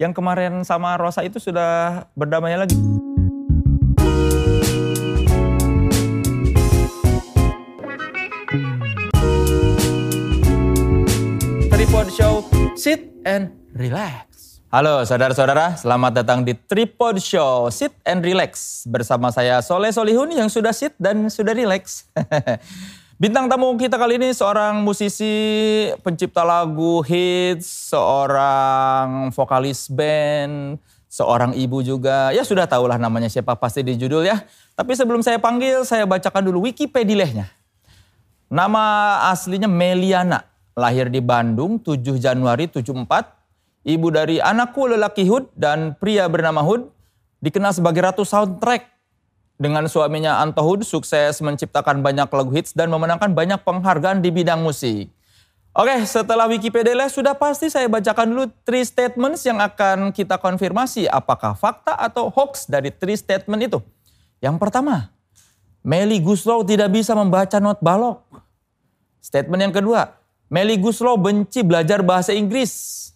Yang 0.00 0.16
kemarin 0.16 0.64
sama 0.64 0.96
Rosa 0.96 1.20
itu 1.20 1.36
sudah 1.36 2.08
berdamai 2.16 2.56
lagi. 2.56 2.72
Tripod 11.68 12.08
Show, 12.16 12.48
sit 12.80 13.12
and 13.28 13.52
relax. 13.76 14.64
Halo 14.72 15.04
saudara-saudara, 15.04 15.76
selamat 15.76 16.24
datang 16.24 16.48
di 16.48 16.56
Tripod 16.56 17.20
Show, 17.20 17.68
sit 17.68 17.92
and 18.08 18.24
relax. 18.24 18.88
Bersama 18.88 19.28
saya 19.28 19.60
Soleh 19.60 19.92
Solihun 19.92 20.32
yang 20.32 20.48
sudah 20.48 20.72
sit 20.72 20.96
dan 20.96 21.28
sudah 21.28 21.52
relax. 21.52 22.08
Bintang 23.20 23.52
tamu 23.52 23.76
kita 23.76 24.00
kali 24.00 24.16
ini 24.16 24.32
seorang 24.32 24.80
musisi, 24.80 25.28
pencipta 26.00 26.40
lagu 26.40 27.04
hits, 27.04 27.92
seorang 27.92 29.28
vokalis 29.36 29.92
band, 29.92 30.80
seorang 31.04 31.52
ibu 31.52 31.84
juga. 31.84 32.32
Ya 32.32 32.40
sudah 32.48 32.64
tahulah 32.64 32.96
namanya 32.96 33.28
siapa 33.28 33.52
pasti 33.60 33.84
di 33.84 34.00
judul 34.00 34.24
ya. 34.24 34.40
Tapi 34.72 34.96
sebelum 34.96 35.20
saya 35.20 35.36
panggil, 35.36 35.84
saya 35.84 36.08
bacakan 36.08 36.48
dulu 36.48 36.64
Wikipedia-nya. 36.64 37.52
Nama 38.48 38.84
aslinya 39.28 39.68
Meliana, 39.68 40.48
lahir 40.72 41.12
di 41.12 41.20
Bandung 41.20 41.76
7 41.76 42.16
Januari 42.16 42.72
74. 42.72 43.04
Ibu 43.84 44.16
dari 44.16 44.40
anakku 44.40 44.88
lelaki 44.88 45.28
Hud 45.28 45.52
dan 45.52 45.92
pria 46.00 46.24
bernama 46.24 46.64
Hud. 46.64 46.88
Dikenal 47.44 47.76
sebagai 47.76 48.00
Ratu 48.00 48.24
Soundtrack 48.24 48.99
dengan 49.60 49.84
suaminya 49.84 50.40
Anto 50.40 50.64
Hud 50.64 50.88
sukses 50.88 51.36
menciptakan 51.44 52.00
banyak 52.00 52.32
lagu 52.32 52.48
hits 52.56 52.72
dan 52.72 52.88
memenangkan 52.88 53.36
banyak 53.36 53.60
penghargaan 53.60 54.24
di 54.24 54.32
bidang 54.32 54.64
musik. 54.64 55.12
Oke, 55.76 56.02
setelah 56.08 56.48
Wikipedia 56.48 56.96
sudah 57.06 57.36
pasti 57.36 57.68
saya 57.68 57.86
bacakan 57.86 58.26
dulu 58.26 58.44
three 58.66 58.82
statements 58.82 59.44
yang 59.46 59.60
akan 59.62 60.10
kita 60.10 60.40
konfirmasi 60.40 61.06
apakah 61.06 61.54
fakta 61.54 61.94
atau 61.94 62.32
hoax 62.32 62.66
dari 62.66 62.90
three 62.90 63.14
statement 63.14 63.70
itu. 63.70 63.78
Yang 64.42 64.56
pertama, 64.58 65.12
Meli 65.84 66.18
Guslow 66.18 66.66
tidak 66.66 66.90
bisa 66.90 67.14
membaca 67.14 67.60
not 67.62 67.78
balok. 67.78 68.24
Statement 69.22 69.70
yang 69.70 69.74
kedua, 69.76 70.10
Meli 70.50 70.74
Guslow 70.80 71.14
benci 71.14 71.62
belajar 71.62 72.02
bahasa 72.02 72.34
Inggris. 72.34 73.06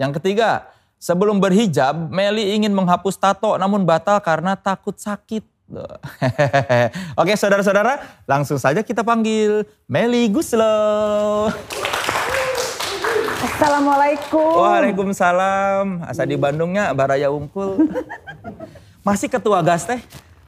Yang 0.00 0.22
ketiga, 0.22 0.72
sebelum 0.96 1.36
berhijab, 1.36 2.08
Meli 2.08 2.56
ingin 2.56 2.72
menghapus 2.72 3.20
tato 3.20 3.60
namun 3.60 3.84
batal 3.84 4.22
karena 4.24 4.56
takut 4.56 4.96
sakit. 4.96 5.44
Oke 7.20 7.32
saudara-saudara 7.38 8.22
langsung 8.26 8.58
saja 8.58 8.82
kita 8.82 9.06
panggil 9.06 9.64
Meli 9.86 10.26
Guslo. 10.28 11.50
Assalamualaikum. 13.40 14.52
Waalaikumsalam. 14.60 16.04
Asa 16.04 16.24
di 16.24 16.36
Bandungnya 16.36 16.92
Baraya 16.92 17.32
Ungkul. 17.32 17.88
Masih 19.06 19.32
ketua 19.32 19.64
gas 19.64 19.88
teh? 19.88 20.00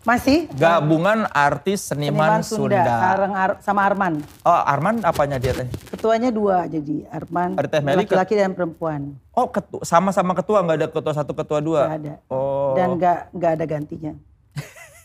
Masih? 0.03 0.51
Gabungan 0.59 1.31
artis 1.31 1.87
seniman, 1.87 2.43
Seniman 2.43 2.43
Sunda. 2.43 2.83
Sunda. 2.83 3.31
Ar- 3.33 3.59
sama 3.63 3.87
Arman. 3.87 4.19
Oh 4.43 4.51
Arman 4.51 4.99
apanya 5.07 5.39
dia 5.39 5.55
teh? 5.55 5.69
Ketuanya 5.95 6.35
dua 6.35 6.67
jadi 6.67 7.07
Arman. 7.09 7.55
Laki-laki 7.95 8.35
dan 8.35 8.53
perempuan. 8.53 9.15
Oh 9.31 9.47
ketu 9.47 9.79
sama-sama 9.87 10.35
ketua 10.35 10.61
nggak 10.67 10.77
ada 10.83 10.89
ketua 10.91 11.15
satu 11.15 11.33
ketua 11.33 11.63
dua? 11.63 11.87
Gak 11.87 11.99
ada. 12.03 12.15
Oh. 12.29 12.75
Dan 12.75 12.99
gak, 12.99 13.31
nggak 13.31 13.53
ada 13.57 13.65
gantinya. 13.65 14.13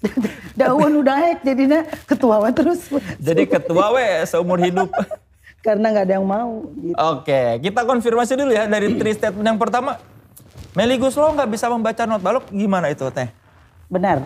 Daun 0.60 0.94
udah 0.96 1.16
naik 1.16 1.40
jadinya 1.42 1.80
ketua 2.06 2.40
we 2.40 2.50
terus. 2.52 2.82
Jadi 3.18 3.44
ketua 3.46 3.94
we 3.94 4.06
seumur 4.24 4.58
hidup. 4.58 4.90
Karena 5.66 5.90
nggak 5.90 6.06
ada 6.06 6.14
yang 6.16 6.28
mau. 6.28 6.70
Gitu. 6.72 6.96
Oke, 6.96 7.42
kita 7.60 7.82
konfirmasi 7.84 8.34
dulu 8.36 8.52
ya 8.52 8.66
dari 8.66 8.94
three 8.94 9.12
statement 9.12 9.46
yang 9.46 9.60
pertama. 9.60 9.98
Meli 10.72 10.96
Guslo 10.96 11.34
nggak 11.34 11.50
bisa 11.50 11.66
membaca 11.68 12.06
not 12.06 12.22
balok, 12.22 12.46
gimana 12.48 12.88
itu 12.88 13.10
teh? 13.10 13.28
Benar. 13.90 14.22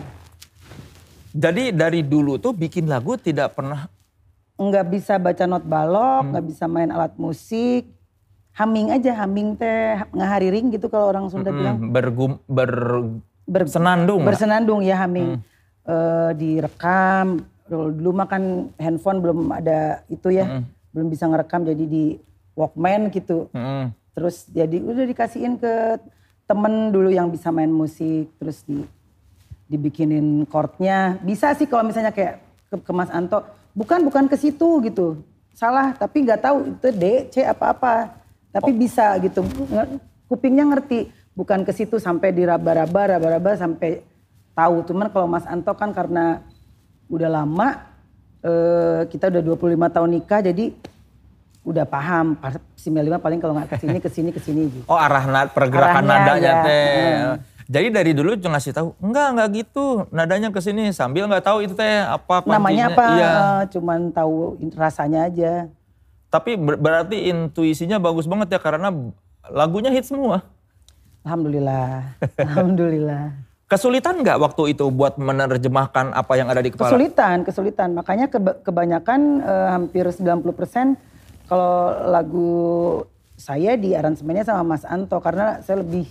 Jadi 1.32 1.72
dari 1.72 2.04
dulu 2.04 2.36
tuh 2.36 2.52
bikin 2.52 2.84
lagu 2.86 3.16
tidak 3.16 3.56
pernah 3.56 3.88
Nggak 4.52 4.86
bisa 4.92 5.16
baca 5.16 5.44
not 5.48 5.64
balok, 5.64 6.22
Hmm. 6.22 6.30
nggak 6.30 6.44
bisa 6.46 6.64
main 6.68 6.92
alat 6.92 7.16
musik. 7.16 7.88
Humming 8.52 8.92
aja, 8.92 9.16
humming 9.16 9.56
teh 9.56 9.96
ngahariring 10.12 10.68
gitu 10.70 10.86
kalau 10.86 11.08
orang 11.08 11.24
Sunda 11.26 11.48
bilang. 11.48 11.80
mm, 11.80 11.88
bergum, 11.88 12.36
ber, 12.44 12.70
Ber- 13.42 13.64
senandung. 13.66 14.20
nggak? 14.20 14.28
bersenandung 14.28 14.84
ya 14.84 15.00
humming 15.00 15.40
Hmm. 15.40 15.51
Eh, 15.82 16.30
direkam. 16.38 17.42
Dulu, 17.66 17.90
dulu 17.90 18.10
mah 18.14 18.28
kan 18.30 18.70
handphone 18.78 19.18
belum 19.18 19.50
ada 19.50 20.06
itu 20.06 20.30
ya. 20.30 20.46
Hmm. 20.46 20.64
belum 20.92 21.08
bisa 21.08 21.24
ngerekam 21.24 21.64
jadi 21.64 21.84
di 21.88 22.20
Walkman 22.52 23.08
gitu. 23.08 23.48
Mm-mm. 23.56 23.96
terus 24.12 24.44
jadi 24.52 24.76
udah 24.76 25.08
dikasihin 25.08 25.56
ke 25.56 25.96
temen 26.44 26.92
dulu 26.92 27.08
yang 27.08 27.32
bisa 27.32 27.48
main 27.48 27.72
musik 27.72 28.28
terus 28.36 28.60
di 28.68 28.84
dibikinin 29.72 30.44
chordnya. 30.52 31.16
Bisa 31.24 31.56
sih 31.56 31.64
kalau 31.64 31.88
misalnya 31.88 32.12
kayak 32.12 32.44
ke, 32.68 32.76
ke 32.76 32.92
Mas 32.92 33.08
Anto 33.08 33.40
bukan 33.72 34.04
bukan 34.04 34.28
ke 34.28 34.36
situ 34.36 34.84
gitu. 34.84 35.24
Salah 35.56 35.96
tapi 35.96 36.28
nggak 36.28 36.44
tahu 36.44 36.76
itu 36.76 36.88
D 36.92 37.04
C 37.32 37.40
apa 37.40 37.72
apa. 37.72 37.94
Tapi 38.52 38.68
bisa 38.76 39.16
gitu. 39.24 39.40
Kupingnya 40.28 40.68
ngerti 40.68 41.08
bukan 41.32 41.64
ke 41.64 41.72
situ 41.72 41.96
sampai 41.96 42.36
diraba-raba 42.36 43.16
raba-raba 43.16 43.56
sampai 43.56 44.04
tahu 44.52 44.84
cuman 44.84 45.08
kalau 45.08 45.26
Mas 45.26 45.44
Anto 45.44 45.72
kan 45.72 45.90
karena 45.90 46.44
udah 47.06 47.30
lama 47.30 47.68
eh, 48.40 49.00
kita 49.06 49.28
udah 49.28 49.42
25 49.42 49.56
tahun 49.90 50.10
nikah 50.12 50.40
jadi 50.42 50.72
udah 51.62 51.84
paham 51.84 52.34
Pas- 52.34 52.58
si 52.74 52.88
Melima 52.88 53.16
paling 53.16 53.38
kalau 53.38 53.54
nggak 53.54 53.70
ke 53.70 53.76
sini 53.78 53.98
ke 54.04 54.08
sini 54.08 54.30
ke 54.30 54.40
sini 54.40 54.62
gitu 54.68 54.84
Oh 54.84 54.96
arah 54.96 55.24
na- 55.24 55.46
pergerakan 55.46 56.02
Arahnya, 56.02 56.16
nadanya 56.20 56.52
ya. 56.52 56.62
teh. 56.62 56.84
Hmm. 57.14 57.36
Jadi 57.64 57.88
dari 57.90 58.12
dulu 58.12 58.36
cuma 58.36 58.58
ngasih 58.58 58.74
tahu, 58.74 58.88
enggak 58.98 59.26
enggak 59.30 59.48
gitu, 59.54 59.84
nadanya 60.10 60.50
ke 60.50 60.58
sini 60.58 60.90
sambil 60.90 61.24
nggak 61.24 61.40
tahu 61.42 61.62
itu 61.62 61.72
teh 61.72 61.86
apa 62.02 62.42
kuncinya. 62.42 62.58
namanya 62.58 62.84
apa 62.90 63.04
Iya. 63.10 63.32
cuman 63.70 64.00
tahu 64.10 64.34
rasanya 64.74 65.24
aja 65.24 65.70
Tapi 66.28 66.56
ber- 66.56 66.76
berarti 66.76 67.28
intuisinya 67.28 67.96
bagus 67.96 68.24
banget 68.24 68.50
ya 68.50 68.58
karena 68.58 68.90
lagunya 69.46 69.88
hit 69.88 70.04
semua. 70.04 70.42
Alhamdulillah 71.22 72.18
Alhamdulillah 72.36 73.24
Kesulitan 73.72 74.20
nggak 74.20 74.36
waktu 74.36 74.62
itu 74.70 74.84
buat 74.86 75.16
menerjemahkan 75.16 76.12
apa 76.12 76.32
yang 76.36 76.46
ada 76.46 76.60
di 76.60 76.68
kepala? 76.68 76.92
kesulitan 76.92 77.36
kesulitan 77.40 77.88
makanya 77.92 78.28
keba- 78.28 78.60
kebanyakan 78.60 79.20
eh, 79.40 79.68
hampir 79.70 80.04
90% 80.04 81.00
kalau 81.48 81.72
lagu 82.06 82.52
saya 83.34 83.74
di 83.74 83.96
aransemennya 83.96 84.44
sama 84.44 84.76
Mas 84.76 84.84
Anto 84.84 85.16
karena 85.18 85.58
saya 85.60 85.80
lebih 85.80 86.04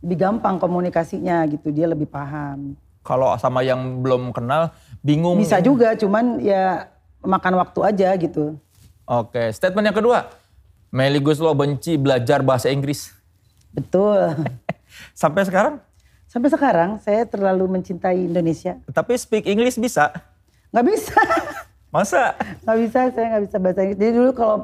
lebih 0.00 0.16
gampang 0.18 0.56
komunikasinya 0.56 1.44
gitu 1.46 1.68
dia 1.68 1.84
lebih 1.84 2.04
paham 2.04 2.72
Kalau 3.00 3.36
sama 3.36 3.60
yang 3.60 4.00
belum 4.00 4.32
kenal, 4.32 4.72
bingung. 4.98 5.36
bisa 5.36 5.60
juga 5.60 5.92
cuman 5.92 6.40
ya 6.40 6.88
makan 7.20 7.60
waktu 7.60 7.80
aja 7.84 8.08
gitu 8.16 8.56
Oke, 9.04 9.52
statement 9.52 9.84
yang 9.84 9.94
kedua. 9.94 10.32
Meli 10.88 11.20
Guslo 11.20 11.52
benci 11.52 12.00
belajar 12.00 12.40
bahasa 12.40 12.72
Inggris. 12.72 13.12
betul 13.70 14.32
Sampai 15.12 15.44
sekarang, 15.44 15.84
sampai 16.34 16.50
sekarang 16.50 16.90
saya 16.98 17.22
terlalu 17.22 17.78
mencintai 17.78 18.26
Indonesia. 18.26 18.74
Tapi 18.90 19.14
speak 19.14 19.46
English 19.46 19.78
bisa. 19.78 20.10
nggak 20.74 20.86
bisa. 20.90 21.20
Masa? 21.94 22.34
nggak 22.66 22.78
bisa 22.82 22.98
saya 23.14 23.26
nggak 23.30 23.44
bisa 23.46 23.56
bahasa 23.62 23.80
Inggris. 23.86 23.98
Jadi 24.02 24.12
dulu 24.18 24.30
kalau 24.34 24.56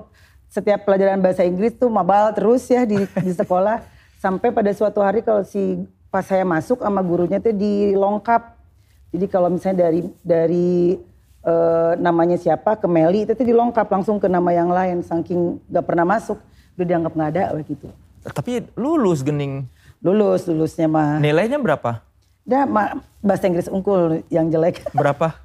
setiap 0.50 0.82
pelajaran 0.82 1.22
bahasa 1.22 1.46
Inggris 1.46 1.78
tuh 1.78 1.86
mabal 1.86 2.34
terus 2.34 2.66
ya 2.66 2.82
di, 2.82 2.98
di 2.98 3.32
sekolah. 3.38 3.86
Sampai 4.18 4.50
pada 4.50 4.74
suatu 4.74 4.98
hari 4.98 5.22
kalau 5.22 5.46
si 5.46 5.86
pas 6.10 6.26
saya 6.26 6.42
masuk 6.42 6.82
sama 6.82 7.00
gurunya 7.06 7.38
tuh 7.38 7.54
dilengkap 7.54 8.60
jadi 9.10 9.26
kalau 9.26 9.50
misalnya 9.50 9.90
dari 9.90 10.00
dari 10.22 10.98
eh, 11.42 11.92
namanya 11.98 12.38
siapa 12.38 12.78
ke 12.78 12.86
Meli 12.86 13.26
itu 13.26 13.32
tuh 13.34 13.46
dilengkap 13.46 13.86
langsung 13.90 14.22
ke 14.22 14.30
nama 14.30 14.50
yang 14.54 14.70
lain. 14.70 15.02
Saking 15.02 15.58
nggak 15.70 15.84
pernah 15.86 16.06
masuk 16.06 16.38
udah 16.78 16.86
dianggap 16.86 17.12
nggak 17.12 17.30
ada 17.36 17.44
gitu 17.66 17.92
Tapi 18.24 18.64
lulus 18.78 19.20
gening. 19.26 19.66
Lulus 20.00 20.44
lulusnya 20.44 20.86
mah 20.86 21.16
Nilainya 21.16 21.56
berapa? 21.56 22.00
dah 22.42 22.64
ma- 22.64 22.92
bahasa 23.20 23.44
Inggris 23.44 23.66
unggul 23.66 24.24
yang 24.26 24.48
jelek 24.48 24.82
Berapa? 24.96 25.36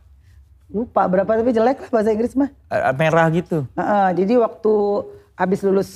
lupa 0.65 1.05
berapa 1.05 1.29
tapi 1.29 1.51
jelek 1.51 1.77
lah 1.77 1.89
bahasa 1.91 2.09
Inggris 2.09 2.33
mah 2.33 2.49
Eh, 2.65 2.93
Merah 2.93 3.29
gitu. 3.29 3.67
Heeh, 3.71 4.07
jadi 4.15 4.33
waktu 4.37 4.73
habis 5.33 5.59
lulus 5.61 5.89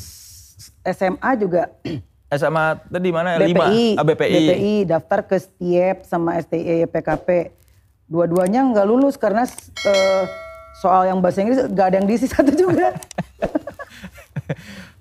SMA 0.86 1.32
juga 1.36 1.74
SMA 2.32 2.66
tadi 2.86 3.10
mana? 3.10 3.42
BPI, 3.42 3.98
Ah, 3.98 4.06
BPI. 4.06 4.34
BPI 4.38 4.76
daftar 4.86 5.20
ke 5.24 5.36
STIEP 5.36 6.06
sama 6.06 6.38
STE 6.38 6.86
PKP. 6.86 7.58
Dua-duanya 8.06 8.62
nggak 8.64 8.86
lulus 8.86 9.16
karena 9.16 9.50
eh, 9.82 10.24
soal 10.76 11.08
yang 11.08 11.18
bahasa 11.18 11.42
Inggris 11.42 11.66
nggak 11.66 11.88
ada 11.88 11.96
yang 11.98 12.06
diisi 12.06 12.30
satu 12.30 12.54
juga. 12.54 12.94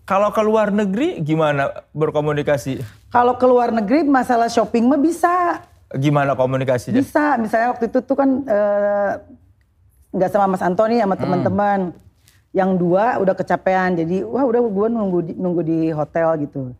Kalau 0.08 0.32
ke 0.32 0.40
luar 0.40 0.72
negeri 0.72 1.20
gimana 1.20 1.84
berkomunikasi? 1.92 2.80
Kalau 3.12 3.36
ke 3.36 3.44
luar 3.44 3.68
negeri 3.68 4.08
masalah 4.08 4.48
shopping 4.48 4.88
mah 4.88 4.96
bisa, 4.96 5.60
Gimana 5.92 6.32
komunikasinya? 6.32 7.00
bisa. 7.00 7.36
Misalnya 7.36 7.76
waktu 7.76 7.92
itu 7.92 8.00
tuh 8.00 8.16
kan 8.16 8.28
eh, 8.44 9.12
nggak 10.16 10.30
sama 10.32 10.56
Mas 10.56 10.64
Antoni 10.64 10.96
sama 11.00 11.16
teman-teman. 11.16 11.92
Yang 12.56 12.70
dua 12.80 13.20
udah 13.20 13.36
kecapean, 13.36 14.00
jadi 14.00 14.24
wah 14.24 14.48
udah 14.48 14.64
gue 14.64 14.88
nunggu 14.88 15.18
di, 15.28 15.32
nunggu 15.36 15.62
di 15.62 15.78
hotel 15.92 16.48
gitu. 16.48 16.72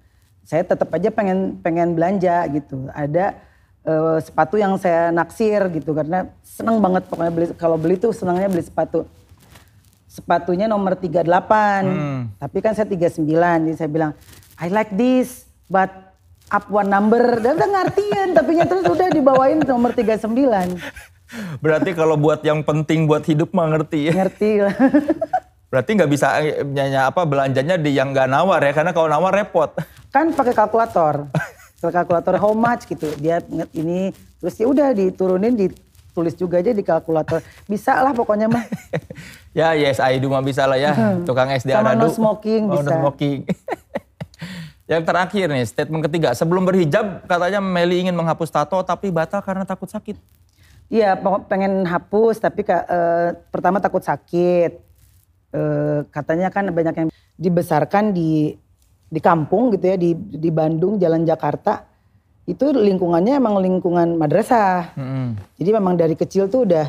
saya 0.48 0.64
tetap 0.64 0.88
aja 0.96 1.12
pengen 1.12 1.60
pengen 1.60 1.92
belanja 1.92 2.48
gitu. 2.48 2.88
Ada 2.96 3.36
uh, 3.84 4.16
sepatu 4.16 4.56
yang 4.56 4.80
saya 4.80 5.12
naksir 5.12 5.60
gitu 5.76 5.92
karena 5.92 6.32
seneng 6.40 6.80
banget 6.80 7.04
pokoknya 7.04 7.32
beli 7.36 7.46
kalau 7.60 7.76
beli 7.76 8.00
tuh 8.00 8.16
senangnya 8.16 8.48
beli 8.48 8.64
sepatu. 8.64 9.04
Sepatunya 10.18 10.66
nomor 10.66 10.98
38. 10.98 11.22
Hmm. 11.86 12.34
Tapi 12.42 12.58
kan 12.58 12.74
saya 12.74 12.90
39 12.90 13.22
jadi 13.70 13.76
saya 13.78 13.86
bilang 13.86 14.12
I 14.58 14.66
like 14.66 14.90
this 14.98 15.46
but 15.70 15.94
up 16.50 16.66
one 16.66 16.90
number. 16.90 17.22
Dan 17.38 17.54
udah 17.54 17.70
tapi 18.34 18.58
terus 18.66 18.82
udah 18.90 19.08
dibawain 19.14 19.62
nomor 19.62 19.94
39. 19.94 20.26
Berarti 21.62 21.90
kalau 21.94 22.18
buat 22.18 22.42
yang 22.42 22.66
penting 22.66 23.06
buat 23.06 23.22
hidup 23.22 23.54
mah 23.54 23.70
ngerti 23.70 24.10
ya. 24.10 24.12
Ngerti 24.26 24.50
lah. 24.66 24.74
Berarti 25.70 25.90
nggak 26.00 26.10
bisa 26.10 26.26
eh, 26.40 26.64
nyanya 26.64 27.12
apa 27.12 27.28
belanjanya 27.28 27.76
di 27.76 27.92
yang 27.92 28.16
nggak 28.16 28.28
nawar 28.32 28.60
ya 28.64 28.72
karena 28.72 28.96
kalau 28.96 29.08
nawar 29.12 29.32
repot. 29.36 29.76
Kan 30.08 30.32
pakai 30.32 30.56
kalkulator. 30.56 31.28
kalkulator 31.78 32.34
how 32.40 32.56
much 32.56 32.88
gitu. 32.88 33.12
Dia 33.20 33.44
ini 33.76 34.10
terus 34.40 34.56
ya 34.56 34.66
udah 34.66 34.96
diturunin 34.96 35.52
ditulis 35.54 36.32
juga 36.32 36.64
aja 36.64 36.72
di 36.72 36.80
kalkulator. 36.80 37.44
Bisa 37.68 38.00
lah 38.00 38.16
pokoknya 38.16 38.48
mah. 38.48 38.64
ya 39.58 39.74
yes 39.74 39.98
I 39.98 40.22
do 40.22 40.30
mah 40.30 40.38
bisa 40.46 40.62
lah 40.70 40.78
ya. 40.78 40.94
Tukang 41.26 41.50
SD 41.50 41.74
Sama 41.74 41.98
no 41.98 42.06
smoking 42.06 42.70
oh, 42.70 42.78
bisa. 42.78 42.94
No 42.94 43.10
smoking. 43.10 43.42
Yang 44.90 45.02
terakhir 45.04 45.46
nih, 45.52 45.64
statement 45.68 46.02
ketiga. 46.08 46.32
Sebelum 46.32 46.64
berhijab, 46.64 47.28
katanya 47.28 47.60
Meli 47.60 48.08
ingin 48.08 48.16
menghapus 48.16 48.48
tato 48.48 48.80
tapi 48.80 49.12
batal 49.12 49.44
karena 49.44 49.68
takut 49.68 49.84
sakit. 49.84 50.16
Iya, 50.88 51.20
pengen 51.44 51.84
hapus 51.84 52.40
tapi 52.40 52.64
uh, 52.64 53.36
pertama 53.52 53.76
takut 53.76 54.00
sakit 54.00 54.80
eh, 55.52 56.00
katanya 56.08 56.48
kan 56.48 56.72
banyak 56.72 56.94
yang 56.96 57.08
dibesarkan 57.36 58.16
di 58.16 58.56
di 59.08 59.20
kampung 59.20 59.68
gitu 59.76 59.84
ya 59.84 59.96
di 60.00 60.16
di 60.16 60.48
Bandung 60.48 60.96
Jalan 60.96 61.28
Jakarta 61.28 61.84
itu 62.48 62.72
lingkungannya 62.72 63.36
emang 63.36 63.60
lingkungan 63.60 64.16
madrasah. 64.16 64.96
Hmm. 64.96 65.36
Jadi 65.60 65.70
memang 65.76 66.00
dari 66.00 66.16
kecil 66.16 66.48
tuh 66.48 66.64
udah 66.64 66.88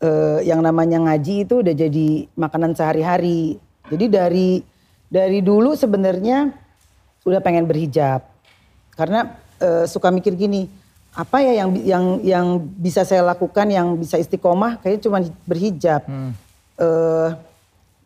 eh, 0.00 0.40
yang 0.48 0.64
namanya 0.64 0.98
ngaji 1.00 1.44
itu 1.44 1.60
udah 1.60 1.74
jadi 1.76 2.26
makanan 2.34 2.72
sehari-hari. 2.74 3.60
Jadi 3.88 4.06
dari 4.08 4.50
dari 5.10 5.38
dulu 5.44 5.76
sebenarnya 5.76 6.52
udah 7.24 7.40
pengen 7.44 7.68
berhijab. 7.68 8.24
Karena 8.96 9.36
eh, 9.60 9.84
suka 9.84 10.08
mikir 10.08 10.36
gini, 10.36 10.66
apa 11.12 11.44
ya 11.44 11.64
yang 11.64 11.70
yang 11.84 12.04
yang 12.24 12.46
bisa 12.60 13.04
saya 13.04 13.24
lakukan 13.24 13.68
yang 13.68 13.96
bisa 14.00 14.16
istiqomah 14.16 14.80
kayaknya 14.80 15.00
cuma 15.04 15.18
berhijab. 15.44 16.02
Hmm. 16.08 16.32
Eh, 16.80 17.28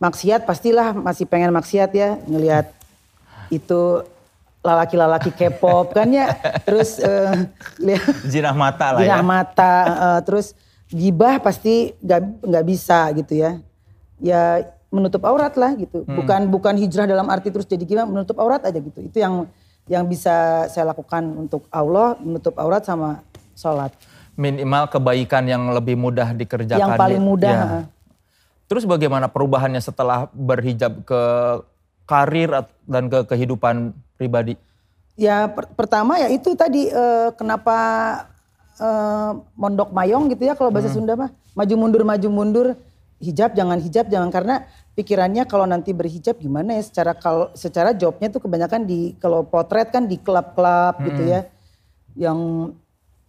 maksiat 0.03 0.45
pastilah 0.45 0.93
masih 0.93 1.25
pengen 1.25 1.55
maksiat 1.55 1.91
ya 1.95 2.19
ngelihat 2.27 2.69
itu 3.49 4.03
lalaki-lalaki 4.65 5.31
K-pop 5.33 5.93
kan 5.93 6.09
ya 6.09 6.33
terus 6.67 6.97
uh, 6.99 7.47
lihat 7.79 8.05
jinah 8.25 8.57
mata 8.57 8.97
lah 8.97 9.01
jinah 9.01 9.21
ya. 9.21 9.25
mata 9.25 9.75
uh, 9.87 10.21
terus 10.25 10.57
gibah 10.95 11.43
pasti 11.43 11.91
nggak 11.99 12.47
nggak 12.47 12.65
bisa 12.65 13.11
gitu 13.19 13.35
ya 13.35 13.59
ya 14.23 14.63
menutup 14.95 15.27
aurat 15.27 15.51
lah 15.59 15.75
gitu 15.75 16.07
hmm. 16.07 16.15
bukan 16.15 16.41
bukan 16.55 16.75
hijrah 16.79 17.11
dalam 17.11 17.27
arti 17.27 17.51
terus 17.51 17.67
jadi 17.67 17.83
gimana 17.83 18.07
menutup 18.07 18.39
aurat 18.39 18.63
aja 18.63 18.79
gitu 18.79 19.03
itu 19.03 19.19
yang 19.19 19.51
yang 19.91 20.07
bisa 20.07 20.65
saya 20.71 20.95
lakukan 20.95 21.27
untuk 21.35 21.67
Allah 21.75 22.15
menutup 22.23 22.55
aurat 22.63 22.87
sama 22.87 23.27
sholat 23.59 23.91
minimal 24.39 24.87
kebaikan 24.87 25.45
yang 25.51 25.75
lebih 25.75 25.99
mudah 25.99 26.31
dikerjakan 26.35 26.79
yang 26.79 26.95
paling 26.95 27.23
mudah 27.23 27.55
ya. 27.55 27.83
Terus 28.65 28.89
bagaimana 28.89 29.29
perubahannya 29.29 29.79
setelah 29.79 30.27
berhijab 30.33 31.05
ke 31.05 31.23
karir 32.09 32.65
dan 32.89 33.13
ke 33.13 33.29
kehidupan 33.29 33.93
pribadi? 34.17 34.57
Ya 35.15 35.47
per 35.47 35.71
pertama 35.77 36.19
ya 36.19 36.33
itu 36.33 36.57
tadi 36.59 36.91
uh, 36.91 37.31
kenapa 37.37 37.77
uh, 38.81 39.33
mondok 39.55 39.91
mayong 39.91 40.31
gitu 40.33 40.49
ya 40.49 40.55
kalau 40.55 40.71
bahasa 40.71 40.91
hmm. 40.91 40.97
Sunda 40.97 41.15
mah 41.15 41.31
maju 41.55 41.75
mundur 41.75 42.03
maju 42.03 42.29
mundur 42.31 42.67
hijab 43.23 43.55
jangan 43.55 43.79
hijab 43.79 44.07
jangan 44.11 44.29
karena 44.29 44.67
pikirannya 44.95 45.47
kalau 45.47 45.65
nanti 45.65 45.95
berhijab 45.95 46.39
gimana 46.39 46.79
ya 46.79 46.83
secara 46.83 47.13
kalau 47.15 47.51
secara 47.55 47.95
jobnya 47.95 48.31
tuh 48.31 48.43
kebanyakan 48.43 48.85
di 48.85 49.15
kalau 49.19 49.47
potret 49.47 49.91
kan 49.91 50.05
di 50.05 50.19
klub-klub 50.19 51.01
gitu 51.01 51.03
hmm. 51.03 51.09
gitu 51.09 51.23
ya 51.29 51.41
yang 52.15 52.39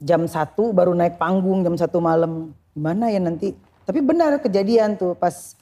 jam 0.01 0.27
satu 0.29 0.75
baru 0.75 0.93
naik 0.93 1.17
panggung 1.17 1.65
jam 1.65 1.73
satu 1.73 1.97
malam 2.03 2.53
gimana 2.75 3.09
ya 3.09 3.17
nanti 3.23 3.55
tapi 3.85 4.01
benar 4.01 4.37
kejadian 4.41 4.97
tuh 4.97 5.13
pas 5.15 5.55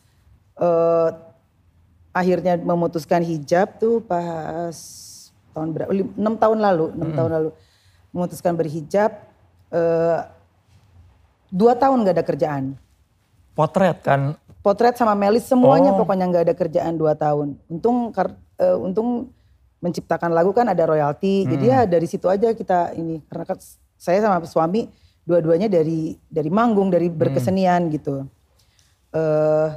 uh, 0.57 1.11
akhirnya 2.13 2.61
memutuskan 2.61 3.25
hijab 3.25 3.81
tuh 3.81 3.99
pas 4.05 4.73
tahun 5.53 5.69
berapa? 5.73 5.89
Enam 5.93 6.35
tahun 6.35 6.57
lalu, 6.59 6.85
enam 6.97 7.09
hmm. 7.13 7.17
tahun 7.17 7.31
lalu 7.41 7.49
memutuskan 8.13 8.53
berhijab. 8.57 9.11
Uh, 9.73 10.21
dua 11.49 11.73
tahun 11.73 12.05
gak 12.05 12.15
ada 12.21 12.25
kerjaan. 12.25 12.63
Potret 13.57 13.97
kan? 14.05 14.37
Potret 14.61 14.93
sama 14.95 15.17
Melis 15.17 15.49
semuanya 15.49 15.91
oh. 15.93 15.97
pokoknya 15.97 16.29
gak 16.29 16.45
ada 16.49 16.55
kerjaan 16.55 16.93
dua 16.93 17.17
tahun. 17.17 17.57
Untung 17.67 18.13
uh, 18.13 18.77
untung 18.77 19.33
menciptakan 19.81 20.31
lagu 20.31 20.53
kan 20.53 20.69
ada 20.69 20.85
royalti. 20.85 21.43
Hmm. 21.43 21.49
Jadi 21.57 21.65
ya 21.65 21.79
dari 21.89 22.07
situ 22.07 22.29
aja 22.29 22.53
kita 22.53 22.93
ini 22.93 23.19
karena 23.25 23.45
kan 23.49 23.57
saya 23.97 24.21
sama 24.21 24.45
suami 24.45 24.87
dua-duanya 25.23 25.71
dari 25.71 26.19
dari 26.27 26.51
manggung 26.51 26.91
dari 26.91 27.07
hmm. 27.07 27.17
berkesenian 27.17 27.87
hmm. 27.87 27.91
gitu 27.95 28.27
uh, 29.15 29.67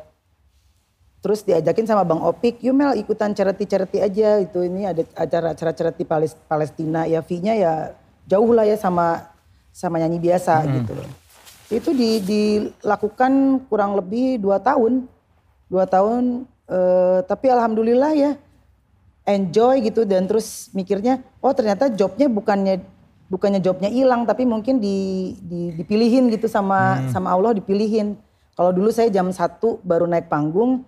terus 1.22 1.42
diajakin 1.46 1.86
sama 1.86 2.02
bang 2.02 2.22
Opik 2.22 2.62
yuk 2.62 2.74
Mel 2.74 2.98
ikutan 2.98 3.34
charity-charity 3.34 3.98
aja 4.02 4.42
itu 4.42 4.62
ini 4.66 4.86
ada 4.86 5.02
acara-acara 5.14 5.72
charity 5.74 6.04
Palestina 6.46 7.06
ya 7.06 7.22
fee-nya 7.22 7.54
ya 7.54 7.72
jauh 8.26 8.50
lah 8.50 8.66
ya 8.66 8.74
sama 8.74 9.35
sama 9.76 10.00
nyanyi 10.00 10.16
biasa 10.16 10.64
hmm. 10.64 10.72
gitu 10.80 10.94
itu 11.66 11.90
di, 11.92 12.10
dilakukan 12.24 13.60
kurang 13.68 13.92
lebih 13.92 14.40
dua 14.40 14.56
tahun 14.56 15.04
dua 15.68 15.84
tahun 15.84 16.48
uh, 16.72 17.20
tapi 17.28 17.52
alhamdulillah 17.52 18.16
ya 18.16 18.32
enjoy 19.28 19.84
gitu 19.84 20.08
dan 20.08 20.24
terus 20.24 20.72
mikirnya 20.72 21.20
oh 21.44 21.52
ternyata 21.52 21.92
jobnya 21.92 22.30
bukannya 22.30 22.80
bukannya 23.26 23.58
jobnya 23.58 23.90
hilang 23.90 24.22
tapi 24.24 24.46
mungkin 24.46 24.78
di, 24.78 25.34
di 25.42 25.74
dipilihin 25.74 26.30
gitu 26.30 26.46
sama 26.46 27.02
hmm. 27.02 27.10
sama 27.10 27.34
Allah 27.34 27.52
dipilihin. 27.52 28.14
Kalau 28.56 28.72
dulu 28.72 28.88
saya 28.88 29.12
jam 29.12 29.28
satu 29.36 29.84
baru 29.84 30.08
naik 30.08 30.32
panggung, 30.32 30.80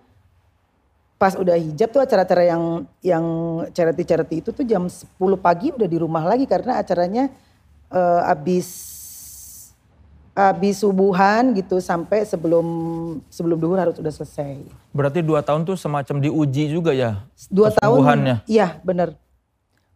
pas 1.21 1.37
udah 1.37 1.53
hijab 1.53 1.93
tuh 1.93 2.01
acara-acara 2.01 2.49
yang 2.49 2.63
yang 3.05 3.25
charity-charity 3.69 4.41
itu 4.41 4.49
tuh 4.49 4.65
jam 4.65 4.89
10 4.89 5.05
pagi 5.37 5.69
udah 5.69 5.85
di 5.85 5.97
rumah 6.01 6.25
lagi 6.25 6.49
karena 6.49 6.81
acaranya 6.81 7.29
uh, 7.89 8.31
abis 8.31 8.89
abis 10.39 10.79
subuhan 10.79 11.51
gitu 11.51 11.83
sampai 11.83 12.23
sebelum 12.23 12.63
sebelum 13.27 13.59
duhur 13.59 13.75
harus 13.75 13.99
udah 13.99 14.13
selesai. 14.13 14.63
Berarti 14.95 15.19
dua 15.19 15.43
tahun 15.43 15.67
tuh 15.67 15.75
semacam 15.75 16.15
diuji 16.23 16.71
juga 16.71 16.95
ya? 16.95 17.27
Dua 17.51 17.75
tahun. 17.75 18.39
Iya 18.47 18.79
bener. 18.79 19.19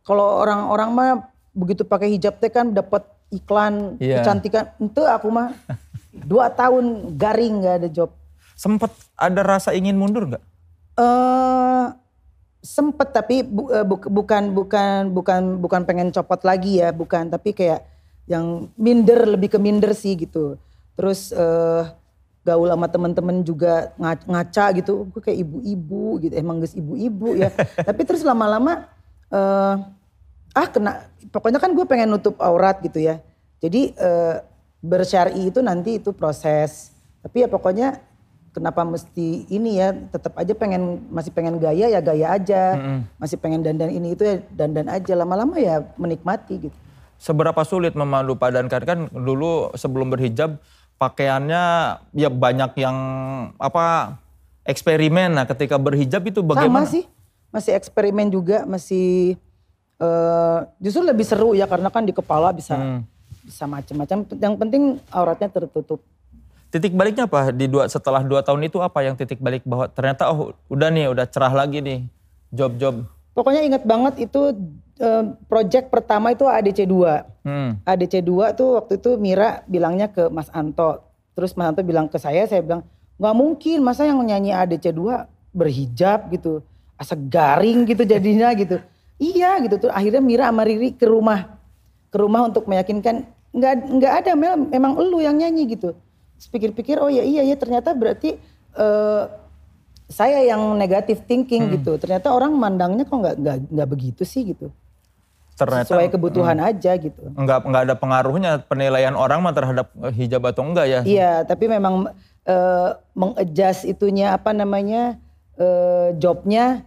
Kalau 0.04 0.44
orang-orang 0.44 0.90
mah 0.92 1.12
begitu 1.56 1.88
pakai 1.88 2.12
hijab 2.12 2.44
teh 2.44 2.52
kan 2.52 2.76
dapat 2.76 3.08
iklan 3.32 3.96
yeah. 4.04 4.20
kecantikan. 4.20 4.68
Itu 4.84 5.08
aku 5.08 5.32
mah 5.32 5.56
dua 6.32 6.52
tahun 6.52 7.16
garing 7.16 7.64
nggak 7.64 7.76
ada 7.80 7.90
job. 7.90 8.12
Sempet 8.60 8.92
ada 9.16 9.42
rasa 9.48 9.72
ingin 9.72 9.96
mundur 9.96 10.28
nggak? 10.28 10.44
Uh, 11.00 11.96
sempet 12.64 13.12
tapi 13.12 13.44
bu, 13.44 13.68
uh, 13.68 13.84
bu, 13.84 14.00
bukan 14.08 14.56
bukan 14.56 15.12
bukan 15.12 15.42
bukan 15.60 15.82
pengen 15.84 16.10
copot 16.16 16.40
lagi 16.48 16.80
ya 16.80 16.96
bukan 16.96 17.28
tapi 17.28 17.52
kayak 17.52 17.84
yang 18.24 18.72
minder 18.80 19.36
lebih 19.36 19.52
ke 19.52 19.60
minder 19.60 19.92
sih 19.92 20.16
gitu 20.16 20.56
terus 20.96 21.36
uh, 21.36 21.92
gaul 22.48 22.72
sama 22.72 22.88
temen-temen 22.88 23.44
juga 23.44 23.92
ngaca 24.00 24.72
gitu 24.80 25.12
gue 25.12 25.22
kayak 25.22 25.44
ibu-ibu 25.44 26.24
gitu 26.24 26.34
emang 26.40 26.64
guys 26.64 26.72
ibu-ibu 26.72 27.36
ya 27.36 27.52
tapi 27.88 28.08
terus 28.08 28.24
lama-lama 28.24 28.88
uh, 29.28 29.76
ah 30.54 30.68
kena 30.70 31.10
pokoknya 31.34 31.58
kan 31.58 31.74
gue 31.74 31.86
pengen 31.90 32.14
nutup 32.14 32.38
aurat 32.38 32.78
gitu 32.86 33.02
ya. 33.02 33.18
Jadi 33.58 33.98
uh, 33.98 34.46
bersyari 34.80 35.50
itu 35.50 35.60
nanti 35.66 35.98
itu 35.98 36.14
proses. 36.14 36.94
Tapi 37.26 37.44
ya 37.44 37.50
pokoknya 37.50 37.98
kenapa 38.54 38.86
mesti 38.86 39.50
ini 39.50 39.82
ya 39.82 39.92
tetap 39.92 40.38
aja 40.38 40.54
pengen 40.54 41.04
masih 41.10 41.34
pengen 41.34 41.58
gaya 41.58 41.90
ya 41.90 42.00
gaya 42.00 42.38
aja. 42.38 42.78
Mm 42.78 42.82
-hmm. 42.86 43.00
Masih 43.18 43.38
pengen 43.42 43.66
dandan 43.66 43.90
ini 43.90 44.14
itu 44.14 44.24
ya 44.24 44.36
dandan 44.54 44.88
aja 44.88 45.14
lama-lama 45.18 45.58
ya 45.58 45.82
menikmati 45.98 46.70
gitu. 46.70 46.78
Seberapa 47.18 47.66
sulit 47.66 47.98
memadu 47.98 48.38
padankan 48.38 48.84
kan 48.86 49.00
dulu 49.10 49.74
sebelum 49.74 50.14
berhijab 50.14 50.62
pakaiannya 51.02 51.64
ya 52.14 52.30
banyak 52.30 52.72
yang 52.78 52.98
apa 53.58 54.18
eksperimen. 54.64 55.36
Nah 55.36 55.46
ketika 55.50 55.76
berhijab 55.76 56.24
itu 56.24 56.40
bagaimana? 56.40 56.88
Sama 56.88 56.94
sih, 56.94 57.04
masih 57.52 57.72
eksperimen 57.76 58.32
juga, 58.32 58.64
masih 58.64 59.36
uh, 60.00 60.68
justru 60.80 61.04
lebih 61.04 61.26
seru 61.28 61.52
ya 61.58 61.68
karena 61.68 61.92
kan 61.92 62.04
di 62.04 62.16
kepala 62.16 62.56
bisa 62.56 62.76
hmm. 62.76 63.02
bisa 63.44 63.66
macam-macam. 63.68 64.18
Yang 64.38 64.56
penting 64.60 64.84
auratnya 65.12 65.50
tertutup. 65.52 66.00
Titik 66.74 66.98
baliknya 66.98 67.30
apa 67.30 67.54
di 67.54 67.70
dua 67.70 67.86
setelah 67.86 68.26
dua 68.26 68.42
tahun 68.42 68.66
itu 68.66 68.82
apa 68.82 69.06
yang 69.06 69.14
titik 69.14 69.38
balik 69.38 69.62
bahwa 69.62 69.86
ternyata 69.94 70.34
oh 70.34 70.58
udah 70.74 70.90
nih 70.90 71.06
udah 71.06 71.30
cerah 71.30 71.54
lagi 71.54 71.86
nih 71.86 72.10
job-job. 72.50 73.06
Pokoknya 73.38 73.62
ingat 73.62 73.86
banget 73.86 74.26
itu 74.26 74.58
uh, 74.98 75.24
project 75.46 75.94
pertama 75.94 76.34
itu 76.34 76.50
ADC 76.50 76.90
2. 76.90 77.46
Hmm. 77.46 77.78
ADC 77.86 78.26
2 78.26 78.58
tuh 78.58 78.82
waktu 78.82 78.98
itu 78.98 79.22
Mira 79.22 79.62
bilangnya 79.70 80.10
ke 80.10 80.34
Mas 80.34 80.50
Anto. 80.50 81.06
Terus 81.38 81.54
Mas 81.54 81.70
Anto 81.70 81.86
bilang 81.86 82.10
ke 82.10 82.18
saya, 82.18 82.42
saya 82.50 82.66
bilang 82.66 82.82
nggak 83.22 83.36
mungkin 83.38 83.86
masa 83.86 84.10
yang 84.10 84.18
nyanyi 84.26 84.58
ADC 84.58 84.98
2 84.98 85.54
berhijab 85.54 86.34
gitu. 86.34 86.66
Asa 86.98 87.14
garing 87.14 87.86
gitu 87.86 88.02
jadinya 88.02 88.50
gitu. 88.62 88.82
Iya 89.22 89.62
gitu 89.62 89.78
tuh 89.78 89.92
akhirnya 89.94 90.26
Mira 90.26 90.50
sama 90.50 90.66
Riri 90.66 90.98
ke 90.98 91.06
rumah. 91.06 91.54
Ke 92.10 92.18
rumah 92.18 92.50
untuk 92.50 92.66
meyakinkan 92.66 93.30
nggak 93.54 93.74
nggak 93.94 94.14
ada 94.26 94.32
Mel 94.34 94.58
memang 94.58 94.98
elu 94.98 95.22
yang 95.22 95.38
nyanyi 95.38 95.70
gitu. 95.78 95.94
Pikir-pikir 96.50 97.00
oh 97.00 97.12
ya 97.12 97.24
iya 97.24 97.46
ya 97.46 97.56
ternyata 97.56 97.94
berarti 97.94 98.40
uh, 98.76 99.30
saya 100.10 100.46
yang 100.46 100.78
negatif 100.78 101.24
thinking 101.26 101.70
hmm. 101.70 101.74
gitu. 101.80 101.98
Ternyata 101.98 102.34
orang 102.34 102.54
mandangnya 102.54 103.08
kok 103.08 103.18
nggak 103.18 103.36
nggak 103.40 103.58
nggak 103.72 103.90
begitu 103.90 104.24
sih 104.28 104.46
gitu. 104.54 104.70
Ternyata, 105.54 105.86
Sesuai 105.86 106.10
kebutuhan 106.10 106.58
hmm, 106.58 106.70
aja 106.74 106.92
gitu. 106.98 107.22
Enggak 107.38 107.62
enggak 107.66 107.84
ada 107.86 107.96
pengaruhnya 107.98 108.52
penilaian 108.66 109.14
orang 109.14 109.38
mah 109.38 109.54
terhadap 109.54 109.94
hijab 110.18 110.42
atau 110.50 110.66
enggak 110.66 110.86
ya? 110.90 111.02
Iya, 111.06 111.34
tapi 111.46 111.70
memang 111.70 112.10
uh, 112.50 112.90
mengadjust 113.14 113.86
itunya 113.86 114.34
apa 114.34 114.50
namanya 114.50 115.22
uh, 115.62 116.10
jobnya 116.18 116.82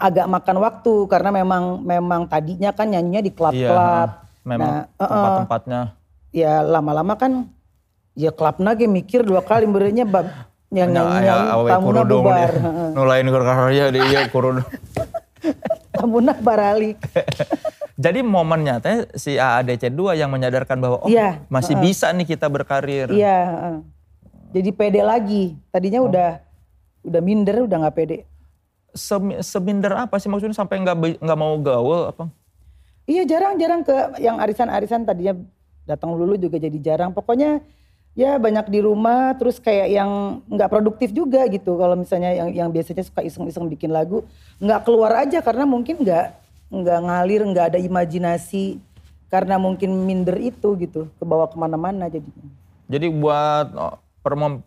agak 0.00 0.24
makan 0.24 0.56
waktu 0.64 0.94
karena 1.04 1.30
memang 1.36 1.84
memang 1.84 2.24
tadinya 2.32 2.72
kan 2.72 2.88
nyanyinya 2.88 3.20
di 3.20 3.32
klub-klub. 3.36 4.08
Iya, 4.08 4.24
memang 4.48 4.72
nah, 4.72 4.84
tempat-tempatnya. 4.96 5.80
ya 6.32 6.64
lama-lama 6.64 7.14
kan 7.20 7.48
ya 8.16 8.32
klub 8.32 8.56
lagi 8.64 8.88
mikir 8.88 9.22
dua 9.22 9.44
kali 9.44 9.68
berenya 9.68 10.08
yang 10.74 10.90
nyanyi 10.90 11.30
tamuna 11.70 12.02
bubar. 12.02 12.52
Nulain 12.96 13.28
karya 13.30 13.94
di 13.94 14.00
iya 14.02 14.26
kurudung. 14.26 14.66
tamuna 15.94 16.34
baralik. 16.34 16.98
Jadi 18.04 18.20
momennya 18.20 18.76
teh 18.84 19.08
si 19.16 19.40
AADC 19.40 19.88
2 19.88 20.20
yang 20.20 20.28
menyadarkan 20.28 20.76
bahwa 20.76 21.00
oh 21.00 21.08
ya, 21.08 21.40
masih 21.48 21.78
uh, 21.78 21.80
bisa 21.80 22.12
nih 22.12 22.28
kita 22.28 22.44
berkarir. 22.52 23.08
Iya. 23.08 23.40
Uh. 23.56 23.78
Jadi 24.52 24.68
pede 24.76 25.00
lagi. 25.00 25.56
Tadinya 25.72 26.04
oh. 26.04 26.08
udah 26.12 26.30
udah 27.08 27.20
minder, 27.24 27.64
udah 27.64 27.76
nggak 27.86 27.96
pede. 27.96 28.18
Sem, 28.92 29.40
seminder 29.40 29.96
apa 29.96 30.20
sih 30.20 30.28
maksudnya 30.28 30.56
sampai 30.56 30.84
nggak 30.84 31.24
nggak 31.24 31.38
mau 31.40 31.56
gaul 31.56 32.12
apa? 32.12 32.28
Iya 33.08 33.24
jarang-jarang 33.24 33.86
ke 33.86 34.20
yang 34.20 34.36
arisan-arisan 34.44 35.08
tadinya 35.08 35.32
datang 35.88 36.12
lulu 36.12 36.36
juga 36.36 36.60
jadi 36.60 36.76
jarang. 36.82 37.16
Pokoknya 37.16 37.64
ya 38.16 38.40
banyak 38.40 38.66
di 38.72 38.80
rumah 38.80 39.36
terus 39.36 39.60
kayak 39.60 39.92
yang 39.92 40.40
nggak 40.48 40.72
produktif 40.72 41.12
juga 41.12 41.44
gitu. 41.52 41.76
Kalau 41.76 41.94
misalnya 41.94 42.32
yang 42.32 42.48
yang 42.50 42.68
biasanya 42.72 43.04
suka 43.04 43.20
iseng-iseng 43.20 43.68
bikin 43.68 43.92
lagu 43.92 44.24
nggak 44.58 44.88
keluar 44.88 45.12
aja 45.22 45.44
karena 45.44 45.68
mungkin 45.68 46.00
nggak 46.00 46.26
nggak 46.72 46.98
ngalir 47.04 47.44
nggak 47.44 47.66
ada 47.76 47.78
imajinasi. 47.78 48.80
Karena 49.26 49.60
mungkin 49.60 49.90
minder 50.06 50.38
itu 50.40 50.78
gitu 50.80 51.12
ke 51.18 51.24
bawah 51.26 51.50
ke 51.50 51.58
mana-mana 51.58 52.08
jadinya. 52.08 52.46
Jadi 52.86 53.10
buat 53.10 53.74
oh, 53.74 53.98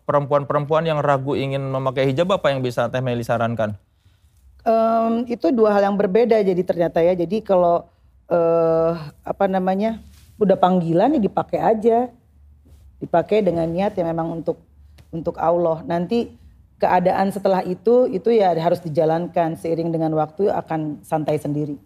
perempuan-perempuan 0.04 0.84
yang 0.84 1.00
ragu 1.00 1.32
ingin 1.32 1.64
memakai 1.64 2.08
hijab 2.12 2.28
apa 2.36 2.52
yang 2.52 2.60
bisa 2.60 2.86
Teh 2.92 3.00
Meli 3.00 3.24
sarankan? 3.24 3.74
Um, 4.60 5.24
itu 5.24 5.48
dua 5.48 5.72
hal 5.72 5.88
yang 5.88 5.96
berbeda 5.96 6.44
jadi 6.44 6.60
ternyata 6.60 7.00
ya. 7.00 7.16
Jadi 7.16 7.40
kalau 7.40 7.88
uh, 8.28 8.92
apa 9.24 9.48
namanya 9.48 9.96
udah 10.36 10.60
panggilan 10.60 11.16
ya 11.16 11.20
dipakai 11.20 11.60
aja 11.60 12.12
dipakai 13.00 13.40
dengan 13.40 13.66
niat 13.66 13.96
yang 13.96 14.12
memang 14.12 14.40
untuk 14.40 14.60
untuk 15.10 15.40
Allah. 15.40 15.82
Nanti 15.88 16.30
keadaan 16.80 17.32
setelah 17.32 17.60
itu 17.66 18.08
itu 18.08 18.32
ya 18.32 18.52
harus 18.56 18.80
dijalankan 18.80 19.56
seiring 19.56 19.92
dengan 19.92 20.12
waktu 20.16 20.48
akan 20.48 21.02
santai 21.04 21.36
sendiri. 21.36 21.76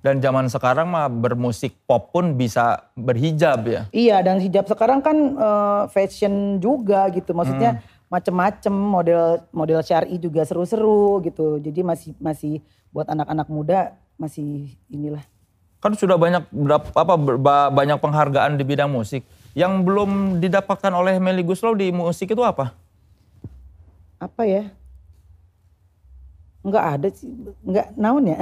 Dan 0.00 0.16
zaman 0.16 0.48
sekarang 0.48 0.88
mah 0.88 1.12
bermusik 1.12 1.76
pop 1.84 2.08
pun 2.08 2.32
bisa 2.32 2.88
berhijab 2.96 3.60
ya. 3.68 3.82
Iya 3.92 4.24
dan 4.24 4.40
hijab 4.40 4.64
sekarang 4.64 5.04
kan 5.04 5.36
uh, 5.36 5.82
fashion 5.92 6.56
juga 6.56 7.04
gitu. 7.12 7.36
Maksudnya 7.36 7.78
hmm. 7.78 8.08
macem-macem 8.08 8.72
model 8.72 9.44
model 9.52 9.84
syari 9.84 10.16
juga 10.16 10.40
seru-seru 10.48 11.20
gitu. 11.20 11.60
Jadi 11.60 11.84
masih 11.84 12.16
masih 12.16 12.64
buat 12.96 13.12
anak-anak 13.12 13.46
muda 13.52 13.92
masih 14.16 14.72
inilah. 14.88 15.20
Kan 15.84 15.92
sudah 15.92 16.16
banyak 16.16 16.48
apa 16.96 17.14
banyak 17.68 17.98
penghargaan 18.00 18.56
di 18.56 18.64
bidang 18.64 18.88
musik. 18.88 19.20
Yang 19.54 19.72
belum 19.82 20.10
didapatkan 20.38 20.92
oleh 20.94 21.18
Meli 21.18 21.42
Guslow 21.42 21.74
di 21.74 21.90
musik 21.90 22.30
itu 22.30 22.42
apa? 22.46 22.74
Apa 24.20 24.46
ya? 24.46 24.70
Enggak 26.60 26.84
ada 26.86 27.08
sih, 27.10 27.30
enggak 27.64 27.86
naon 27.96 28.30
ya. 28.30 28.38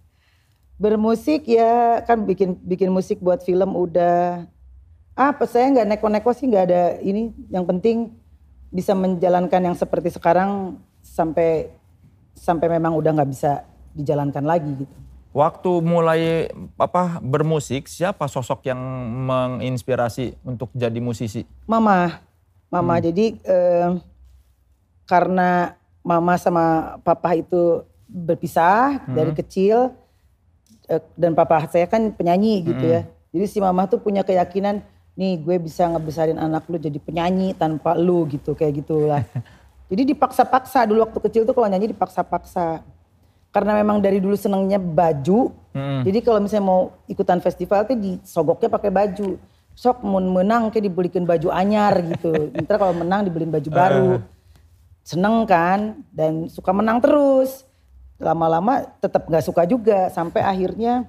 Bermusik 0.82 1.46
ya 1.46 2.02
kan 2.04 2.26
bikin 2.26 2.58
bikin 2.62 2.90
musik 2.90 3.22
buat 3.22 3.40
film 3.46 3.72
udah 3.72 4.44
apa 5.12 5.44
saya 5.44 5.68
nggak 5.68 5.88
neko-neko 5.94 6.32
sih 6.32 6.48
nggak 6.48 6.64
ada 6.72 6.82
ini 7.04 7.30
yang 7.52 7.68
penting 7.68 8.10
bisa 8.72 8.96
menjalankan 8.96 9.60
yang 9.60 9.76
seperti 9.76 10.08
sekarang 10.08 10.80
sampai 11.04 11.68
sampai 12.32 12.66
memang 12.72 12.96
udah 12.96 13.12
nggak 13.12 13.30
bisa 13.30 13.62
dijalankan 13.92 14.42
lagi 14.42 14.72
gitu. 14.82 14.96
Waktu 15.32 15.80
mulai 15.80 16.52
apa 16.76 17.16
bermusik, 17.24 17.88
siapa 17.88 18.28
sosok 18.28 18.68
yang 18.68 18.76
menginspirasi 19.24 20.36
untuk 20.44 20.68
jadi 20.76 21.00
musisi? 21.00 21.48
Mama, 21.64 22.20
mama. 22.68 23.00
Hmm. 23.00 23.04
Jadi 23.08 23.40
eh, 23.40 23.96
karena 25.08 25.72
mama 26.04 26.36
sama 26.36 26.96
papa 27.00 27.32
itu 27.32 27.80
berpisah 28.04 29.08
hmm. 29.08 29.14
dari 29.16 29.32
kecil 29.32 29.96
eh, 30.92 31.00
dan 31.16 31.32
papa 31.32 31.64
saya 31.64 31.88
kan 31.88 32.12
penyanyi 32.12 32.68
gitu 32.68 32.84
ya. 32.84 33.00
hmm. 33.00 33.08
ya. 33.08 33.32
Jadi 33.32 33.44
si 33.48 33.58
mama 33.64 33.88
tuh 33.88 34.04
punya 34.04 34.20
keyakinan, 34.20 34.84
nih 35.16 35.40
gue 35.40 35.56
bisa 35.56 35.88
ngebesarin 35.88 36.36
anak 36.36 36.68
lu 36.68 36.76
jadi 36.76 37.00
penyanyi 37.00 37.56
tanpa 37.56 37.96
lu 37.96 38.28
gitu 38.28 38.52
kayak 38.52 38.84
gitulah. 38.84 39.24
jadi 39.90 40.12
dipaksa-paksa 40.12 40.84
dulu 40.84 41.08
waktu 41.08 41.20
kecil 41.24 41.48
tuh 41.48 41.56
kalau 41.56 41.72
nyanyi 41.72 41.88
dipaksa-paksa 41.96 42.84
karena 43.52 43.76
memang 43.76 44.00
dari 44.00 44.18
dulu 44.18 44.32
senangnya 44.34 44.80
baju. 44.80 45.52
Hmm. 45.76 46.02
Jadi 46.08 46.24
kalau 46.24 46.40
misalnya 46.40 46.64
mau 46.64 46.80
ikutan 47.04 47.38
festival 47.38 47.84
tuh 47.84 48.00
disogoknya 48.00 48.72
pakai 48.72 48.88
baju. 48.88 49.36
Sok 49.76 50.04
mau 50.04 50.20
menang 50.20 50.72
kayak 50.72 50.88
dibelikan 50.88 51.28
baju 51.28 51.52
anyar 51.52 52.00
gitu. 52.00 52.32
Ntar 52.64 52.80
kalau 52.80 52.96
menang 52.96 53.28
dibeliin 53.28 53.52
baju 53.52 53.70
baru. 53.70 54.10
Uh. 54.16 54.20
Seneng 55.04 55.44
kan 55.44 56.00
dan 56.08 56.48
suka 56.48 56.72
menang 56.72 57.04
terus. 57.04 57.68
Lama-lama 58.16 58.88
tetap 59.04 59.28
nggak 59.28 59.44
suka 59.44 59.68
juga 59.68 60.08
sampai 60.08 60.40
akhirnya 60.40 61.04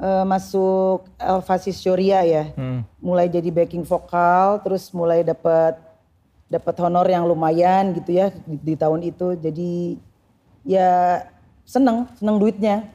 uh, 0.00 0.24
masuk 0.24 1.04
Elvasis 1.20 1.76
Shoria 1.76 2.24
ya. 2.24 2.56
Hmm. 2.56 2.88
Mulai 3.04 3.28
jadi 3.28 3.52
backing 3.52 3.84
vokal 3.84 4.64
terus 4.64 4.88
mulai 4.96 5.20
dapat 5.20 5.76
dapat 6.48 6.74
honor 6.82 7.06
yang 7.06 7.28
lumayan 7.28 7.92
gitu 7.92 8.16
ya 8.16 8.32
di, 8.48 8.56
di 8.56 8.74
tahun 8.80 9.04
itu. 9.04 9.36
Jadi 9.36 10.00
ya 10.64 11.20
seneng, 11.70 12.10
seneng 12.18 12.36
duitnya. 12.42 12.90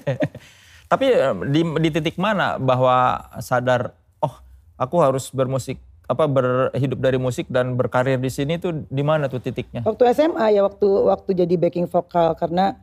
Tapi 0.90 1.06
di, 1.52 1.60
di 1.84 1.88
titik 1.92 2.16
mana 2.16 2.56
bahwa 2.56 3.28
sadar, 3.44 3.92
oh 4.24 4.40
aku 4.80 4.96
harus 5.04 5.28
bermusik, 5.28 5.76
apa 6.08 6.26
berhidup 6.26 6.98
dari 6.98 7.20
musik 7.20 7.46
dan 7.52 7.76
berkarir 7.76 8.18
di 8.18 8.32
sini 8.32 8.56
tuh 8.56 8.88
di 8.88 9.04
mana 9.04 9.28
tuh 9.28 9.38
titiknya? 9.38 9.84
Waktu 9.84 10.16
SMA 10.16 10.56
ya, 10.56 10.64
waktu 10.64 10.88
waktu 10.88 11.30
jadi 11.44 11.54
backing 11.60 11.86
vokal 11.86 12.34
karena 12.34 12.80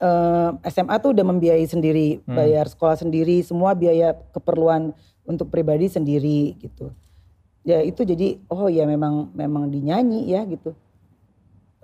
uh, 0.00 0.56
eh, 0.62 0.70
SMA 0.72 0.96
tuh 1.02 1.12
udah 1.12 1.26
membiayai 1.26 1.66
sendiri, 1.66 2.22
hmm. 2.24 2.32
bayar 2.32 2.70
sekolah 2.70 2.96
sendiri, 2.96 3.42
semua 3.44 3.76
biaya 3.76 4.16
keperluan 4.32 4.96
untuk 5.28 5.52
pribadi 5.52 5.90
sendiri 5.90 6.56
gitu. 6.62 6.94
Ya 7.60 7.84
itu 7.84 8.08
jadi 8.08 8.40
oh 8.48 8.72
ya 8.72 8.88
memang 8.88 9.36
memang 9.36 9.68
dinyanyi 9.68 10.32
ya 10.32 10.48
gitu 10.48 10.72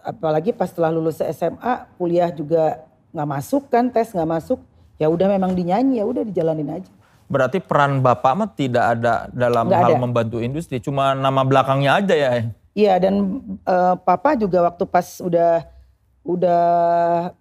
apalagi 0.07 0.55
pas 0.55 0.71
setelah 0.71 0.95
lulus 0.95 1.19
SMA 1.19 1.75
kuliah 1.99 2.31
juga 2.31 2.87
nggak 3.11 3.27
masuk 3.27 3.67
kan 3.67 3.91
tes 3.91 4.15
nggak 4.15 4.31
masuk 4.31 4.63
ya 5.03 5.11
udah 5.11 5.27
memang 5.27 5.51
dinyanyi 5.51 5.99
ya 5.99 6.07
udah 6.07 6.23
dijalanin 6.23 6.79
aja 6.79 6.91
berarti 7.27 7.59
peran 7.59 7.99
bapak 7.99 8.33
mah 8.39 8.51
tidak 8.55 8.85
ada 8.95 9.27
dalam 9.35 9.67
gak 9.67 9.83
hal 9.83 9.93
ada. 9.99 9.99
membantu 9.99 10.39
industri 10.39 10.79
cuma 10.79 11.11
nama 11.19 11.43
belakangnya 11.43 11.99
aja 11.99 12.15
ya 12.15 12.31
iya 12.71 12.95
dan 13.03 13.43
uh, 13.67 13.99
papa 13.99 14.39
juga 14.39 14.63
waktu 14.63 14.87
pas 14.87 15.19
udah 15.19 15.67
udah 16.23 16.65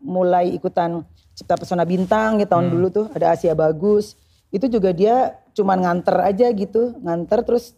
mulai 0.01 0.50
ikutan 0.57 1.05
cipta 1.38 1.53
pesona 1.53 1.86
bintang 1.86 2.41
ya 2.41 2.50
tahun 2.50 2.65
hmm. 2.65 2.74
dulu 2.74 2.88
tuh 2.89 3.05
ada 3.13 3.38
Asia 3.38 3.53
bagus 3.53 4.17
itu 4.50 4.65
juga 4.65 4.89
dia 4.89 5.38
cuman 5.53 5.86
nganter 5.86 6.17
aja 6.17 6.48
gitu 6.50 6.98
nganter 7.05 7.45
terus 7.45 7.77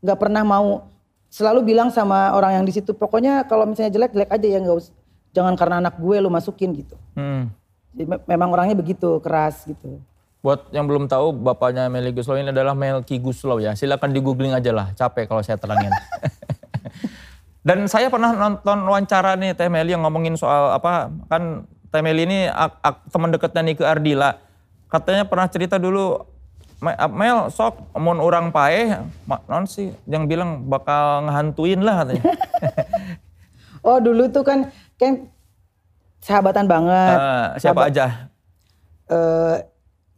nggak 0.00 0.18
pernah 0.18 0.40
mau 0.40 0.88
selalu 1.32 1.72
bilang 1.72 1.88
sama 1.88 2.36
orang 2.36 2.60
yang 2.60 2.64
di 2.68 2.76
situ 2.76 2.92
pokoknya 2.92 3.48
kalau 3.48 3.64
misalnya 3.64 3.88
jelek 3.88 4.12
jelek 4.12 4.30
aja 4.36 4.46
ya 4.52 4.58
nggak 4.60 4.76
usah 4.76 4.92
jangan 5.32 5.56
karena 5.56 5.80
anak 5.80 5.96
gue 5.96 6.16
lu 6.20 6.28
masukin 6.28 6.76
gitu. 6.76 6.94
Hmm. 7.16 7.48
Jadi 7.96 8.04
memang 8.28 8.52
orangnya 8.52 8.76
begitu 8.76 9.16
keras 9.24 9.64
gitu. 9.64 10.00
Buat 10.44 10.68
yang 10.76 10.84
belum 10.84 11.08
tahu 11.08 11.32
bapaknya 11.32 11.88
Meli 11.88 12.12
Guslow 12.12 12.36
ini 12.36 12.52
adalah 12.52 12.76
Melki 12.76 13.16
Guslow 13.16 13.56
ya. 13.56 13.72
Silakan 13.72 14.12
di 14.12 14.20
googling 14.20 14.52
aja 14.52 14.74
lah, 14.74 14.92
capek 14.92 15.28
kalau 15.28 15.40
saya 15.40 15.56
terangin. 15.56 15.92
Dan 17.66 17.86
saya 17.86 18.10
pernah 18.10 18.34
nonton 18.34 18.84
wawancara 18.84 19.38
nih 19.38 19.54
Teh 19.54 19.70
Meli 19.70 19.94
yang 19.94 20.02
ngomongin 20.02 20.34
soal 20.34 20.74
apa 20.76 21.08
kan 21.30 21.64
Temeli 21.92 22.24
ini 22.24 22.48
teman 23.12 23.28
dekatnya 23.28 23.60
Nike 23.60 23.84
Ardila. 23.84 24.40
Katanya 24.88 25.28
pernah 25.28 25.44
cerita 25.52 25.76
dulu 25.76 26.24
Mel 26.82 27.46
sok 27.54 27.94
mau 27.94 28.10
orang 28.18 28.50
pae 28.50 28.90
non 29.46 29.70
sih 29.70 29.94
yang 30.10 30.26
bilang 30.26 30.66
bakal 30.66 31.22
ngehantuin 31.30 31.78
lah 31.78 32.02
katanya. 32.02 32.22
oh 33.86 34.02
dulu 34.02 34.26
tuh 34.34 34.42
kan 34.42 34.66
kan 34.98 35.30
sahabatan 36.18 36.66
banget. 36.66 37.16
Uh, 37.18 37.46
siapa 37.62 37.86
Sahabat, 37.86 37.94
aja? 37.94 38.06
Uh, 39.06 39.54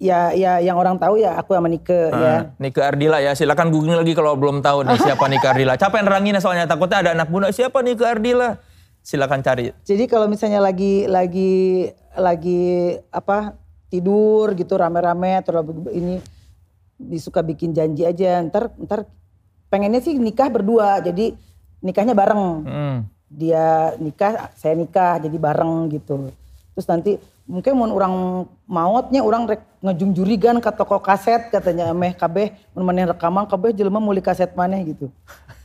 ya 0.00 0.32
ya 0.32 0.56
yang 0.64 0.80
orang 0.80 0.96
tahu 0.96 1.20
ya 1.20 1.36
aku 1.36 1.52
sama 1.52 1.68
Nike 1.68 1.92
uh, 1.92 2.08
ya. 2.16 2.36
Nike 2.56 2.80
Ardila 2.80 3.20
ya 3.20 3.36
silakan 3.36 3.68
googling 3.68 4.00
lagi 4.00 4.16
kalau 4.16 4.32
belum 4.32 4.64
tahu 4.64 4.88
nih 4.88 4.96
siapa 5.04 5.24
Nike 5.28 5.44
Ardila. 5.44 5.76
Capek 5.76 6.00
nerangin 6.00 6.40
soalnya 6.40 6.64
takutnya 6.64 7.04
ada 7.04 7.10
anak 7.12 7.28
muda 7.28 7.52
siapa 7.52 7.84
Nike 7.84 8.08
Ardila. 8.08 8.56
Silakan 9.04 9.44
cari. 9.44 9.68
Jadi 9.84 10.08
kalau 10.08 10.32
misalnya 10.32 10.64
lagi 10.64 11.04
lagi 11.04 11.92
lagi 12.16 12.96
apa 13.12 13.52
tidur 13.92 14.56
gitu 14.56 14.80
rame-rame 14.80 15.44
atau 15.44 15.60
ini 15.92 16.24
disuka 17.08 17.44
bikin 17.44 17.76
janji 17.76 18.02
aja. 18.04 18.40
Ntar 18.44 18.72
ntar 18.80 19.06
pengennya 19.68 20.00
sih 20.00 20.16
nikah 20.16 20.48
berdua. 20.48 21.00
Jadi 21.04 21.36
nikahnya 21.84 22.16
bareng. 22.16 22.44
Hmm. 22.64 23.00
dia 23.34 23.98
nikah 23.98 24.54
saya 24.54 24.78
nikah 24.78 25.18
jadi 25.18 25.34
bareng 25.34 25.90
gitu. 25.90 26.30
Terus 26.76 26.86
nanti 26.86 27.18
mungkin 27.50 27.74
mau 27.74 27.90
orang 27.90 28.14
mautnya 28.62 29.26
orang 29.26 29.50
rek 29.50 29.62
ngejung 29.82 30.14
jurigan 30.14 30.62
ke 30.62 30.70
toko 30.70 31.02
kaset 31.02 31.50
katanya 31.50 31.90
meh 31.90 32.14
kabeh. 32.14 32.54
Menemani 32.78 33.10
rekaman 33.10 33.44
kabeh 33.50 33.74
jelema 33.74 33.98
muli 33.98 34.22
kaset 34.22 34.54
mana 34.54 34.78
gitu. 34.86 35.10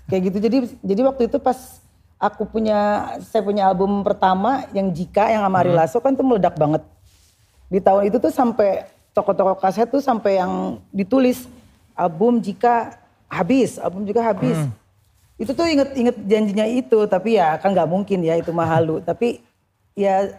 Kayak 0.10 0.22
gitu. 0.34 0.38
Jadi 0.42 0.58
jadi 0.82 1.02
waktu 1.06 1.22
itu 1.30 1.38
pas 1.38 1.78
aku 2.20 2.44
punya 2.50 3.12
saya 3.24 3.42
punya 3.42 3.70
album 3.70 4.04
pertama 4.04 4.68
yang 4.76 4.92
Jika 4.92 5.32
yang 5.32 5.48
sama 5.48 5.64
Ari 5.64 5.72
hmm. 5.72 5.80
Lasso 5.80 5.98
kan 6.04 6.14
tuh 6.18 6.26
meledak 6.28 6.60
banget. 6.60 6.84
Di 7.70 7.80
tahun 7.80 8.10
itu 8.10 8.18
tuh 8.18 8.34
sampai 8.34 8.90
toko-toko 9.20 9.60
kaset 9.60 9.92
tuh 9.92 10.00
sampai 10.00 10.40
yang 10.40 10.80
ditulis 10.96 11.52
album 12.00 12.40
jika 12.40 12.96
habis, 13.28 13.76
album 13.76 14.08
juga 14.08 14.24
habis. 14.24 14.56
Hmm. 14.56 14.72
Itu 15.36 15.52
tuh 15.52 15.68
inget-inget 15.68 16.16
janjinya 16.24 16.64
itu, 16.64 17.04
tapi 17.12 17.36
ya 17.36 17.60
kan 17.60 17.76
nggak 17.76 17.92
mungkin 17.92 18.24
ya 18.24 18.40
itu 18.40 18.56
mahalu. 18.56 19.04
tapi 19.04 19.44
ya 20.00 20.32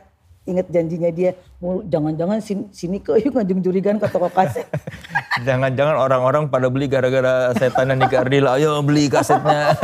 inget 0.49 0.67
janjinya 0.73 1.13
dia, 1.13 1.37
jangan-jangan 1.61 2.41
sini, 2.41 2.65
sini 2.73 2.97
ke 2.97 3.21
yuk 3.21 3.37
ngajung 3.37 3.61
jurigan 3.61 4.01
ke 4.01 4.09
toko 4.09 4.33
kaset. 4.33 4.65
Jangan-jangan 5.47 5.97
orang-orang 6.01 6.49
pada 6.49 6.73
beli 6.73 6.89
gara-gara 6.89 7.53
setan 7.57 7.93
dan 7.93 8.01
Nika 8.01 8.25
Ardila, 8.25 8.57
ayo 8.57 8.81
beli 8.81 9.13
kasetnya. 9.13 9.77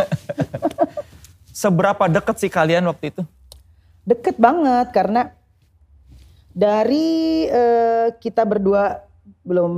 Seberapa 1.62 2.08
deket 2.08 2.36
sih 2.40 2.50
kalian 2.52 2.88
waktu 2.88 3.12
itu? 3.12 3.22
Deket 4.08 4.36
banget 4.40 4.92
karena 4.96 5.35
dari 6.56 7.44
uh, 7.52 8.16
kita 8.16 8.48
berdua 8.48 9.04
belum 9.44 9.72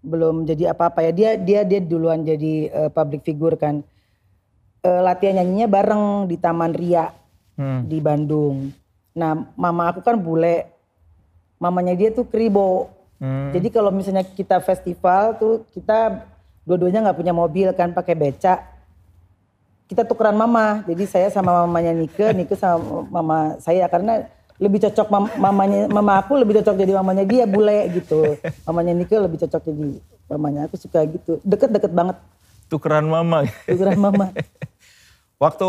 belum 0.00 0.48
jadi 0.48 0.72
apa-apa 0.72 1.04
ya 1.04 1.12
dia 1.12 1.30
dia 1.36 1.60
dia 1.68 1.80
duluan 1.84 2.24
jadi 2.24 2.72
uh, 2.72 2.90
public 2.90 3.28
figure 3.28 3.60
kan 3.60 3.84
uh, 4.80 5.00
latihan 5.04 5.42
nyanyinya 5.42 5.68
bareng 5.68 6.04
di 6.32 6.40
Taman 6.40 6.72
Ria 6.72 7.12
hmm. 7.60 7.80
di 7.90 7.98
Bandung. 8.00 8.70
Nah 9.12 9.52
mama 9.52 9.92
aku 9.92 10.00
kan 10.00 10.16
bule, 10.16 10.64
mamanya 11.58 11.92
dia 11.92 12.08
tuh 12.08 12.24
kribo. 12.24 12.88
Hmm. 13.20 13.52
Jadi 13.52 13.68
kalau 13.72 13.92
misalnya 13.92 14.22
kita 14.24 14.60
festival 14.64 15.36
tuh 15.40 15.64
kita 15.76 16.24
dua-duanya 16.64 17.10
nggak 17.10 17.18
punya 17.18 17.34
mobil 17.36 17.68
kan 17.76 17.90
pakai 17.92 18.14
beca. 18.14 18.62
Kita 19.86 20.02
tukeran 20.02 20.34
mama, 20.34 20.82
jadi 20.82 21.06
saya 21.06 21.28
sama 21.30 21.62
mamanya 21.62 21.94
Nike, 21.94 22.34
Nike 22.34 22.58
sama 22.58 23.06
mama 23.06 23.54
saya 23.62 23.86
karena 23.86 24.26
lebih 24.56 24.88
cocok 24.88 25.06
mam 25.12 25.24
mamanya 25.36 25.84
mama 25.92 26.16
aku 26.20 26.40
lebih 26.40 26.60
cocok 26.60 26.74
jadi 26.80 26.92
mamanya 26.96 27.24
dia 27.28 27.44
bule 27.44 27.92
gitu. 27.92 28.40
Mamanya 28.64 28.92
Nike 28.96 29.16
lebih 29.16 29.38
cocok 29.44 29.62
jadi 29.68 29.88
mamanya 30.32 30.60
aku 30.64 30.76
suka 30.80 31.04
gitu. 31.04 31.38
Deket-deket 31.44 31.92
banget. 31.92 32.16
Tukeran 32.72 33.04
mama. 33.04 33.44
Tukeran 33.68 34.00
mama. 34.00 34.32
Waktu 35.42 35.68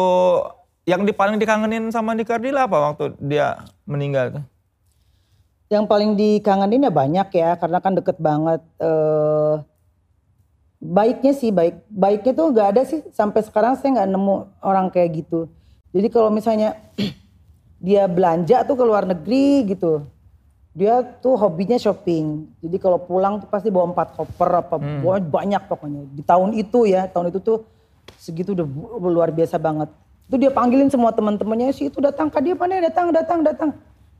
yang 0.87 1.03
di 1.03 1.11
paling 1.11 1.35
dikangenin 1.35 1.91
sama 1.91 2.15
Nike 2.15 2.31
Ardila 2.31 2.63
apa 2.63 2.79
waktu 2.79 3.11
dia 3.19 3.67
meninggal 3.83 4.39
tuh? 4.39 4.43
Yang 5.67 5.83
paling 5.91 6.11
dikangenin 6.15 6.87
ya 6.87 6.93
banyak 6.95 7.27
ya 7.35 7.59
karena 7.59 7.83
kan 7.83 7.91
deket 7.91 8.15
banget 8.23 8.63
uh, 8.79 9.59
baiknya 10.79 11.35
sih 11.35 11.51
baik 11.51 11.83
baiknya 11.91 12.31
tuh 12.31 12.47
nggak 12.55 12.67
ada 12.71 12.81
sih. 12.87 13.03
Sampai 13.11 13.43
sekarang 13.43 13.75
saya 13.75 13.99
nggak 13.99 14.09
nemu 14.15 14.35
orang 14.63 14.87
kayak 14.87 15.27
gitu. 15.27 15.51
Jadi 15.91 16.07
kalau 16.07 16.31
misalnya 16.31 16.79
dia 17.77 18.09
belanja 18.09 18.65
tuh 18.65 18.75
ke 18.75 18.83
luar 18.85 19.05
negeri 19.05 19.73
gitu. 19.73 20.05
Dia 20.77 21.01
tuh 21.01 21.33
hobinya 21.33 21.77
shopping. 21.77 22.45
Jadi 22.61 22.77
kalau 22.77 23.01
pulang 23.01 23.41
tuh 23.41 23.49
pasti 23.49 23.73
bawa 23.73 23.89
empat 23.93 24.13
koper 24.13 24.49
apa 24.61 24.75
hmm. 24.77 25.29
banyak 25.29 25.63
pokoknya. 25.65 26.05
Di 26.13 26.21
tahun 26.21 26.53
itu 26.53 26.85
ya, 26.85 27.09
tahun 27.09 27.33
itu 27.33 27.41
tuh 27.41 27.65
segitu 28.21 28.53
udah 28.53 28.67
luar 29.01 29.33
biasa 29.33 29.57
banget. 29.57 29.89
Itu 30.29 30.37
dia 30.37 30.53
panggilin 30.53 30.91
semua 30.93 31.09
teman-temannya 31.15 31.73
sih 31.73 31.89
itu 31.89 31.97
datang 31.97 32.29
ke 32.29 32.37
dia 32.45 32.53
mana 32.53 32.77
datang 32.77 33.09
datang 33.09 33.39
datang. 33.41 33.69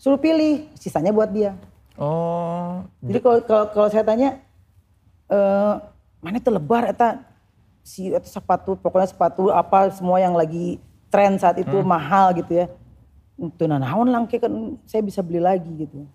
Suruh 0.02 0.18
pilih, 0.18 0.66
sisanya 0.78 1.14
buat 1.14 1.30
dia. 1.30 1.54
Oh. 1.98 2.86
Jadi 3.06 3.20
kalau 3.22 3.38
kalau, 3.46 3.66
kalau 3.74 3.90
saya 3.90 4.06
tanya 4.06 4.42
eh 5.28 5.74
mana 6.22 6.38
itu 6.42 6.50
lebar 6.50 6.90
eta 6.90 7.22
si 7.86 8.10
itu 8.10 8.30
sepatu 8.30 8.76
pokoknya 8.76 9.08
sepatu 9.12 9.54
apa 9.54 9.94
semua 9.94 10.20
yang 10.20 10.34
lagi 10.34 10.82
tren 11.08 11.40
saat 11.40 11.62
itu 11.62 11.78
hmm. 11.78 11.88
mahal 11.88 12.36
gitu 12.36 12.52
ya 12.52 12.66
itu 13.38 13.64
nanawan 13.70 14.10
langke 14.10 14.42
kan 14.42 14.82
saya 14.90 15.06
bisa 15.06 15.22
beli 15.22 15.38
lagi 15.38 15.70
gitu. 15.78 16.10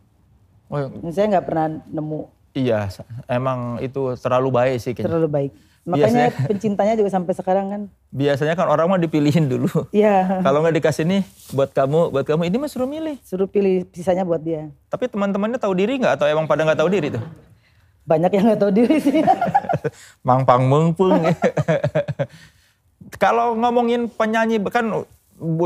Oh, 0.66 0.78
iya. 0.78 1.11
saya 1.14 1.38
nggak 1.38 1.46
pernah 1.46 1.66
nemu. 1.87 2.20
Iya, 2.52 2.90
emang 3.30 3.80
itu 3.80 4.12
terlalu 4.20 4.48
baik 4.52 4.76
sih. 4.82 4.92
Kayaknya. 4.92 5.08
Terlalu 5.08 5.28
baik. 5.30 5.52
Makanya 5.82 5.98
biasanya, 5.98 6.28
pencintanya 6.50 6.94
juga 6.94 7.11
sampai 7.11 7.35
sekarang 7.35 7.66
kan. 7.68 7.82
Biasanya 8.14 8.54
kan 8.54 8.70
orang 8.70 8.87
mah 8.87 9.00
dipilihin 9.02 9.50
dulu. 9.50 9.90
Iya. 9.90 10.44
Kalau 10.44 10.62
nggak 10.62 10.76
dikasih 10.78 11.04
nih 11.08 11.22
buat 11.50 11.74
kamu, 11.74 12.14
buat 12.14 12.24
kamu 12.24 12.42
ini 12.46 12.56
mah 12.61 12.70
suruh 12.70 12.87
milih. 12.87 13.18
Suruh 13.26 13.48
pilih 13.50 13.88
sisanya 13.90 14.22
buat 14.22 14.38
dia. 14.38 14.70
Tapi 14.87 15.11
teman-temannya 15.11 15.58
tahu 15.58 15.74
diri 15.74 15.98
nggak 15.98 16.22
atau 16.22 16.26
emang 16.30 16.46
pada 16.46 16.62
nggak 16.62 16.78
tahu 16.78 16.90
diri 16.92 17.11
tuh? 17.11 17.24
Banyak 18.06 18.30
yang 18.30 18.44
nggak 18.52 18.61
tahu 18.62 18.72
diri 18.74 18.96
sih. 19.02 19.26
Mangpang 20.26 20.70
mengpung. 20.70 21.18
Kalau 23.22 23.58
ngomongin 23.58 24.06
penyanyi 24.06 24.62
kan 24.70 24.87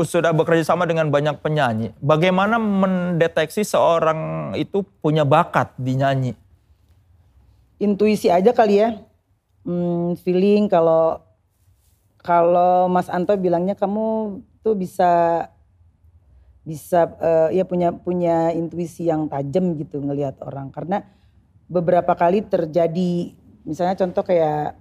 sudah 0.03 0.33
bekerja 0.33 0.65
sama 0.65 0.89
dengan 0.89 1.07
banyak 1.13 1.37
penyanyi. 1.39 1.93
Bagaimana 2.01 2.57
mendeteksi 2.57 3.61
seorang 3.61 4.51
itu 4.57 4.81
punya 5.01 5.21
bakat 5.21 5.71
di 5.77 5.93
nyanyi? 5.93 6.31
Intuisi 7.77 8.33
aja 8.33 8.49
kali 8.51 8.81
ya. 8.81 8.97
Hmm, 9.61 10.17
feeling 10.17 10.65
kalau 10.65 11.21
kalau 12.25 12.89
Mas 12.89 13.07
Anto 13.07 13.37
bilangnya 13.37 13.77
kamu 13.77 14.39
tuh 14.65 14.75
bisa 14.75 15.45
bisa 16.67 17.07
uh, 17.23 17.47
ya 17.47 17.63
punya 17.63 17.95
punya 17.95 18.51
intuisi 18.51 19.07
yang 19.07 19.31
tajam 19.31 19.79
gitu 19.79 20.03
ngelihat 20.03 20.35
orang 20.43 20.67
karena 20.67 21.07
beberapa 21.71 22.11
kali 22.11 22.43
terjadi 22.43 23.31
misalnya 23.63 23.95
contoh 23.95 24.27
kayak 24.27 24.75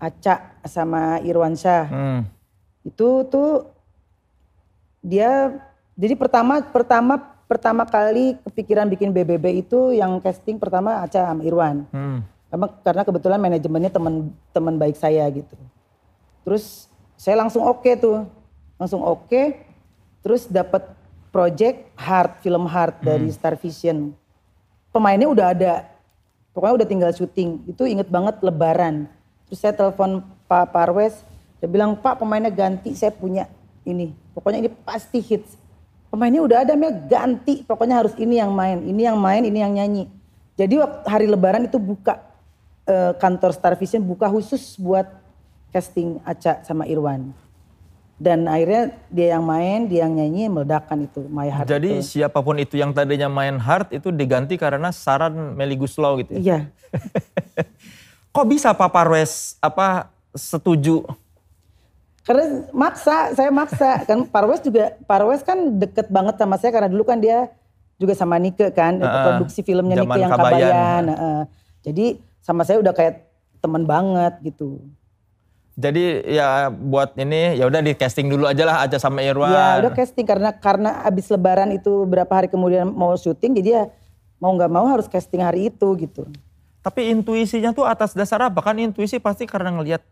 Aca 0.00 0.56
sama 0.64 1.20
Irwansyah 1.20 1.84
hmm. 1.88 2.20
itu 2.88 3.08
tuh 3.28 3.75
dia 5.06 5.54
jadi 5.94 6.18
pertama 6.18 6.58
pertama 6.66 7.14
pertama 7.46 7.86
kali 7.86 8.34
kepikiran 8.42 8.90
bikin 8.90 9.14
BBB 9.14 9.62
itu 9.62 9.94
yang 9.94 10.18
casting 10.18 10.58
pertama 10.58 11.06
Aca 11.06 11.30
sama 11.30 11.46
Irwan. 11.46 11.86
Hmm. 11.94 12.26
Karena, 12.50 12.66
karena 12.82 13.02
kebetulan 13.06 13.38
manajemennya 13.38 13.90
teman 13.94 14.34
teman 14.50 14.74
baik 14.74 14.98
saya 14.98 15.22
gitu. 15.30 15.54
Terus 16.42 16.90
saya 17.14 17.38
langsung 17.38 17.62
oke 17.62 17.86
okay 17.86 17.94
tuh. 17.94 18.26
Langsung 18.76 19.00
oke. 19.00 19.30
Okay, 19.30 19.46
terus 20.20 20.50
dapat 20.50 20.84
project 21.30 21.86
Hard, 21.96 22.42
film 22.42 22.66
Hard 22.66 22.98
hmm. 23.00 23.06
dari 23.06 23.28
Star 23.30 23.54
Vision. 23.54 24.10
Pemainnya 24.90 25.30
udah 25.30 25.46
ada. 25.54 25.74
Pokoknya 26.50 26.82
udah 26.82 26.88
tinggal 26.88 27.10
syuting. 27.14 27.62
Itu 27.64 27.86
inget 27.86 28.10
banget 28.10 28.42
lebaran. 28.42 29.06
Terus 29.46 29.58
saya 29.62 29.72
telepon 29.72 30.24
Pak 30.50 30.74
Parwes. 30.74 31.22
Dia 31.56 31.68
bilang, 31.68 31.96
Pak 31.96 32.20
pemainnya 32.20 32.52
ganti, 32.52 32.92
saya 32.92 33.12
punya 33.12 33.48
ini. 33.86 34.12
Pokoknya 34.34 34.66
ini 34.66 34.70
pasti 34.82 35.22
hits. 35.22 35.54
Pemainnya 36.10 36.42
udah 36.42 36.58
ada 36.66 36.74
Mel 36.74 37.06
ganti. 37.06 37.62
Pokoknya 37.62 38.02
harus 38.02 38.12
ini 38.18 38.42
yang 38.42 38.50
main, 38.50 38.82
ini 38.82 39.06
yang 39.06 39.16
main, 39.16 39.42
ini 39.46 39.58
yang 39.62 39.72
nyanyi. 39.72 40.10
Jadi 40.58 40.74
waktu 40.80 41.06
hari 41.06 41.26
lebaran 41.30 41.70
itu 41.70 41.78
buka 41.78 42.20
eh, 42.84 43.12
kantor 43.16 43.54
Star 43.54 43.74
Vision 43.78 44.02
buka 44.02 44.26
khusus 44.26 44.76
buat 44.76 45.06
casting 45.70 46.18
Aca 46.26 46.64
sama 46.66 46.88
Irwan. 46.88 47.30
Dan 48.16 48.48
akhirnya 48.48 48.96
dia 49.12 49.36
yang 49.36 49.44
main, 49.44 49.84
dia 49.92 50.08
yang 50.08 50.16
nyanyi, 50.16 50.48
meledakan 50.48 51.04
itu 51.04 51.20
My 51.28 51.52
Heart. 51.52 51.68
Jadi 51.68 52.00
itu. 52.00 52.16
siapa 52.16 52.40
pun 52.40 52.56
itu 52.56 52.80
yang 52.80 52.96
tadinya 52.96 53.28
main 53.28 53.60
Heart 53.60 53.92
itu 53.92 54.08
diganti 54.08 54.56
karena 54.56 54.88
saran 54.88 55.52
Meli 55.52 55.76
Guslow 55.76 56.24
gitu 56.24 56.32
ya? 56.32 56.40
Iya. 56.40 56.58
Kok 58.34 58.46
bisa 58.48 58.72
Pak 58.72 58.88
Parwes 58.88 59.60
apa 59.60 60.08
setuju 60.32 61.04
karena 62.26 62.66
maksa, 62.74 63.38
saya 63.38 63.54
maksa 63.54 64.02
kan 64.02 64.26
Parwes 64.26 64.58
juga 64.58 64.98
Parwes 65.06 65.46
kan 65.46 65.78
deket 65.78 66.10
banget 66.10 66.34
sama 66.42 66.58
saya 66.58 66.74
karena 66.74 66.90
dulu 66.90 67.06
kan 67.06 67.22
dia 67.22 67.54
juga 68.02 68.18
sama 68.18 68.36
Nike 68.42 68.66
kan, 68.74 68.98
uh, 68.98 69.06
produksi 69.30 69.62
filmnya 69.62 70.02
Nike 70.02 70.18
yang 70.18 70.34
Kabayan. 70.34 70.58
Kabayan. 70.58 71.02
Uh, 71.14 71.42
jadi 71.86 72.18
sama 72.42 72.66
saya 72.66 72.82
udah 72.82 72.90
kayak 72.90 73.30
teman 73.62 73.86
banget 73.86 74.42
gitu. 74.42 74.82
Jadi 75.76 76.24
ya 76.26 76.72
buat 76.72 77.14
ini 77.14 77.60
ya 77.60 77.68
udah 77.68 77.84
di 77.84 77.92
casting 77.94 78.26
dulu 78.26 78.48
aja 78.48 78.64
lah 78.66 78.82
aja 78.82 78.98
sama 78.98 79.22
Irwan. 79.22 79.52
Ya 79.52 79.78
udah 79.86 79.92
casting 79.94 80.26
karena 80.26 80.50
karena 80.50 81.06
abis 81.06 81.30
Lebaran 81.30 81.70
itu 81.70 82.02
berapa 82.10 82.32
hari 82.32 82.50
kemudian 82.50 82.90
mau 82.90 83.14
syuting 83.14 83.54
jadi 83.54 83.68
ya 83.70 83.84
mau 84.42 84.50
nggak 84.56 84.72
mau 84.72 84.88
harus 84.90 85.06
casting 85.06 85.46
hari 85.46 85.70
itu 85.70 85.88
gitu. 86.00 86.26
Tapi 86.82 87.12
intuisinya 87.12 87.70
tuh 87.70 87.86
atas 87.86 88.18
dasar 88.18 88.50
apa 88.50 88.58
kan 88.64 88.74
intuisi 88.82 89.22
pasti 89.22 89.46
karena 89.46 89.70
ngelihat 89.70 90.02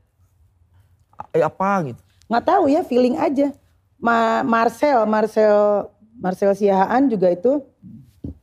apa 1.33 1.71
gitu. 1.93 2.01
Nggak 2.31 2.45
tahu 2.45 2.65
ya 2.71 2.81
feeling 2.87 3.17
aja. 3.19 3.53
Ma 4.01 4.45
Marcel 4.45 5.07
Marcel 5.09 5.89
Marcel 6.19 6.53
Siahaan 6.53 7.09
juga 7.09 7.33
itu 7.33 7.65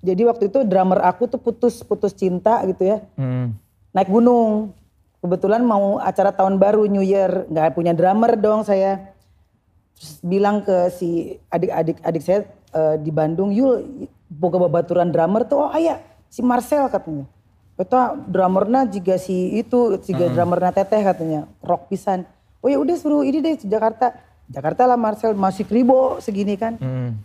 jadi 0.02 0.26
waktu 0.26 0.50
itu 0.50 0.66
drummer 0.66 1.02
aku 1.06 1.30
tuh 1.30 1.38
putus 1.38 1.86
putus 1.86 2.14
cinta 2.14 2.62
gitu 2.66 2.88
ya. 2.88 2.98
Hmm. 3.18 3.54
Naik 3.94 4.10
gunung 4.10 4.74
kebetulan 5.22 5.62
mau 5.62 6.02
acara 6.02 6.34
tahun 6.34 6.58
baru 6.58 6.90
New 6.90 7.06
Year 7.06 7.46
nggak 7.48 7.78
punya 7.78 7.94
drummer 7.94 8.34
dong 8.34 8.66
saya 8.66 9.14
terus 9.94 10.18
bilang 10.26 10.66
ke 10.66 10.90
si 10.90 11.38
adik-adik 11.54 12.02
adik 12.02 12.24
saya 12.26 12.40
uh, 12.74 12.98
di 12.98 13.14
Bandung 13.14 13.54
yul 13.54 14.10
boga 14.26 14.58
babaturan 14.58 15.14
drummer 15.14 15.46
tuh 15.46 15.70
oh 15.70 15.72
ayah 15.78 16.02
si 16.26 16.42
Marcel 16.42 16.90
katanya 16.90 17.30
itu 17.78 17.98
drummernya 18.30 18.90
juga 18.90 19.22
si 19.22 19.62
itu 19.62 19.98
juga 20.02 20.26
hmm. 20.26 20.34
drummernya 20.34 20.74
teteh 20.74 21.02
katanya 21.06 21.46
rock 21.62 21.90
pisan 21.94 22.26
oh 22.62 22.70
ya 22.70 22.78
udah 22.78 22.96
suruh 22.96 23.26
ini 23.26 23.42
deh 23.42 23.58
Jakarta. 23.66 24.14
Jakarta 24.52 24.84
lah 24.84 25.00
Marcel 25.00 25.34
masih 25.34 25.66
kribo 25.66 26.22
segini 26.22 26.56
kan. 26.56 26.78
Hmm. 26.78 27.18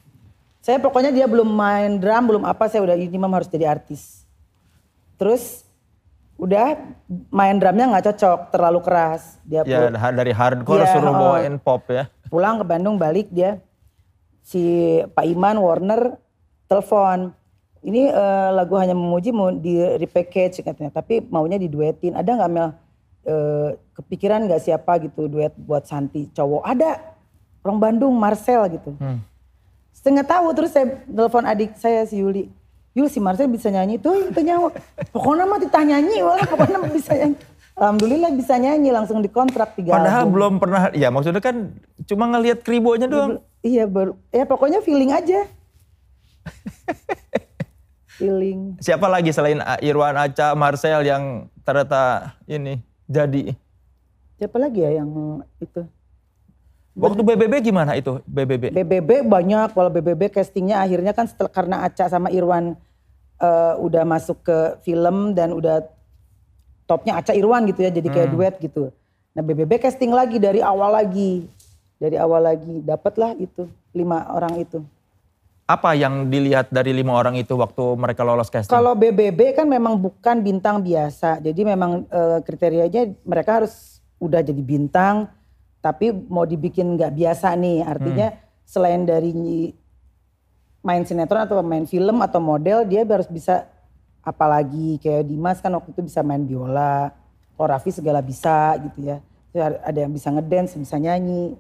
saya 0.62 0.82
pokoknya 0.82 1.14
dia 1.14 1.30
belum 1.30 1.46
main 1.46 1.94
drum 1.94 2.26
belum 2.26 2.42
apa 2.42 2.66
saya 2.66 2.82
udah 2.82 2.98
ini 2.98 3.14
memang 3.14 3.38
harus 3.38 3.50
jadi 3.50 3.70
artis. 3.70 4.26
Terus 5.14 5.62
udah 6.36 6.74
main 7.30 7.56
drumnya 7.56 7.86
nggak 7.94 8.04
cocok 8.10 8.38
terlalu 8.50 8.80
keras. 8.82 9.38
Dia 9.46 9.62
ya 9.62 9.86
dari 9.90 10.34
hardcore 10.34 10.82
ya, 10.82 10.90
suruh 10.90 11.12
oh, 11.14 11.14
bawain 11.14 11.54
pop 11.62 11.86
ya. 11.86 12.10
pulang 12.26 12.58
ke 12.58 12.64
Bandung 12.66 12.98
balik 12.98 13.30
dia 13.30 13.62
si 14.42 14.98
Pak 15.14 15.26
Iman 15.26 15.62
Warner 15.62 16.18
telepon. 16.66 17.30
Ini 17.86 18.10
uh, 18.10 18.50
lagu 18.50 18.74
hanya 18.82 18.98
memuji 18.98 19.30
mau 19.30 19.54
di 19.54 19.78
repackage 19.78 20.66
katanya. 20.66 20.90
Tapi 20.90 21.22
maunya 21.30 21.54
diduetin. 21.54 22.18
Ada 22.18 22.34
nggak 22.34 22.50
Mel 22.50 22.74
uh, 23.26 23.74
kepikiran 23.98 24.46
nggak 24.46 24.62
siapa 24.62 25.02
gitu 25.02 25.26
duet 25.26 25.52
buat 25.58 25.84
Santi 25.84 26.30
cowok 26.32 26.62
ada 26.62 27.02
orang 27.66 27.78
Bandung 27.78 28.14
Marcel 28.16 28.62
gitu 28.70 28.94
hmm. 28.96 29.18
setengah 29.90 30.24
tahu 30.24 30.46
terus 30.54 30.70
saya 30.72 31.02
telepon 31.04 31.44
adik 31.44 31.74
saya 31.76 32.06
si 32.06 32.22
Yuli 32.22 32.48
Yul 32.96 33.12
si 33.12 33.20
Marcel 33.20 33.52
bisa 33.52 33.68
nyanyi 33.68 34.00
tuh 34.00 34.16
itu 34.16 34.40
nyawa. 34.40 34.72
Pokoknya 35.12 35.44
mah 35.44 35.60
ditanya 35.60 36.00
nyanyi 36.00 36.24
lah, 36.24 36.40
pokoknya 36.48 36.80
bisa 36.96 37.12
nyanyi. 37.12 37.36
Alhamdulillah 37.76 38.32
bisa 38.32 38.56
nyanyi 38.56 38.88
langsung 38.88 39.20
dikontrak 39.20 39.76
tiga 39.76 40.00
Padahal 40.00 40.24
album. 40.24 40.32
belum 40.32 40.52
pernah, 40.56 40.82
ya 40.96 41.12
maksudnya 41.12 41.44
kan 41.44 41.76
cuma 42.08 42.24
ngelihat 42.32 42.64
kribonya 42.64 43.04
doang. 43.04 43.44
Iya, 43.60 43.84
baru, 43.84 44.16
ya 44.32 44.48
pokoknya 44.48 44.80
feeling 44.80 45.12
aja. 45.12 45.44
feeling. 48.16 48.80
Siapa 48.80 49.04
lagi 49.12 49.28
selain 49.28 49.60
Irwan 49.84 50.16
Aca, 50.16 50.56
Marcel 50.56 51.04
yang 51.04 51.52
ternyata 51.68 52.32
ini 52.48 52.80
jadi? 53.06 53.54
Siapa 54.36 54.58
lagi 54.60 54.84
ya 54.84 55.00
yang 55.02 55.40
itu? 55.62 55.82
Waktu 56.96 57.20
BBB 57.20 57.72
gimana 57.72 57.92
itu 57.92 58.24
BBB? 58.24 58.72
BBB 58.72 59.28
banyak, 59.28 59.76
kalau 59.76 59.92
BBB 59.92 60.32
castingnya 60.32 60.80
akhirnya 60.80 61.12
kan 61.12 61.28
setelah 61.28 61.52
karena 61.52 61.76
Aca 61.84 62.08
sama 62.08 62.32
Irwan 62.32 62.72
uh, 63.36 63.74
udah 63.80 64.04
masuk 64.08 64.40
ke 64.40 64.80
film 64.80 65.36
dan 65.36 65.52
udah 65.52 65.84
topnya 66.88 67.20
Aca 67.20 67.36
Irwan 67.36 67.68
gitu 67.68 67.84
ya 67.84 67.92
jadi 67.92 68.08
kayak 68.08 68.28
hmm. 68.32 68.36
duet 68.36 68.54
gitu. 68.64 68.82
Nah 69.36 69.42
BBB 69.44 69.76
casting 69.76 70.08
lagi 70.08 70.40
dari 70.40 70.64
awal 70.64 70.96
lagi, 70.96 71.44
dari 72.00 72.16
awal 72.16 72.48
lagi 72.48 72.80
dapatlah 72.80 73.36
itu 73.36 73.68
lima 73.92 74.32
orang 74.32 74.56
itu. 74.56 74.80
Apa 75.66 75.98
yang 75.98 76.30
dilihat 76.30 76.70
dari 76.70 76.94
lima 76.94 77.18
orang 77.18 77.34
itu 77.34 77.58
waktu 77.58 77.82
mereka 77.98 78.22
lolos 78.22 78.46
casting? 78.46 78.70
Kalau 78.70 78.94
BBB 78.94 79.50
kan 79.50 79.66
memang 79.66 79.98
bukan 79.98 80.38
bintang 80.38 80.78
biasa, 80.78 81.42
jadi 81.42 81.60
memang 81.66 82.06
e, 82.06 82.22
kriterianya 82.46 83.18
mereka 83.26 83.62
harus 83.62 83.98
udah 84.22 84.46
jadi 84.46 84.62
bintang, 84.62 85.26
tapi 85.82 86.14
mau 86.14 86.46
dibikin 86.46 86.94
nggak 86.94 87.10
biasa 87.18 87.50
nih, 87.58 87.82
artinya 87.82 88.30
hmm. 88.30 88.38
selain 88.62 89.02
dari 89.02 89.34
main 90.86 91.02
sinetron 91.02 91.50
atau 91.50 91.58
main 91.66 91.82
film 91.82 92.22
atau 92.22 92.38
model 92.38 92.86
dia 92.86 93.02
harus 93.02 93.26
bisa 93.26 93.66
apalagi 94.22 95.02
kayak 95.02 95.26
Dimas 95.26 95.58
kan 95.58 95.74
waktu 95.74 95.90
itu 95.90 96.06
bisa 96.06 96.22
main 96.22 96.46
biola, 96.46 97.10
kalau 97.58 97.66
Raffi 97.74 97.90
segala 97.90 98.22
bisa 98.22 98.78
gitu 98.86 99.02
ya. 99.02 99.18
Ada 99.56 100.04
yang 100.04 100.12
bisa 100.12 100.28
ngedance, 100.28 100.76
bisa 100.76 101.00
nyanyi. 101.00 101.56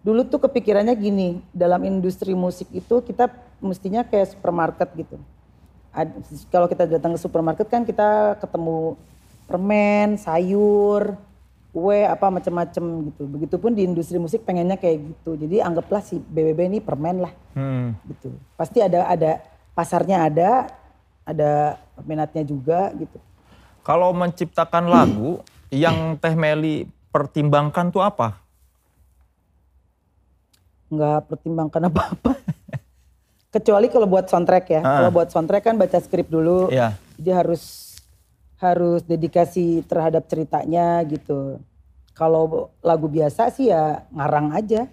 Dulu 0.00 0.24
tuh 0.28 0.40
kepikirannya 0.48 0.96
gini, 0.96 1.44
dalam 1.52 1.84
industri 1.84 2.32
musik 2.32 2.72
itu 2.72 3.04
kita 3.04 3.28
mestinya 3.60 4.00
kayak 4.00 4.32
supermarket 4.32 4.88
gitu. 4.96 5.20
Kalau 6.48 6.70
kita 6.70 6.88
datang 6.88 7.12
ke 7.12 7.20
supermarket 7.20 7.68
kan 7.68 7.84
kita 7.84 8.40
ketemu 8.40 8.96
permen, 9.44 10.16
sayur, 10.16 11.18
kue 11.70 12.02
apa 12.06 12.32
macam-macam 12.32 13.12
gitu. 13.12 13.22
Begitupun 13.26 13.76
di 13.76 13.84
industri 13.86 14.16
musik 14.16 14.42
pengennya 14.42 14.80
kayak 14.80 15.04
gitu. 15.04 15.36
Jadi 15.36 15.60
anggaplah 15.62 16.02
si 16.02 16.18
BBB 16.18 16.70
ini 16.70 16.78
permen 16.80 17.26
lah. 17.26 17.32
Hmm. 17.54 17.94
Gitu. 18.06 18.32
Pasti 18.56 18.80
ada 18.80 19.04
ada 19.04 19.42
pasarnya 19.74 20.26
ada, 20.26 20.70
ada 21.28 21.76
peminatnya 21.98 22.42
juga 22.42 22.90
gitu. 22.96 23.18
Kalau 23.84 24.12
menciptakan 24.12 24.88
lagu 24.88 25.40
yang 25.72 26.18
Teh 26.18 26.34
Meli 26.34 26.84
pertimbangkan 27.10 27.90
tuh 27.90 28.02
apa? 28.04 28.38
Enggak 30.90 31.30
pertimbangkan 31.30 31.86
apa-apa. 31.86 32.34
Kecuali 33.54 33.86
kalau 33.90 34.06
buat 34.10 34.26
soundtrack 34.26 34.66
ya. 34.70 34.80
Ah. 34.82 35.02
Kalau 35.02 35.10
buat 35.14 35.28
soundtrack 35.30 35.64
kan 35.70 35.74
baca 35.78 35.98
skrip 36.02 36.26
dulu. 36.26 36.70
Yeah. 36.70 36.98
Jadi 37.18 37.30
harus 37.30 37.62
harus 38.60 39.00
dedikasi 39.06 39.86
terhadap 39.86 40.28
ceritanya 40.28 41.00
gitu. 41.08 41.62
Kalau 42.12 42.68
lagu 42.84 43.08
biasa 43.08 43.48
sih 43.54 43.72
ya 43.72 44.04
ngarang 44.12 44.52
aja. 44.52 44.84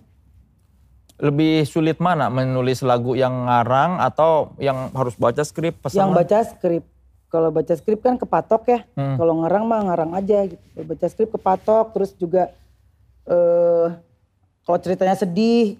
Lebih 1.17 1.65
sulit 1.65 1.97
mana 1.97 2.29
menulis 2.29 2.85
lagu 2.85 3.17
yang 3.17 3.49
ngarang 3.49 3.97
atau 3.99 4.53
yang 4.61 4.93
harus 4.93 5.17
baca 5.17 5.41
skrip? 5.41 5.81
Pesanan? 5.81 5.97
Yang 5.97 6.11
baca 6.13 6.37
skrip. 6.45 6.83
Kalau 7.27 7.49
baca 7.51 7.73
skrip 7.75 7.99
kan 7.99 8.15
kepatok 8.15 8.63
ya. 8.69 8.79
Hmm. 8.95 9.17
Kalau 9.19 9.33
ngarang 9.43 9.63
mah 9.67 9.81
ngarang 9.91 10.11
aja 10.15 10.45
gitu. 10.47 10.61
Baca 10.81 11.05
skrip 11.09 11.29
kepatok 11.33 11.91
terus 11.91 12.13
juga 12.15 12.53
eh 13.27 13.87
kalau 14.63 14.79
ceritanya 14.83 15.15
sedih 15.15 15.79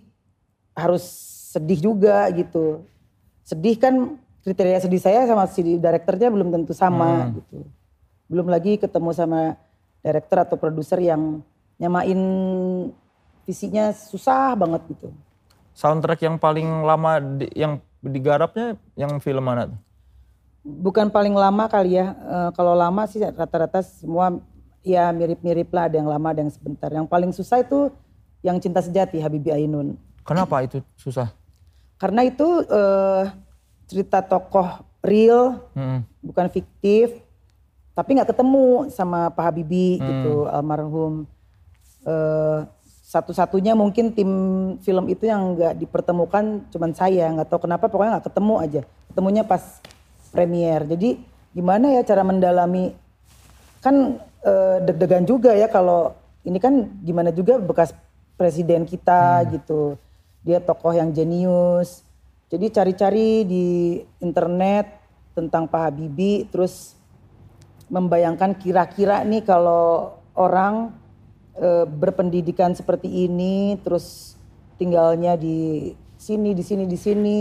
harus 0.78 1.04
sedih 1.50 1.82
juga 1.82 2.30
gitu. 2.38 2.86
Sedih 3.42 3.82
kan 3.82 4.22
kriteria 4.46 4.86
sedih 4.86 5.02
saya 5.02 5.26
sama 5.26 5.50
si 5.50 5.66
direkturnya 5.66 6.30
belum 6.30 6.54
tentu 6.54 6.78
sama 6.78 7.26
hmm. 7.26 7.32
gitu. 7.42 7.58
Belum 8.30 8.48
lagi 8.48 8.78
ketemu 8.78 9.10
sama 9.18 9.58
director 10.06 10.46
atau 10.46 10.56
produser 10.56 11.02
yang 11.02 11.42
nyamain 11.82 12.20
visinya 13.50 13.90
susah 13.90 14.54
banget 14.54 14.86
gitu. 14.94 15.10
Soundtrack 15.74 16.22
yang 16.26 16.38
paling 16.38 16.86
lama 16.86 17.22
di, 17.22 17.50
yang 17.58 17.82
digarapnya 18.02 18.78
yang 18.94 19.18
film 19.18 19.42
mana 19.46 19.74
tuh? 19.74 19.80
Bukan 20.68 21.08
paling 21.10 21.32
lama 21.32 21.70
kali 21.72 21.96
ya. 21.96 22.12
E, 22.18 22.38
kalau 22.58 22.76
lama 22.76 23.08
sih 23.08 23.24
rata-rata 23.24 23.80
semua 23.86 24.36
ya 24.84 25.12
mirip-mirip 25.16 25.70
lah. 25.72 25.88
Ada 25.88 26.04
yang 26.04 26.10
lama, 26.12 26.28
ada 26.34 26.42
yang 26.44 26.52
sebentar. 26.52 26.90
Yang 26.92 27.08
paling 27.08 27.32
susah 27.32 27.64
itu 27.64 27.94
yang 28.44 28.60
Cinta 28.60 28.84
Sejati 28.84 29.22
Habibie 29.24 29.54
Ainun. 29.54 29.96
Kenapa 30.28 30.60
itu 30.62 30.84
susah? 31.00 31.32
Karena 31.96 32.28
itu 32.28 32.44
e, 32.68 32.82
cerita 33.88 34.20
tokoh 34.20 34.84
real, 35.00 35.64
hmm. 35.72 36.04
bukan 36.20 36.52
fiktif 36.52 37.26
tapi 37.98 38.14
nggak 38.14 38.30
ketemu 38.30 38.94
sama 38.94 39.34
Pak 39.34 39.44
Habibie 39.50 39.98
hmm. 39.98 40.06
gitu 40.06 40.46
almarhum 40.54 41.26
uh, 42.06 42.70
satu-satunya 43.10 43.74
mungkin 43.74 44.14
tim 44.14 44.30
film 44.86 45.10
itu 45.10 45.26
yang 45.26 45.58
nggak 45.58 45.82
dipertemukan 45.82 46.62
cuman 46.70 46.94
saya 46.94 47.26
nggak 47.34 47.50
tahu 47.50 47.66
kenapa 47.66 47.90
pokoknya 47.90 48.22
nggak 48.22 48.28
ketemu 48.30 48.56
aja 48.62 48.82
ketemunya 49.10 49.44
pas 49.50 49.82
premier 50.30 50.86
jadi 50.86 51.18
gimana 51.58 51.98
ya 51.98 52.06
cara 52.06 52.22
mendalami 52.22 52.94
kan 53.82 54.22
uh, 54.46 54.78
deg-degan 54.86 55.26
juga 55.26 55.58
ya 55.58 55.66
kalau 55.66 56.14
ini 56.46 56.62
kan 56.62 56.86
gimana 57.02 57.34
juga 57.34 57.58
bekas 57.58 57.98
presiden 58.38 58.86
kita 58.86 59.42
hmm. 59.42 59.48
gitu 59.58 59.98
dia 60.48 60.64
tokoh 60.64 60.96
yang 60.96 61.12
jenius. 61.12 62.08
Jadi 62.48 62.72
cari-cari 62.72 63.44
di 63.44 63.66
internet 64.24 64.88
tentang 65.36 65.68
Pak 65.68 65.92
Habibie 65.92 66.48
terus 66.48 66.96
membayangkan 67.92 68.56
kira-kira 68.56 69.28
nih 69.28 69.44
kalau 69.44 70.16
orang 70.32 70.96
e, 71.60 71.84
berpendidikan 71.84 72.72
seperti 72.72 73.28
ini 73.28 73.76
terus 73.84 74.40
tinggalnya 74.80 75.36
di 75.36 75.92
sini 76.16 76.56
di 76.56 76.64
sini 76.64 76.84
di 76.88 76.98
sini 76.98 77.40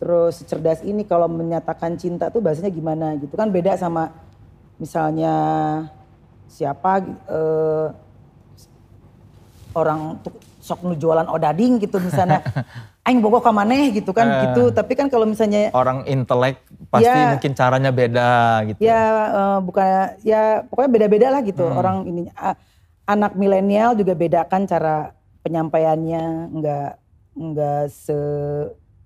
terus 0.00 0.40
cerdas 0.48 0.80
ini 0.80 1.04
kalau 1.04 1.28
menyatakan 1.28 2.00
cinta 2.00 2.32
tuh 2.32 2.40
bahasanya 2.40 2.72
gimana 2.72 3.20
gitu. 3.20 3.36
Kan 3.36 3.52
beda 3.52 3.76
sama 3.76 4.08
misalnya 4.80 5.36
siapa 6.48 7.04
eh, 7.28 7.86
orang 9.76 10.18
sok 10.60 10.84
nu 10.84 10.94
jualan 10.94 11.26
odading 11.26 11.80
gitu 11.80 11.96
misalnya 11.98 12.44
aing 13.08 13.18
bogo 13.18 13.40
ka 13.40 13.50
maneh 13.50 13.90
gitu 13.90 14.12
kan 14.12 14.28
Eh. 14.28 14.40
gitu 14.46 14.70
tapi 14.70 14.92
kan 14.92 15.08
kalau 15.08 15.24
misalnya 15.24 15.72
Orang 15.72 16.04
intelek 16.04 16.60
pasti 16.92 17.08
Ya. 17.08 17.32
mungkin 17.32 17.52
caranya 17.52 17.90
beda 17.90 18.30
gitu. 18.68 18.78
ya 18.78 19.02
eh, 19.32 19.58
bukan 19.64 19.86
ya 20.20 20.42
pokoknya 20.68 20.90
beda-beda 20.92 21.26
lah 21.32 21.40
gitu 21.40 21.64
Hmm. 21.64 21.80
orang 21.80 21.96
ini 22.04 22.28
anak 23.04 23.34
milenial 23.34 23.96
juga 23.96 24.14
bedakan 24.14 24.64
cara 24.64 25.16
penyampaiannya 25.40 26.24
nggak 26.52 26.90
nggak 27.34 27.82
se 27.88 28.18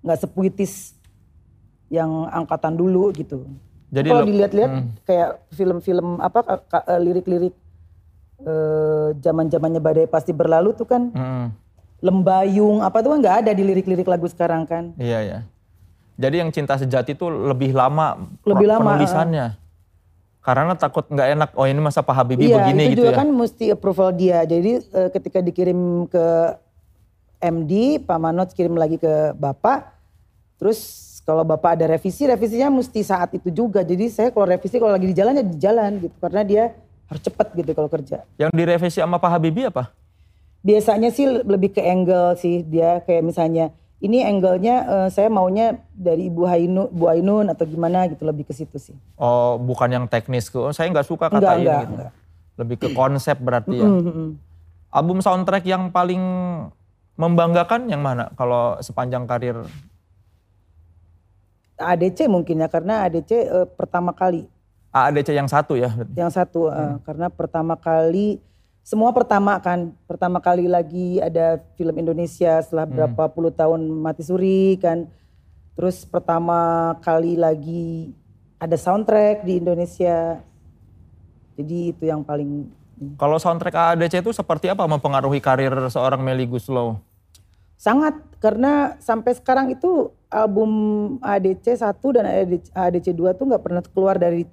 nggak 0.03 0.19
sepuitis 0.19 0.93
yang 1.89 2.27
angkatan 2.29 2.75
dulu 2.75 3.09
gitu. 3.13 3.45
Jadi 3.89 4.09
kalau 4.11 4.25
dilihat-lihat 4.27 4.71
hmm. 4.75 4.87
kayak 5.07 5.29
film-film 5.53 6.19
apa 6.19 6.39
ka- 6.67 6.85
ka- 8.35 8.43
eh, 8.43 9.07
zaman-zamannya 9.17 9.79
badai 9.79 10.05
pasti 10.05 10.31
berlalu 10.31 10.73
tuh 10.73 10.85
kan 10.85 11.09
Mm, 11.09 11.47
lembayung 11.99 12.81
apa 12.81 12.99
tuh 12.99 13.15
kan 13.15 13.19
nggak 13.19 13.37
ada 13.41 13.51
di 13.51 13.63
lirik-lirik 13.63 14.05
lagu 14.05 14.27
sekarang 14.27 14.65
kan. 14.65 14.91
iya 14.97 15.19
ya. 15.21 15.39
Jadi 16.15 16.35
yang 16.39 16.47
cinta 16.49 16.75
sejati 16.75 17.11
itu 17.11 17.27
lebih 17.27 17.71
lama 17.71 18.15
Lebih 18.41 18.67
lama, 18.69 18.95
penulisannya. 18.95 19.59
Karena 20.39 20.71
takut 20.73 21.03
nggak 21.05 21.27
enak. 21.33 21.49
Oh 21.53 21.65
ini 21.65 21.81
masa 21.81 21.99
Pak 21.99 22.15
Habibie 22.15 22.47
iya, 22.47 22.61
begini 22.61 22.81
itu 22.85 22.91
gitu 22.93 22.99
juga 23.01 23.11
ya. 23.11 23.19
kan 23.19 23.27
mesti 23.27 23.65
approval 23.69 24.09
dia. 24.13 24.39
Jadi 24.45 24.79
eh, 24.79 25.09
ketika 25.09 25.41
dikirim 25.41 25.75
ke 26.07 26.25
MD, 27.41 27.99
Pak 27.99 28.15
Manot 28.15 28.49
kirim 28.53 28.77
lagi 28.77 28.95
ke 28.95 29.35
Bapak. 29.35 29.91
Terus 30.55 30.79
kalau 31.25 31.43
Bapak 31.43 31.75
ada 31.75 31.89
revisi, 31.89 32.23
revisinya 32.23 32.71
mesti 32.71 33.01
saat 33.01 33.33
itu 33.33 33.49
juga. 33.49 33.83
Jadi 33.83 34.07
saya 34.07 34.29
kalau 34.31 34.47
revisi 34.47 34.79
kalau 34.79 34.93
lagi 34.93 35.09
di 35.09 35.15
jalan 35.17 35.35
ya 35.35 35.43
di 35.43 35.57
jalan 35.57 35.91
gitu. 35.99 36.15
Karena 36.21 36.41
dia 36.45 36.63
harus 37.05 37.21
cepat 37.21 37.53
gitu 37.53 37.71
kalau 37.77 37.89
kerja. 37.89 38.25
Yang 38.37 38.51
direvisi 38.53 38.97
sama 39.01 39.21
Pak 39.21 39.29
Habibie 39.37 39.69
apa? 39.69 39.93
Biasanya 40.65 41.13
sih 41.13 41.29
lebih 41.29 41.77
ke 41.77 41.81
angle 41.85 42.33
sih 42.41 42.65
dia 42.65 42.97
kayak 43.05 43.21
misalnya 43.21 43.69
ini 44.01 44.25
angle-nya 44.25 44.75
eh, 44.85 45.09
saya 45.13 45.29
maunya 45.29 45.77
dari 45.93 46.27
Ibu 46.27 46.43
Hainu, 46.49 46.89
Bu 46.89 47.07
Ainun 47.09 47.47
atau 47.53 47.63
gimana 47.69 48.09
gitu 48.09 48.25
lebih 48.25 48.49
ke 48.49 48.53
situ 48.53 48.77
sih. 48.81 48.97
Oh 49.15 49.61
bukan 49.61 49.87
yang 49.93 50.05
teknis 50.09 50.49
ke. 50.49 50.57
Oh, 50.57 50.73
saya 50.73 50.89
nggak 50.89 51.05
suka 51.05 51.29
kata 51.29 51.37
Enggak, 51.37 51.55
ini. 51.55 51.61
enggak, 51.61 51.79
gitu. 51.81 51.93
enggak. 51.93 52.11
Lebih 52.55 52.75
ke 52.81 52.87
konsep 52.97 53.37
berarti 53.37 53.75
ya. 53.77 53.87
Album 54.95 55.19
soundtrack 55.19 55.67
yang 55.67 55.91
paling 55.91 56.23
membanggakan 57.15 57.87
yang 57.87 58.01
mana 58.01 58.31
kalau 58.33 58.79
sepanjang 58.81 59.27
karir? 59.27 59.59
ADC 61.75 62.31
mungkin 62.31 62.63
ya 62.63 62.71
karena 62.71 63.03
ADC 63.05 63.31
eh, 63.35 63.67
pertama 63.75 64.15
kali 64.15 64.47
AADC 64.95 65.35
yang 65.35 65.51
satu 65.51 65.75
ya. 65.75 65.91
yang 66.15 66.31
satu 66.31 66.71
eh, 66.71 66.95
karena 67.03 67.27
pertama 67.27 67.75
kali 67.75 68.39
semua 68.79 69.11
pertama 69.11 69.59
kan 69.59 69.91
pertama 70.07 70.39
kali 70.39 70.71
lagi 70.71 71.19
ada 71.19 71.59
film 71.75 71.99
Indonesia 71.99 72.63
setelah 72.63 72.87
berapa 72.87 73.27
puluh 73.27 73.51
tahun 73.51 73.83
mati 73.91 74.23
suri 74.23 74.79
kan. 74.79 75.11
Terus 75.75 76.07
pertama 76.07 76.95
kali 77.03 77.35
lagi 77.35 78.15
ada 78.55 78.79
soundtrack 78.79 79.43
di 79.43 79.59
Indonesia. 79.59 80.39
Jadi 81.59 81.91
itu 81.91 82.03
yang 82.07 82.23
paling 82.23 82.71
Kalau 83.19 83.35
soundtrack 83.35 83.75
AADC 83.75 84.23
itu 84.23 84.31
seperti 84.31 84.71
apa 84.71 84.87
mempengaruhi 84.87 85.43
karir 85.43 85.75
seorang 85.91 86.23
Melly 86.23 86.47
Guslow? 86.47 86.95
sangat 87.75 88.15
karena 88.39 88.95
sampai 89.03 89.35
sekarang 89.35 89.75
itu 89.75 90.09
album 90.31 90.71
ADC 91.19 91.79
1 91.79 92.15
dan 92.15 92.25
ADC, 92.25 92.65
ADC 92.71 93.07
2 93.11 93.37
tuh 93.37 93.45
nggak 93.51 93.63
pernah 93.63 93.83
keluar 93.83 94.15
dari 94.15 94.47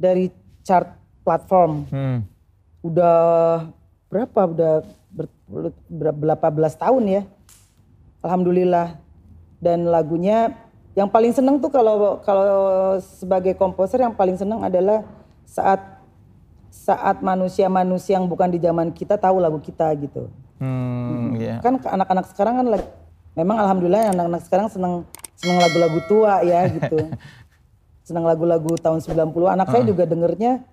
dari 0.00 0.32
chart 0.64 0.88
platform. 1.20 1.84
Hmm. 1.92 2.18
udah 2.80 3.20
berapa? 4.08 4.40
Udah 4.48 4.72
ber, 5.12 5.28
ber- 5.44 6.16
berapa 6.16 6.46
belas 6.48 6.72
tahun 6.80 7.04
ya? 7.20 7.22
Alhamdulillah. 8.24 8.96
Dan 9.60 9.92
lagunya 9.92 10.56
yang 10.96 11.12
paling 11.12 11.36
seneng 11.36 11.60
tuh 11.60 11.68
kalau 11.68 12.24
kalau 12.24 12.96
sebagai 12.98 13.52
komposer 13.52 14.00
yang 14.00 14.16
paling 14.16 14.40
seneng 14.40 14.64
adalah 14.64 15.04
saat 15.44 16.00
saat 16.72 17.20
manusia-manusia 17.20 18.16
yang 18.16 18.24
bukan 18.24 18.48
di 18.48 18.56
zaman 18.56 18.88
kita 18.96 19.20
tahu 19.20 19.36
lagu 19.36 19.60
kita 19.60 19.92
gitu. 20.00 20.32
Hmm, 20.60 21.40
iya. 21.40 21.56
kan 21.64 21.80
anak-anak 21.80 22.28
sekarang 22.32 22.60
kan 22.60 22.66
memang 23.32 23.56
alhamdulillah 23.64 24.12
anak-anak 24.12 24.42
sekarang 24.44 24.68
seneng 24.68 25.08
seneng 25.40 25.56
lagu-lagu 25.56 25.98
tua 26.04 26.44
ya 26.44 26.68
gitu 26.68 27.00
seneng 28.10 28.26
lagu-lagu 28.26 28.74
tahun 28.82 28.98
90 28.98 29.30
anak 29.54 29.70
saya 29.70 29.86
juga 29.86 30.02
dengernya 30.02 30.66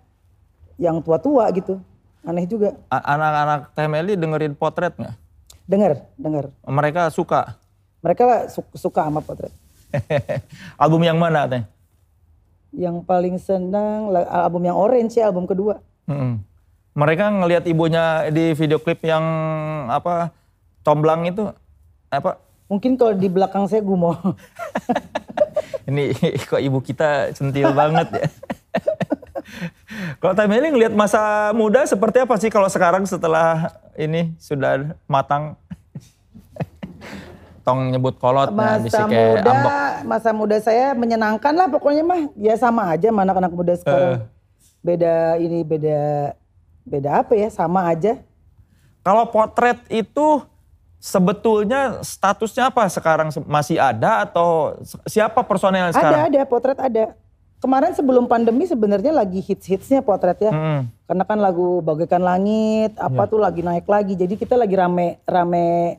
yang 0.82 0.98
tua-tua 1.06 1.46
gitu. 1.54 1.78
Aneh 2.26 2.50
juga. 2.50 2.74
Anak-anak 2.90 3.78
Melly 3.86 4.18
dengerin 4.18 4.58
potret 4.58 4.98
nggak? 4.98 5.14
denger 5.68 6.00
denger. 6.16 6.46
Mereka 6.66 7.12
suka. 7.14 7.60
mereka 8.00 8.48
su- 8.48 8.74
suka 8.74 9.04
sama 9.04 9.20
potret. 9.20 9.52
Album 10.82 11.04
yang 11.04 11.20
mana 11.20 11.46
Teh? 11.46 11.64
yang 12.76 13.02
paling 13.02 13.40
senang 13.42 14.12
album 14.28 14.62
yang 14.68 14.78
orange 14.78 15.18
ya 15.18 15.32
album 15.32 15.48
kedua. 15.50 15.82
Hmm. 16.06 16.44
Mereka 16.94 17.26
ngelihat 17.42 17.64
ibunya 17.66 18.28
di 18.30 18.54
video 18.54 18.78
klip 18.78 19.02
yang 19.02 19.24
apa 19.90 20.30
comblang 20.86 21.26
itu 21.26 21.50
apa? 22.14 22.38
Mungkin 22.68 23.00
kalau 23.00 23.16
di 23.16 23.32
belakang 23.32 23.66
saya 23.66 23.82
gumoh 23.82 24.14
ini 25.90 26.12
kok 26.50 26.62
ibu 26.62 26.80
kita 26.84 27.32
centil 27.34 27.72
banget 27.72 28.08
ya. 28.14 28.28
kalau 30.22 30.34
Teh 30.36 30.48
Melly 30.48 30.70
ngelihat 30.74 30.94
masa 30.94 31.52
muda 31.56 31.88
seperti 31.88 32.24
apa 32.24 32.36
sih 32.36 32.52
kalau 32.52 32.68
sekarang 32.68 33.08
setelah 33.08 33.72
ini 33.96 34.36
sudah 34.38 34.94
matang? 35.08 35.56
Tong 37.68 37.92
nyebut 37.92 38.16
kolot 38.16 38.56
nah, 38.56 38.80
bisa 38.80 39.04
masa 39.04 39.12
kayak 39.12 39.28
muda 39.28 39.52
ambok. 39.52 39.72
masa 40.08 40.30
muda 40.32 40.58
saya 40.64 40.96
menyenangkan 40.96 41.52
lah 41.52 41.68
pokoknya 41.68 42.00
mah 42.00 42.32
ya 42.40 42.56
sama 42.56 42.96
aja 42.96 43.12
sama 43.12 43.28
anak-anak 43.28 43.52
muda 43.52 43.76
sekarang 43.76 44.24
beda 44.80 45.36
ini 45.36 45.68
beda 45.68 46.32
beda 46.88 47.10
apa 47.20 47.36
ya 47.36 47.52
sama 47.52 47.92
aja 47.92 48.24
Kalau 49.04 49.24
potret 49.32 49.80
itu 49.88 50.44
sebetulnya 50.98 52.02
statusnya 52.02 52.70
apa 52.70 52.90
sekarang? 52.90 53.30
Masih 53.46 53.78
ada 53.78 54.26
atau 54.26 54.78
siapa 55.06 55.46
personel 55.46 55.94
sekarang? 55.94 56.30
ada 56.30 56.42
ada 56.42 56.42
potret 56.50 56.80
ada. 56.80 57.14
Kemarin 57.58 57.90
sebelum 57.98 58.30
pandemi 58.30 58.70
sebenarnya 58.70 59.10
lagi 59.10 59.42
hits 59.42 59.66
hitsnya 59.66 60.06
potret 60.06 60.38
ya. 60.38 60.54
Mm-mm. 60.54 60.94
karena 61.10 61.24
kan 61.24 61.40
lagu 61.40 61.80
bagaikan 61.82 62.22
langit 62.22 62.94
apa 63.00 63.26
tuh 63.26 63.42
lagi 63.42 63.66
naik 63.66 63.90
lagi. 63.90 64.14
Jadi 64.14 64.38
kita 64.38 64.54
lagi 64.54 64.78
rame 64.78 65.18
rame 65.26 65.98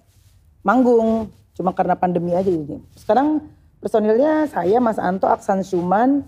manggung. 0.63 1.31
Cuma 1.59 1.75
karena 1.75 1.99
pandemi 1.99 2.31
aja 2.39 2.47
jadi 2.47 2.79
sekarang 2.95 3.43
personilnya 3.83 4.47
saya 4.47 4.79
Mas 4.79 4.95
Anto 4.95 5.27
Aksan 5.27 5.67
Suman 5.67 6.23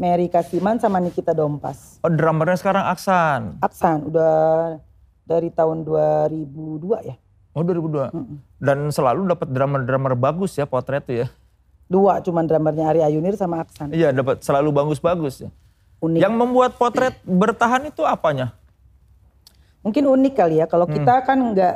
Mary 0.00 0.32
Kasiman 0.32 0.80
sama 0.80 0.96
Nikita 1.04 1.36
Dompas. 1.36 2.00
Oh 2.00 2.08
drummernya 2.08 2.56
sekarang 2.56 2.88
Aksan. 2.88 3.60
Aksan 3.60 4.08
udah 4.08 4.80
dari 5.28 5.52
tahun 5.52 5.84
2002 5.84 7.04
ya 7.04 7.20
Oh 7.50 7.66
2002. 7.66 8.14
Dan 8.62 8.94
selalu 8.94 9.26
dapat 9.26 9.50
drummer-drummer 9.50 10.14
bagus 10.14 10.54
ya 10.54 10.66
potret 10.66 11.02
itu 11.10 11.26
ya. 11.26 11.28
dua 11.90 12.22
cuman 12.22 12.46
drummernya 12.46 12.86
Ari 12.86 13.02
Ayunir 13.02 13.34
sama 13.34 13.66
Aksan 13.66 13.90
Iya 13.90 14.14
dapat 14.14 14.46
selalu 14.46 14.70
bagus-bagus 14.70 15.42
ya. 15.42 15.50
unik 15.98 16.22
Yang 16.22 16.34
membuat 16.38 16.78
potret 16.78 17.18
bertahan 17.26 17.90
itu 17.90 18.06
apanya? 18.06 18.54
mungkin 19.80 20.04
unik 20.12 20.34
kali 20.36 20.60
ya 20.60 20.68
kalau 20.68 20.84
kita 20.84 21.24
kan 21.24 21.40
nggak 21.40 21.74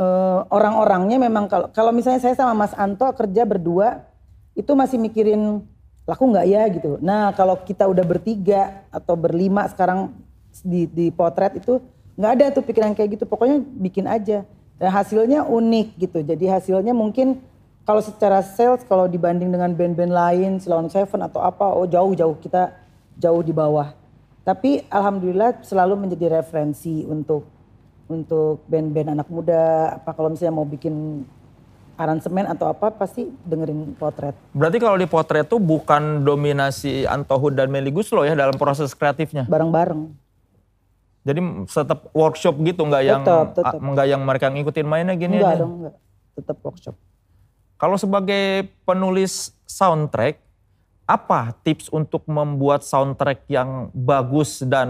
eh, 0.00 0.40
orang-orangnya 0.48 1.20
memang 1.20 1.52
kalau 1.52 1.68
kalau 1.68 1.92
misalnya 1.92 2.20
saya 2.20 2.32
sama 2.32 2.56
Mas 2.56 2.72
Anto 2.72 3.04
kerja 3.12 3.44
berdua 3.44 4.08
itu 4.56 4.72
masih 4.72 4.96
mikirin 4.96 5.60
laku 6.08 6.24
nggak 6.26 6.46
ya 6.48 6.62
gitu. 6.72 6.98
Nah 7.04 7.30
kalau 7.36 7.60
kita 7.60 7.86
udah 7.86 8.02
bertiga 8.02 8.82
atau 8.90 9.14
berlima 9.14 9.68
sekarang 9.68 10.10
di, 10.64 10.88
di 10.90 11.06
potret 11.14 11.60
itu 11.60 11.78
nggak 12.18 12.32
ada 12.38 12.44
tuh 12.54 12.64
pikiran 12.64 12.94
kayak 12.94 13.20
gitu. 13.20 13.24
Pokoknya 13.26 13.60
bikin 13.60 14.06
aja. 14.06 14.46
Dan 14.80 14.88
hasilnya 14.88 15.44
unik 15.44 15.88
gitu. 16.00 16.18
Jadi 16.24 16.48
hasilnya 16.48 16.96
mungkin 16.96 17.42
kalau 17.84 18.00
secara 18.00 18.40
sales 18.40 18.86
kalau 18.86 19.10
dibanding 19.10 19.52
dengan 19.52 19.74
band-band 19.76 20.14
lain, 20.14 20.50
Silon 20.62 20.88
Seven 20.88 21.20
atau 21.26 21.44
apa, 21.44 21.74
oh 21.74 21.84
jauh-jauh 21.84 22.38
kita 22.40 22.72
jauh 23.20 23.42
di 23.44 23.52
bawah. 23.52 23.92
Tapi 24.40 24.88
alhamdulillah 24.88 25.60
selalu 25.60 26.08
menjadi 26.08 26.40
referensi 26.40 27.04
untuk 27.04 27.44
untuk 28.08 28.64
band-band 28.66 29.14
anak 29.14 29.28
muda. 29.28 29.96
Apa 30.00 30.16
kalau 30.16 30.32
misalnya 30.32 30.56
mau 30.56 30.64
bikin 30.64 31.26
aransemen 32.00 32.48
atau 32.48 32.72
apa 32.72 32.88
pasti 32.88 33.28
dengerin 33.44 33.92
potret. 34.00 34.32
Berarti 34.56 34.80
kalau 34.80 34.96
di 34.96 35.04
potret 35.04 35.44
itu 35.44 35.60
bukan 35.60 36.24
dominasi 36.24 37.04
Antohud 37.04 37.52
dan 37.52 37.68
Meli 37.68 37.92
Guslo 37.92 38.24
ya 38.24 38.32
dalam 38.32 38.56
proses 38.56 38.96
kreatifnya. 38.96 39.44
Bareng-bareng. 39.44 40.08
Jadi 41.20 41.40
tetap 41.68 42.08
workshop 42.16 42.56
gitu 42.64 42.80
nggak 42.88 43.02
yang 43.04 43.22
ah, 43.28 43.76
nggak 43.76 44.06
yang 44.08 44.22
mereka 44.24 44.48
ngikutin 44.48 44.86
mainnya 44.88 45.12
gini 45.20 45.36
Enggak 45.36 45.52
aja. 45.52 45.60
dong, 45.60 45.72
enggak. 45.84 45.94
Tetap 46.40 46.56
workshop. 46.64 46.96
Kalau 47.76 47.96
sebagai 48.00 48.72
penulis 48.88 49.52
soundtrack, 49.68 50.40
apa 51.04 51.52
tips 51.60 51.92
untuk 51.92 52.24
membuat 52.24 52.84
soundtrack 52.84 53.44
yang 53.52 53.92
bagus 53.92 54.64
dan 54.64 54.88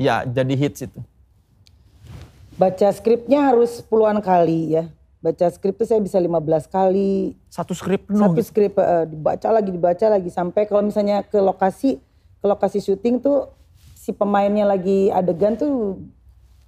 ya 0.00 0.24
jadi 0.24 0.54
hits 0.56 0.88
itu? 0.88 1.00
Baca 2.56 2.88
skripnya 2.92 3.52
harus 3.52 3.80
puluhan 3.84 4.20
kali 4.20 4.76
ya. 4.76 4.84
Baca 5.20 5.52
skrip 5.52 5.76
itu 5.76 5.84
saya 5.84 6.00
bisa 6.00 6.16
15 6.16 6.64
kali. 6.72 7.36
Satu 7.52 7.76
skrip 7.76 8.08
penuh 8.08 8.24
Satu 8.32 8.40
gitu? 8.40 8.48
skrip 8.48 8.72
uh, 8.80 9.04
dibaca 9.04 9.48
lagi, 9.52 9.68
dibaca 9.68 10.06
lagi. 10.08 10.32
Sampai 10.32 10.64
kalau 10.64 10.80
misalnya 10.80 11.20
ke 11.20 11.36
lokasi, 11.36 12.00
ke 12.40 12.46
lokasi 12.48 12.80
syuting 12.80 13.20
tuh 13.20 13.52
si 14.10 14.18
pemainnya 14.18 14.66
lagi 14.66 15.06
adegan 15.14 15.54
tuh 15.54 16.02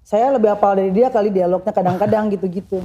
saya 0.07 0.31
lebih 0.31 0.55
hafal 0.55 0.79
dari 0.79 0.95
dia 0.95 1.11
kali 1.11 1.35
dialognya 1.35 1.75
kadang-kadang 1.75 2.31
gitu-gitu. 2.31 2.79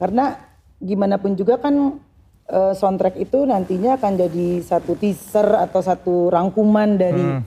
Karena 0.00 0.40
gimana 0.80 1.20
pun 1.20 1.36
juga 1.36 1.60
kan 1.60 2.00
uh, 2.48 2.72
soundtrack 2.72 3.20
itu 3.20 3.44
nantinya 3.44 4.00
akan 4.00 4.12
jadi 4.16 4.48
satu 4.64 4.96
teaser 4.96 5.68
atau 5.68 5.84
satu 5.84 6.32
rangkuman 6.32 6.96
dari 6.96 7.20
hmm. 7.20 7.42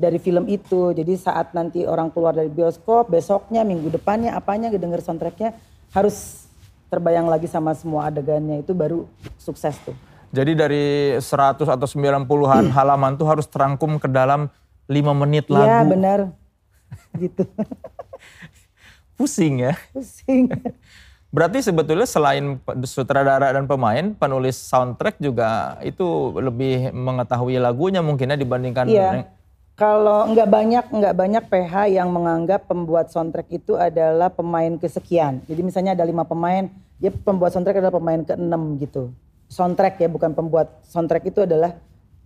dari 0.00 0.16
film 0.16 0.48
itu. 0.48 0.96
Jadi 0.96 1.12
saat 1.20 1.52
nanti 1.52 1.84
orang 1.84 2.08
keluar 2.08 2.32
dari 2.32 2.48
bioskop, 2.48 3.12
besoknya, 3.12 3.60
minggu 3.60 3.92
depannya, 3.92 4.32
apanya 4.32 4.72
denger 4.72 5.04
soundtracknya 5.04 5.52
harus 5.92 6.48
terbayang 6.88 7.28
lagi 7.28 7.48
sama 7.52 7.76
semua 7.76 8.08
adegannya 8.08 8.64
itu 8.64 8.72
baru 8.72 9.04
sukses 9.36 9.76
tuh. 9.84 9.96
Jadi 10.30 10.52
dari 10.54 10.84
100 11.18 11.66
atau 11.66 11.88
90-an 11.90 12.70
halaman 12.70 13.18
tuh 13.18 13.26
harus 13.26 13.50
terangkum 13.50 13.98
ke 13.98 14.06
dalam 14.06 14.46
5 14.90 15.22
menit 15.22 15.46
lagu. 15.46 15.70
Iya 15.70 15.80
benar. 15.86 16.18
gitu. 17.14 17.46
Pusing 19.16 19.70
ya. 19.70 19.74
Pusing. 19.94 20.50
Berarti 21.30 21.62
sebetulnya 21.62 22.10
selain 22.10 22.58
sutradara 22.82 23.54
dan 23.54 23.70
pemain, 23.70 24.02
penulis 24.18 24.58
soundtrack 24.58 25.22
juga 25.22 25.78
itu 25.86 26.34
lebih 26.34 26.90
mengetahui 26.90 27.54
lagunya 27.62 28.02
mungkinnya 28.02 28.34
dibandingkan 28.34 28.90
Iya. 28.90 29.30
Kalau 29.78 30.28
nggak 30.34 30.48
banyak 30.50 30.84
nggak 30.92 31.14
banyak 31.16 31.44
PH 31.48 31.74
yang 31.88 32.10
menganggap 32.12 32.66
pembuat 32.68 33.08
soundtrack 33.14 33.48
itu 33.48 33.78
adalah 33.78 34.28
pemain 34.28 34.76
kesekian. 34.76 35.40
Jadi 35.46 35.60
misalnya 35.64 35.96
ada 35.96 36.04
lima 36.04 36.26
pemain, 36.26 36.68
dia 37.00 37.14
pembuat 37.14 37.54
soundtrack 37.54 37.80
adalah 37.80 37.94
pemain 37.94 38.20
keenam 38.26 38.76
gitu. 38.76 39.14
Soundtrack 39.48 40.02
ya 40.02 40.10
bukan 40.10 40.36
pembuat 40.36 40.82
soundtrack 40.84 41.30
itu 41.30 41.46
adalah 41.46 41.78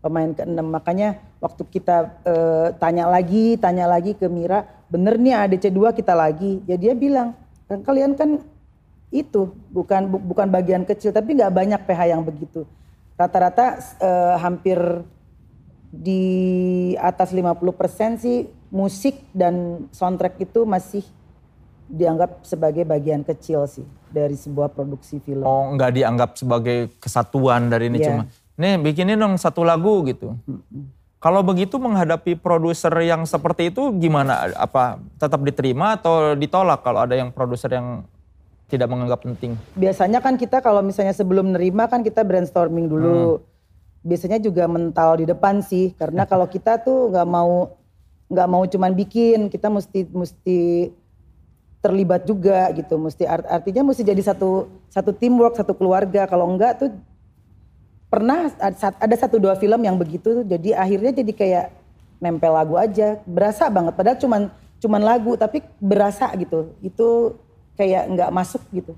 pemain 0.04 0.28
keenam. 0.36 0.68
Makanya 0.68 1.16
waktu 1.40 1.64
kita 1.72 2.12
e, 2.20 2.34
tanya 2.76 3.08
lagi, 3.08 3.56
tanya 3.56 3.88
lagi 3.88 4.12
ke 4.12 4.28
Mira, 4.28 4.68
bener 4.92 5.16
nih 5.16 5.32
ADC 5.32 5.72
2 5.72 5.96
kita 5.96 6.12
lagi. 6.12 6.60
Ya 6.68 6.76
dia 6.76 6.92
bilang, 6.92 7.32
kan 7.64 7.80
kalian 7.80 8.12
kan 8.12 8.44
itu 9.08 9.48
bukan 9.72 10.12
bu, 10.12 10.20
bukan 10.20 10.52
bagian 10.52 10.84
kecil 10.84 11.14
tapi 11.16 11.32
nggak 11.40 11.54
banyak 11.56 11.80
PH 11.88 12.00
yang 12.12 12.20
begitu. 12.20 12.68
Rata-rata 13.16 13.80
e, 13.96 14.10
hampir 14.44 14.76
di 15.88 16.24
atas 17.00 17.32
50% 17.32 18.20
sih 18.20 18.50
musik 18.68 19.24
dan 19.30 19.86
soundtrack 19.94 20.42
itu 20.42 20.66
masih 20.66 21.06
dianggap 21.86 22.42
sebagai 22.42 22.82
bagian 22.82 23.22
kecil 23.22 23.70
sih 23.70 23.86
dari 24.10 24.34
sebuah 24.34 24.74
produksi 24.74 25.22
film. 25.22 25.46
Oh, 25.46 25.70
nggak 25.78 25.92
dianggap 25.94 26.30
sebagai 26.34 26.90
kesatuan 26.98 27.70
dari 27.70 27.86
ini 27.86 28.02
yeah. 28.02 28.06
cuma, 28.10 28.22
nih 28.54 28.78
bikinin 28.78 29.18
dong 29.18 29.34
satu 29.34 29.66
lagu 29.66 30.02
gitu. 30.06 30.38
Kalau 31.18 31.40
begitu 31.40 31.80
menghadapi 31.80 32.36
produser 32.36 32.92
yang 33.00 33.24
seperti 33.24 33.72
itu 33.72 33.88
gimana? 33.96 34.52
Apa 34.60 35.00
tetap 35.16 35.40
diterima 35.40 35.96
atau 35.96 36.36
ditolak 36.36 36.84
kalau 36.84 37.00
ada 37.00 37.16
yang 37.16 37.32
produser 37.32 37.72
yang 37.72 38.04
tidak 38.68 38.92
menganggap 38.92 39.24
penting? 39.24 39.56
Biasanya 39.72 40.20
kan 40.20 40.36
kita 40.36 40.60
kalau 40.60 40.84
misalnya 40.84 41.16
sebelum 41.16 41.56
nerima 41.56 41.88
kan 41.88 42.04
kita 42.04 42.20
brainstorming 42.22 42.92
dulu. 42.92 43.40
Hmm. 43.40 43.52
Biasanya 44.04 44.36
juga 44.36 44.68
mental 44.68 45.16
di 45.16 45.24
depan 45.24 45.64
sih, 45.64 45.96
karena 45.96 46.28
kalau 46.28 46.44
kita 46.44 46.76
tuh 46.76 47.08
nggak 47.08 47.24
mau 47.24 47.72
nggak 48.28 48.48
mau 48.52 48.62
cuman 48.68 48.92
bikin, 48.92 49.48
kita 49.48 49.72
mesti 49.72 50.04
mesti 50.12 50.92
terlibat 51.80 52.28
juga 52.28 52.68
gitu, 52.76 53.00
mesti 53.00 53.24
art, 53.24 53.48
artinya 53.48 53.80
mesti 53.88 54.04
jadi 54.04 54.20
satu 54.20 54.68
satu 54.92 55.08
teamwork, 55.16 55.56
satu 55.56 55.72
keluarga. 55.72 56.28
Kalau 56.28 56.52
enggak 56.52 56.84
tuh 56.84 56.92
pernah 58.14 58.46
ada 58.78 59.16
satu 59.18 59.42
dua 59.42 59.58
film 59.58 59.82
yang 59.82 59.98
begitu, 59.98 60.46
jadi 60.46 60.78
akhirnya 60.78 61.10
jadi 61.10 61.32
kayak 61.34 61.66
nempel 62.22 62.54
lagu 62.54 62.78
aja, 62.78 63.18
berasa 63.26 63.66
banget. 63.66 63.98
Padahal 63.98 64.18
cuman 64.22 64.42
cuman 64.78 65.02
lagu, 65.02 65.34
tapi 65.34 65.66
berasa 65.82 66.30
gitu. 66.38 66.70
Itu 66.78 67.34
kayak 67.74 68.14
nggak 68.14 68.30
masuk 68.30 68.62
gitu. 68.70 68.94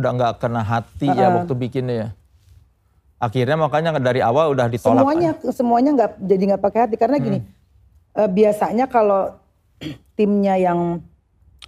Udah 0.00 0.16
nggak 0.16 0.32
kena 0.40 0.64
hati 0.64 1.12
uh 1.12 1.16
ya 1.16 1.28
waktu 1.28 1.52
bikinnya 1.52 1.94
ya. 1.94 2.08
Akhirnya 3.20 3.60
makanya 3.60 4.00
dari 4.00 4.24
awal 4.24 4.56
udah 4.56 4.64
ditolak. 4.72 5.04
Semuanya 5.04 5.30
kan? 5.36 5.52
semuanya 5.52 5.90
nggak 5.92 6.10
jadi 6.16 6.42
nggak 6.56 6.62
pakai 6.64 6.80
hati 6.88 6.96
karena 6.96 7.16
gini. 7.20 7.38
Hmm. 7.44 7.52
Uh, 8.16 8.30
biasanya 8.32 8.88
kalau 8.88 9.36
timnya 10.16 10.56
yang 10.56 11.04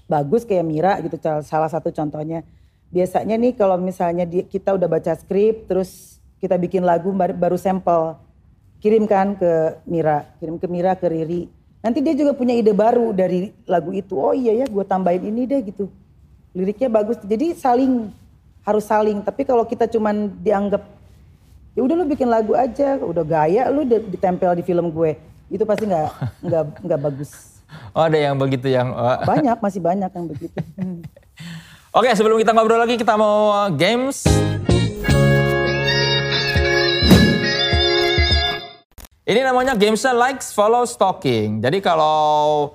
bagus 0.09 0.49
kayak 0.49 0.65
Mira 0.65 0.97
gitu 1.05 1.21
salah 1.45 1.69
satu 1.69 1.93
contohnya. 1.93 2.41
Biasanya 2.89 3.37
nih 3.37 3.53
kalau 3.53 3.77
misalnya 3.77 4.25
di, 4.25 4.49
kita 4.49 4.73
udah 4.73 4.89
baca 4.89 5.13
skrip 5.13 5.69
terus 5.69 6.18
kita 6.39 6.55
bikin 6.59 6.87
lagu 6.87 7.11
baru, 7.11 7.35
baru 7.35 7.59
sampel 7.59 8.17
kirimkan 8.79 9.35
ke 9.35 9.83
Mira, 9.87 10.27
kirim 10.39 10.57
ke 10.57 10.67
Mira 10.71 10.95
ke 10.95 11.11
Riri 11.11 11.59
Nanti 11.79 12.03
dia 12.03 12.15
juga 12.15 12.35
punya 12.35 12.59
ide 12.59 12.75
baru 12.75 13.15
dari 13.15 13.55
lagu 13.63 13.95
itu. 13.95 14.19
Oh 14.19 14.35
iya 14.35 14.65
ya 14.65 14.67
gue 14.67 14.85
tambahin 14.85 15.23
ini 15.31 15.47
deh 15.47 15.63
gitu. 15.63 15.87
Liriknya 16.51 16.91
bagus. 16.91 17.23
Jadi 17.23 17.55
saling 17.55 18.11
harus 18.67 18.85
saling. 18.85 19.23
Tapi 19.23 19.47
kalau 19.47 19.63
kita 19.63 19.87
cuman 19.87 20.27
dianggap 20.43 20.83
ya 21.79 21.81
udah 21.87 21.95
lu 21.95 22.05
bikin 22.11 22.27
lagu 22.27 22.59
aja, 22.59 22.99
udah 22.99 23.23
gaya 23.23 23.71
lu 23.71 23.87
ditempel 23.87 24.59
di 24.59 24.67
film 24.67 24.91
gue. 24.91 25.15
Itu 25.47 25.63
pasti 25.63 25.87
nggak 25.87 26.09
nggak 26.47 26.63
nggak 26.83 27.01
bagus. 27.01 27.63
Oh 27.95 28.03
ada 28.03 28.19
yang 28.19 28.35
begitu 28.35 28.67
yang 28.67 28.91
oh. 28.91 29.23
banyak 29.23 29.59
masih 29.63 29.81
banyak 29.81 30.11
yang 30.11 30.27
begitu. 30.27 30.59
Oke 31.99 32.11
sebelum 32.13 32.43
kita 32.43 32.53
ngobrol 32.53 32.83
lagi 32.83 32.99
kita 32.99 33.15
mau 33.15 33.71
games. 33.79 34.27
Ini 39.29 39.45
namanya 39.45 39.77
gamesnya 39.77 40.17
likes, 40.17 40.57
follow, 40.57 40.89
stalking. 40.89 41.61
Jadi 41.61 41.85
kalau 41.85 42.73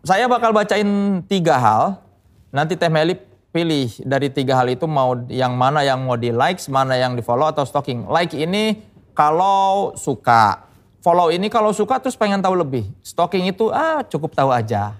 saya 0.00 0.24
bakal 0.24 0.48
bacain 0.48 1.20
tiga 1.28 1.60
hal, 1.60 2.00
nanti 2.48 2.80
Teh 2.80 2.88
Meli 2.88 3.12
pilih 3.52 3.92
dari 4.00 4.32
tiga 4.32 4.56
hal 4.56 4.72
itu 4.72 4.88
mau 4.88 5.12
yang 5.28 5.52
mana 5.52 5.84
yang 5.84 6.00
mau 6.00 6.16
di 6.16 6.32
likes, 6.32 6.72
mana 6.72 6.96
yang 6.96 7.12
di 7.12 7.20
follow 7.20 7.44
atau 7.44 7.68
stalking. 7.68 8.08
Like 8.08 8.32
ini 8.32 8.80
kalau 9.12 9.92
suka, 9.92 10.64
follow 11.04 11.28
ini 11.28 11.52
kalau 11.52 11.76
suka 11.76 12.00
terus 12.00 12.16
pengen 12.16 12.40
tahu 12.40 12.56
lebih. 12.56 12.88
Stalking 13.04 13.52
itu 13.52 13.68
ah 13.68 14.00
cukup 14.00 14.32
tahu 14.32 14.48
aja. 14.48 14.96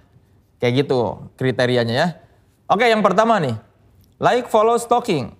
Kayak 0.60 0.84
gitu 0.84 1.24
kriterianya 1.40 1.94
ya. 1.96 2.08
Oke 2.68 2.84
yang 2.84 3.00
pertama 3.00 3.40
nih, 3.40 3.56
like, 4.20 4.44
follow, 4.52 4.76
stalking. 4.76 5.32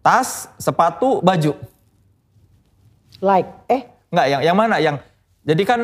Tas, 0.00 0.48
sepatu, 0.56 1.20
baju. 1.20 1.52
Like, 3.20 3.52
eh 3.68 3.97
Enggak, 4.08 4.26
yang 4.32 4.42
yang 4.42 4.56
mana 4.56 4.76
yang 4.80 4.96
jadi 5.44 5.62
kan 5.64 5.80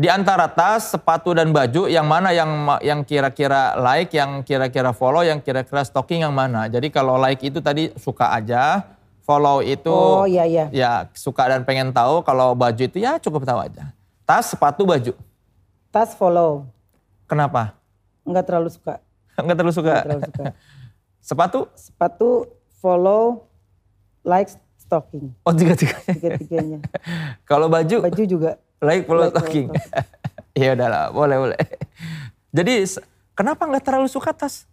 di 0.00 0.08
antara 0.08 0.48
tas, 0.48 0.96
sepatu 0.96 1.36
dan 1.36 1.52
baju 1.52 1.84
yang 1.84 2.08
mana 2.08 2.32
yang 2.32 2.48
yang 2.80 3.00
kira-kira 3.04 3.76
like, 3.76 4.16
yang 4.16 4.40
kira-kira 4.40 4.96
follow, 4.96 5.20
yang 5.20 5.44
kira-kira 5.44 5.84
stalking 5.84 6.24
yang 6.24 6.32
mana. 6.32 6.70
Jadi 6.72 6.88
kalau 6.88 7.20
like 7.20 7.44
itu 7.44 7.60
tadi 7.60 7.92
suka 8.00 8.32
aja, 8.32 8.80
follow 9.20 9.60
itu 9.60 9.92
oh, 9.92 10.24
iya, 10.24 10.48
iya. 10.48 10.64
ya 10.72 10.92
suka 11.12 11.52
dan 11.52 11.68
pengen 11.68 11.92
tahu, 11.92 12.24
kalau 12.24 12.56
baju 12.56 12.80
itu 12.80 12.96
ya 12.96 13.20
cukup 13.20 13.44
tahu 13.44 13.60
aja. 13.60 13.92
Tas, 14.24 14.48
sepatu, 14.54 14.86
baju. 14.86 15.12
Tas 15.90 16.14
follow. 16.14 16.64
Kenapa? 17.26 17.74
Enggak 18.24 18.46
terlalu 18.46 18.70
suka. 18.70 19.02
Enggak 19.42 19.56
terlalu 19.58 19.74
suka. 19.74 19.94
Enggak 20.00 20.06
terlalu 20.06 20.22
suka. 20.32 20.44
sepatu? 21.20 21.60
Sepatu 21.76 22.30
follow, 22.80 23.44
like, 24.24 24.54
stocking. 24.90 25.30
Oh 25.46 25.54
tiga-tiganya. 25.54 26.10
Tiga-tiganya. 26.18 26.78
Kalau 27.50 27.70
baju? 27.70 27.96
Baju 28.02 28.24
juga. 28.26 28.58
Like 28.82 29.06
follow 29.06 29.30
like 29.30 29.38
stocking. 29.38 29.70
Iya 30.58 30.72
udahlah, 30.76 31.14
boleh 31.14 31.36
boleh. 31.38 31.58
Jadi 32.50 32.72
kenapa 33.38 33.70
nggak 33.70 33.84
terlalu 33.86 34.10
suka 34.10 34.34
tas? 34.34 34.66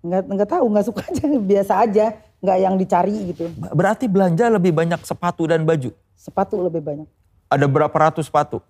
Nggak 0.00 0.22
nggak 0.32 0.48
tahu, 0.48 0.64
nggak 0.72 0.86
suka 0.88 1.00
aja, 1.04 1.24
biasa 1.52 1.72
aja, 1.84 2.06
nggak 2.40 2.58
yang 2.64 2.74
dicari 2.80 3.16
gitu. 3.36 3.52
Berarti 3.76 4.08
belanja 4.08 4.48
lebih 4.48 4.72
banyak 4.72 5.04
sepatu 5.04 5.44
dan 5.44 5.68
baju? 5.68 5.92
Sepatu 6.16 6.56
lebih 6.64 6.80
banyak. 6.80 7.08
Ada 7.52 7.68
berapa 7.68 7.92
ratus 7.92 8.32
sepatu? 8.32 8.64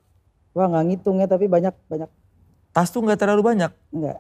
Wah 0.51 0.67
nggak 0.67 0.85
ngitungnya 0.91 1.31
tapi 1.31 1.47
banyak 1.47 1.73
banyak. 1.87 2.11
Tas 2.75 2.91
tuh 2.91 3.01
nggak 3.07 3.23
terlalu 3.23 3.55
banyak? 3.55 3.71
Nggak. 3.95 4.19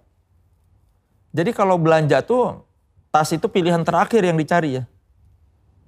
Jadi 1.36 1.50
kalau 1.52 1.76
belanja 1.76 2.22
tuh 2.22 2.64
tas 3.10 3.28
itu 3.32 3.44
pilihan 3.48 3.82
terakhir 3.82 4.22
yang 4.24 4.38
dicari 4.38 4.80
ya? 4.80 4.84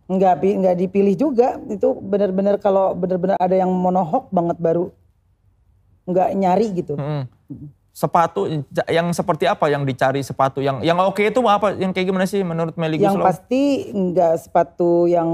Nggak 0.09 0.41
nggak 0.41 0.77
dipilih 0.81 1.15
juga 1.15 1.61
itu 1.69 1.93
benar-benar 2.01 2.57
kalau 2.57 2.97
benar-benar 2.97 3.37
ada 3.37 3.53
yang 3.53 3.69
monohok 3.69 4.33
banget 4.33 4.57
baru 4.57 4.89
nggak 6.09 6.29
nyari 6.33 6.67
gitu. 6.73 6.97
Hmm. 6.97 7.29
sepatu 7.93 8.47
yang 8.87 9.11
seperti 9.11 9.45
apa 9.51 9.67
yang 9.67 9.83
dicari 9.83 10.23
sepatu 10.23 10.63
yang 10.63 10.79
yang 10.81 10.97
oke 11.03 11.19
itu 11.19 11.43
apa 11.45 11.75
yang 11.75 11.91
kayak 11.91 12.07
gimana 12.07 12.25
sih 12.25 12.47
menurut 12.47 12.79
Meli 12.79 12.95
Yang 12.95 13.19
Guslow? 13.19 13.27
pasti 13.27 13.63
enggak 13.91 14.35
sepatu 14.39 14.91
yang 15.11 15.27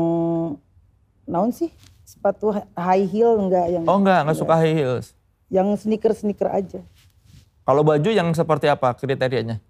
naon 1.28 1.52
sih? 1.52 1.68
Sepatu 2.02 2.56
high 2.72 3.04
heel 3.04 3.36
enggak 3.36 3.68
yang 3.68 3.84
Oh 3.84 4.00
enggak, 4.00 4.24
enggak 4.24 4.38
suka 4.40 4.56
high 4.56 4.72
heels. 4.72 5.12
yang 5.52 5.76
sneaker-sneaker 5.76 6.48
aja. 6.48 6.80
Kalau 7.62 7.84
baju 7.84 8.10
yang 8.10 8.32
seperti 8.32 8.66
apa 8.66 8.96
kriterianya? 8.96 9.60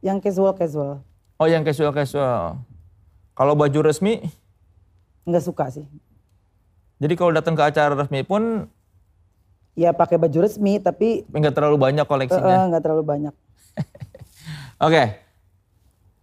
Yang 0.00 0.24
casual-casual. 0.26 1.04
Oh 1.36 1.46
yang 1.46 1.62
casual 1.68 1.92
casual. 1.92 2.64
Kalau 3.36 3.52
baju 3.52 3.78
resmi, 3.84 4.24
Enggak 5.22 5.44
suka 5.44 5.68
sih. 5.68 5.84
jadi 6.96 7.12
kalau 7.14 7.30
datang 7.30 7.52
ke 7.52 7.62
acara 7.62 7.92
resmi 7.94 8.22
pun 8.22 8.70
Ya 9.74 9.92
pakai 9.92 10.16
baju 10.16 10.40
resmi 10.40 10.80
tapi 10.80 11.28
enggak 11.28 11.52
terlalu 11.52 11.76
banyak 11.76 12.00
eh, 12.00 12.08
koleksinya. 12.08 12.48
eh, 12.48 12.64
enggak 12.64 12.80
terlalu 12.80 13.04
banyak. 13.04 13.34
Oke. 14.80 15.20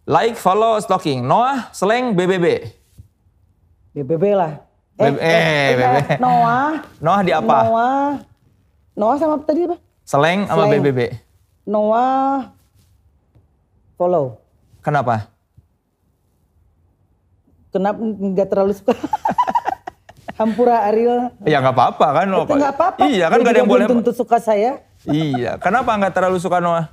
Like, 0.04 0.34
follow, 0.34 0.74
stalking. 0.78 1.22
Noah, 1.22 1.70
Slang, 1.70 2.12
BBB. 2.12 2.66
BBB 3.94 4.24
lah. 4.34 4.58
BB- 4.92 5.16
eh, 5.16 5.66
BBB. 5.70 5.96
Noah. 6.18 6.82
Noah 6.98 7.20
di 7.22 7.30
apa? 7.30 7.56
Noah. 7.62 8.06
Noah 8.92 9.16
sama 9.16 9.38
tadi 9.40 9.64
apa? 9.64 9.78
Slang 10.02 10.44
sama 10.44 10.66
Slang. 10.66 10.72
BBB. 10.76 11.14
Noah 11.64 12.50
follow. 13.94 14.42
Kenapa? 14.82 15.30
Kenapa 17.74 17.98
nggak 17.98 18.46
terlalu 18.46 18.72
suka? 18.78 18.94
Hampura 20.38 20.86
Ariel. 20.86 21.34
Ya 21.42 21.58
nggak 21.58 21.74
apa-apa 21.74 22.06
kan. 22.14 22.26
Itu 22.30 22.54
nggak 22.54 22.74
apa-apa. 22.78 23.02
Iya 23.06 23.26
kan 23.26 23.38
nggak 23.42 23.50
ada 23.54 23.60
yang 23.62 23.70
boleh. 23.70 23.86
tentu 23.90 24.14
suka 24.14 24.38
saya. 24.38 24.78
Iya. 25.02 25.58
Kenapa 25.58 25.90
nggak 25.98 26.14
terlalu 26.14 26.38
suka 26.38 26.62
Noah? 26.62 26.86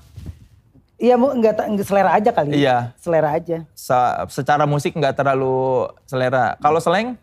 Iya 0.98 1.18
bu, 1.18 1.34
nggak 1.38 1.82
selera 1.82 2.18
aja 2.18 2.34
kali. 2.34 2.58
Iya. 2.58 2.98
Selera 2.98 3.38
aja. 3.38 3.66
Se- 3.74 4.18
secara 4.34 4.66
musik 4.66 4.98
nggak 4.98 5.14
terlalu 5.14 5.86
selera. 6.06 6.58
Kalau 6.58 6.82
Slang, 6.82 7.14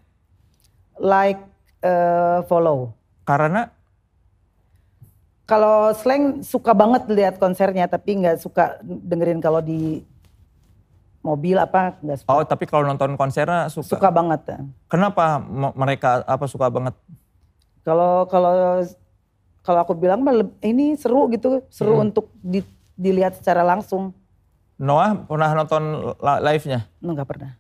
Like 0.99 1.43
eh, 1.83 2.39
follow. 2.47 2.95
karena 3.23 3.75
Kalau 5.49 5.97
slang 5.97 6.45
suka 6.45 6.77
banget 6.77 7.09
lihat 7.09 7.41
konsernya, 7.41 7.89
tapi 7.89 8.21
nggak 8.21 8.37
suka 8.37 8.77
dengerin 8.85 9.41
kalau 9.41 9.65
di 9.65 10.05
mobil 11.29 11.55
apa 11.55 12.01
nggak 12.01 12.17
suka. 12.19 12.29
oh 12.31 12.43
tapi 12.43 12.65
kalau 12.65 12.89
nonton 12.89 13.13
konsernya 13.15 13.69
suka. 13.69 14.01
Suka 14.01 14.09
banget. 14.09 14.41
ya. 14.49 14.59
Kenapa 14.89 15.37
mereka 15.77 16.25
apa 16.25 16.49
suka 16.49 16.73
banget? 16.73 16.97
Kalau 17.85 18.25
kalau 18.25 18.81
kalau 19.61 19.81
aku 19.81 19.93
bilang 19.93 20.25
ini 20.61 20.97
seru 20.97 21.29
gitu, 21.29 21.61
seru 21.69 22.01
Hmm. 22.01 22.09
untuk 22.09 22.33
di- 22.41 22.65
dilihat 22.97 23.37
secara 23.37 23.61
langsung. 23.61 24.17
Noah 24.81 25.27
pernah 25.27 25.53
nonton 25.53 25.83
live-nya? 26.19 26.89
Enggak 26.99 27.29
pernah. 27.29 27.51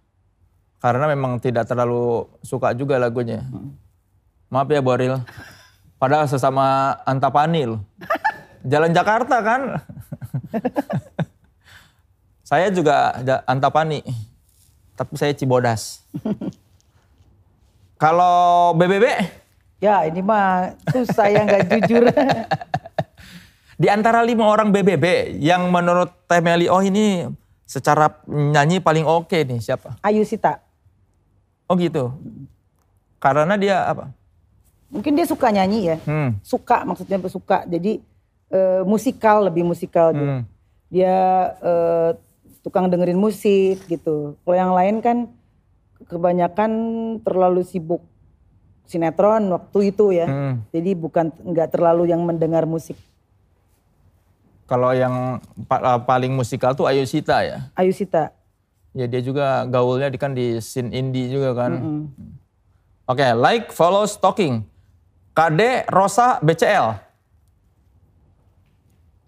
Karena 0.79 1.11
memang 1.11 1.37
tidak 1.37 1.67
terlalu 1.67 2.25
suka 2.41 2.71
juga 2.73 2.97
lagunya. 2.97 3.43
Maaf 4.49 4.71
ya 4.71 4.81
Boril. 4.81 5.19
Padahal 5.99 6.25
sesama 6.25 6.95
Antapani 7.03 7.67
loh. 7.67 7.83
Jalan 8.63 8.95
Jakarta 8.95 9.43
kan. 9.43 9.61
saya 12.49 12.73
juga 12.73 13.13
ja- 13.21 13.45
Antapani. 13.45 14.01
Tapi 14.97 15.13
saya 15.21 15.37
Cibodas. 15.37 16.01
Kalau 18.03 18.73
BBB, 18.73 19.05
Ya 19.79 20.03
ini 20.11 20.25
mah 20.27 20.75
susah 20.91 21.31
yang 21.31 21.47
nggak 21.47 21.71
jujur. 21.71 22.11
di 23.83 23.87
antara 23.87 24.27
lima 24.27 24.43
orang 24.43 24.75
BBB 24.75 25.39
yang 25.39 25.71
menurut 25.71 26.11
Teh 26.27 26.43
Meli, 26.43 26.67
oh 26.67 26.83
ini 26.83 27.31
secara 27.63 28.11
nyanyi 28.27 28.83
paling 28.83 29.07
oke 29.07 29.39
nih 29.39 29.63
siapa? 29.63 29.95
Ayu 30.03 30.27
Sita. 30.27 30.59
Oh 31.71 31.79
gitu. 31.79 32.11
Karena 33.23 33.55
dia 33.55 33.87
apa? 33.87 34.11
Mungkin 34.91 35.15
dia 35.15 35.27
suka 35.31 35.47
nyanyi 35.55 35.95
ya. 35.95 35.97
Hmm. 36.03 36.35
Suka 36.43 36.83
maksudnya 36.83 37.23
suka. 37.31 37.63
Jadi 37.71 38.03
eh, 38.51 38.83
musikal 38.83 39.47
lebih 39.47 39.63
musikal 39.63 40.11
dia. 40.11 40.27
Hmm. 40.27 40.43
Dia 40.91 41.17
eh, 41.63 42.11
tukang 42.69 42.93
dengerin 42.93 43.17
musik 43.17 43.81
gitu. 43.89 44.37
Kalau 44.45 44.57
yang 44.57 44.77
lain 44.77 45.01
kan 45.01 45.33
kebanyakan 46.05 46.71
terlalu 47.25 47.65
sibuk 47.65 48.05
sinetron 48.85 49.49
waktu 49.49 49.89
itu 49.89 50.13
ya. 50.13 50.29
Hmm. 50.29 50.61
Jadi 50.69 50.93
bukan 50.93 51.33
nggak 51.33 51.73
terlalu 51.73 52.13
yang 52.13 52.21
mendengar 52.29 52.69
musik. 52.69 53.01
Kalau 54.69 54.93
yang 54.93 55.41
pa- 55.65 55.81
uh, 55.81 56.01
paling 56.05 56.37
musikal 56.37 56.77
tuh 56.77 56.85
Ayu 56.85 57.09
Sita 57.09 57.41
ya. 57.41 57.73
Ayu 57.73 57.89
Sita. 57.89 58.37
Ya 58.93 59.09
dia 59.09 59.25
juga 59.25 59.65
gaulnya 59.65 60.13
di 60.13 60.21
kan 60.21 60.37
di 60.37 60.61
scene 60.61 60.93
indie 60.93 61.33
juga 61.33 61.57
kan. 61.57 61.73
Mm. 61.73 62.05
Oke, 63.09 63.25
like, 63.33 63.73
follow, 63.73 64.05
stalking. 64.05 64.69
KD, 65.33 65.89
Rosa, 65.89 66.37
BCL. 66.45 67.01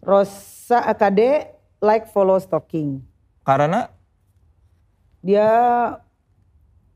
Rosa 0.05 0.85
AKD 0.93 1.49
like 1.81 2.09
follow 2.13 2.37
stalking. 2.37 3.01
Karena 3.43 3.89
Dia 5.21 5.49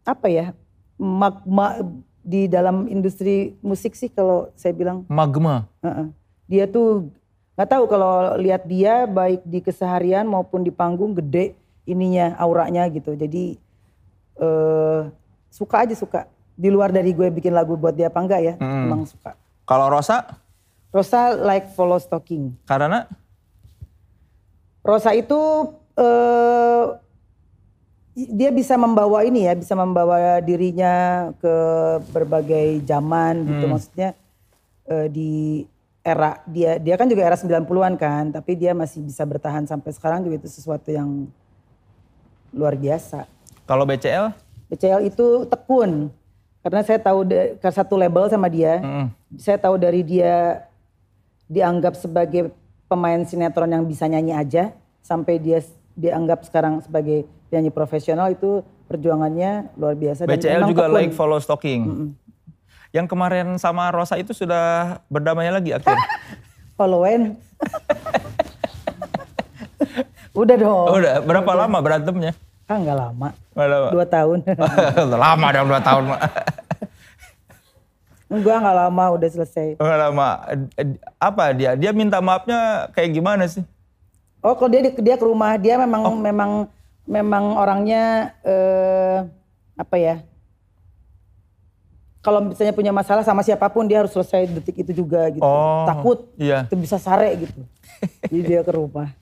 apa 0.02 0.26
ya? 0.26 0.56
Magma 0.96 1.84
di 2.18 2.46
dalam 2.46 2.88
industri 2.88 3.52
musik 3.60 3.92
sih 3.92 4.08
kalau 4.08 4.48
saya 4.54 4.72
bilang. 4.72 5.04
magma. 5.06 5.68
Heeh. 5.80 6.08
Dia 6.46 6.64
tuh 6.64 7.12
nggak 7.52 7.68
tahu 7.68 7.84
kalau 7.84 8.12
lihat 8.34 8.64
dia 8.64 9.04
baik 9.04 9.44
di 9.44 9.60
keseharian 9.60 10.24
maupun 10.24 10.60
di 10.60 10.72
panggung 10.72 11.12
gede 11.12 11.52
ininya 11.84 12.32
auranya 12.34 12.88
gitu. 12.88 13.12
Jadi 13.12 13.60
eh 14.34 15.00
suka 15.48 15.84
aja 15.84 15.92
suka. 15.92 16.24
Di 16.54 16.70
luar 16.70 16.88
dari 16.88 17.10
gue 17.10 17.28
bikin 17.28 17.52
lagu 17.52 17.74
buat 17.74 17.92
dia 17.92 18.08
apa 18.08 18.18
enggak 18.18 18.40
ya, 18.40 18.54
Mm. 18.56 18.84
emang 18.86 19.02
suka. 19.04 19.36
Kalau 19.64 19.90
Rosa, 19.90 20.22
Rosa 20.88 21.34
like 21.34 21.68
follow 21.74 21.98
stalking. 21.98 22.54
karena 22.64 23.04
Rosa 24.80 25.12
itu 25.12 25.36
eh 25.94 26.86
dia 28.14 28.50
bisa 28.54 28.78
membawa 28.78 29.26
ini 29.26 29.50
ya, 29.50 29.58
bisa 29.58 29.74
membawa 29.74 30.38
dirinya 30.38 31.28
ke 31.42 31.54
berbagai 32.14 32.86
zaman 32.86 33.42
gitu. 33.42 33.64
Hmm. 33.66 33.72
Maksudnya 33.74 34.10
eh, 34.86 35.06
di 35.10 35.32
era 36.04 36.38
dia 36.46 36.76
dia 36.78 36.94
kan 36.94 37.10
juga 37.10 37.26
era 37.26 37.34
90-an 37.34 37.94
kan, 37.98 38.24
tapi 38.30 38.54
dia 38.54 38.70
masih 38.76 39.02
bisa 39.02 39.26
bertahan 39.26 39.66
sampai 39.66 39.90
sekarang 39.90 40.22
juga 40.22 40.38
itu 40.38 40.48
sesuatu 40.52 40.92
yang 40.94 41.26
luar 42.54 42.78
biasa. 42.78 43.26
kalau 43.66 43.88
BCL, 43.88 44.30
BCL 44.70 45.08
itu 45.08 45.48
tekun. 45.48 46.12
Karena 46.64 46.80
saya 46.80 46.96
tahu 46.96 47.28
ke 47.60 47.68
satu 47.68 47.96
label 47.96 48.24
sama 48.32 48.48
dia. 48.48 48.80
Mm. 48.80 49.06
Saya 49.36 49.60
tahu 49.60 49.76
dari 49.76 50.00
dia 50.00 50.64
dianggap 51.44 51.92
sebagai 51.96 52.52
pemain 52.88 53.20
sinetron 53.24 53.68
yang 53.68 53.84
bisa 53.84 54.08
nyanyi 54.08 54.32
aja 54.32 54.72
sampai 55.04 55.36
dia 55.36 55.60
dianggap 55.94 56.42
sekarang 56.46 56.82
sebagai 56.82 57.26
penyanyi 57.48 57.70
profesional 57.70 58.30
itu 58.34 58.66
perjuangannya 58.90 59.74
luar 59.78 59.94
biasa 59.94 60.26
dan 60.26 60.36
BCL 60.36 60.60
emang 60.60 60.70
juga 60.74 60.86
like, 60.90 61.14
follow, 61.14 61.38
stalking. 61.38 62.12
Yang 62.94 63.06
kemarin 63.10 63.58
sama 63.58 63.90
Rosa 63.90 64.14
itu 64.18 64.30
sudah 64.30 64.98
berdamai 65.10 65.50
lagi 65.50 65.74
akhir. 65.74 65.98
followan. 66.78 67.34
Udah 70.34 70.56
dong. 70.58 70.86
Udah, 70.90 71.22
berapa 71.22 71.50
lama 71.54 71.78
berantemnya? 71.78 72.34
Ah 72.66 72.78
nggak 72.78 72.98
lama. 72.98 73.28
Nggak 73.54 73.68
lama. 73.70 73.88
Dua 73.94 74.06
tahun. 74.06 74.38
Udah 75.10 75.20
lama 75.20 75.46
dong 75.54 75.66
dua 75.70 75.82
tahun. 75.82 76.02
Enggak 78.34 78.56
nggak 78.66 78.76
lama 78.82 79.04
udah 79.14 79.28
selesai. 79.30 79.78
Nggak 79.78 79.98
lama. 80.10 80.28
Apa 81.22 81.54
dia? 81.54 81.78
Dia 81.78 81.94
minta 81.94 82.18
maafnya 82.18 82.90
kayak 82.90 83.14
gimana 83.14 83.46
sih? 83.46 83.62
Oh 84.44 84.52
kalau 84.52 84.68
dia 84.68 84.84
di- 84.84 85.00
dia 85.00 85.16
ke 85.16 85.24
rumah 85.24 85.56
dia 85.56 85.80
memang 85.80 86.04
memang 86.20 86.50
memang 87.08 87.44
orangnya 87.56 88.36
eh, 88.44 89.24
apa 89.72 89.96
ya? 89.96 90.20
Kalau 92.20 92.40
misalnya 92.40 92.72
punya 92.72 92.92
masalah 92.92 93.20
sama 93.20 93.40
siapa 93.40 93.68
pun 93.68 93.84
dia 93.84 94.00
harus 94.04 94.12
selesai 94.12 94.48
detik 94.48 94.80
itu 94.80 95.04
juga 95.04 95.28
gitu. 95.32 95.44
Oh, 95.44 95.84
Takut 95.84 96.28
iya. 96.36 96.64
itu 96.68 96.76
bisa 96.76 96.96
sare 96.96 97.36
gitu. 97.36 97.60
Jadi 98.32 98.40
dia 98.44 98.60
ke 98.60 98.72
rumah. 98.72 99.12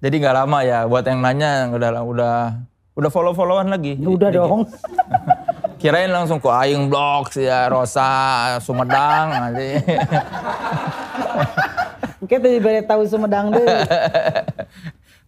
Jadi 0.00 0.16
nggak 0.16 0.36
lama 0.36 0.58
ya 0.64 0.88
buat 0.88 1.04
yang 1.04 1.20
nanya 1.20 1.68
udah 1.68 1.90
udah 2.00 2.36
udah 2.96 3.10
follow 3.12 3.36
followan 3.36 3.68
lagi. 3.68 4.00
Ya 4.00 4.08
udah 4.08 4.28
dong. 4.32 4.64
Kirain 5.80 6.12
langsung 6.12 6.36
ke 6.36 6.48
Aing 6.48 6.92
Blok 6.92 7.32
ya 7.36 7.68
Rosa 7.68 8.08
Sumedang 8.60 9.28
nanti. 9.32 9.80
Kita 12.28 12.44
diberi 12.44 12.84
tahu 12.84 13.08
Sumedang 13.08 13.48
deh. 13.48 13.64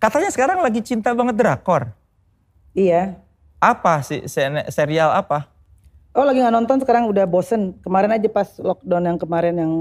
Katanya 0.02 0.34
sekarang 0.34 0.58
lagi 0.58 0.82
cinta 0.82 1.14
banget 1.14 1.38
drakor. 1.38 1.94
iya. 2.74 3.14
Apa 3.62 4.02
sih 4.02 4.26
serial 4.74 5.14
apa? 5.14 5.46
Oh 6.10 6.26
lagi 6.26 6.42
nggak 6.42 6.50
nonton 6.50 6.82
sekarang 6.82 7.06
udah 7.06 7.22
bosen. 7.24 7.78
Kemarin 7.78 8.10
aja 8.10 8.26
pas 8.26 8.58
lockdown 8.58 9.06
yang 9.06 9.18
kemarin 9.22 9.54
yang 9.54 9.72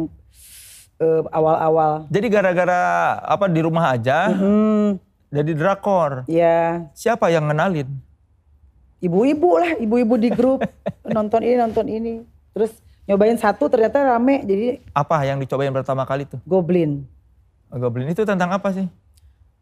eh, 1.02 1.22
awal-awal. 1.34 2.06
Jadi 2.14 2.30
gara-gara 2.30 2.82
apa 3.18 3.50
di 3.50 3.66
rumah 3.66 3.98
aja, 3.98 4.30
Hmm, 4.30 5.02
jadi 5.34 5.58
drakor. 5.58 6.30
ya 6.30 6.86
Siapa 6.94 7.34
yang 7.34 7.50
ngenalin? 7.50 7.90
ibu-ibu 9.02 9.50
lah, 9.58 9.74
ibu-ibu 9.82 10.14
di 10.14 10.30
grup 10.30 10.62
nonton 11.18 11.42
ini 11.42 11.58
nonton 11.58 11.86
ini. 11.90 12.14
Terus 12.54 12.78
nyobain 13.10 13.34
satu 13.34 13.66
ternyata 13.66 14.06
rame 14.06 14.46
jadi 14.46 14.78
Apa 14.94 15.26
yang 15.26 15.42
dicobain 15.42 15.74
pertama 15.74 16.06
kali 16.06 16.30
tuh? 16.30 16.38
Goblin. 16.46 17.02
Goblin 17.74 18.14
itu 18.14 18.22
tentang 18.22 18.54
apa 18.54 18.70
sih? 18.70 18.86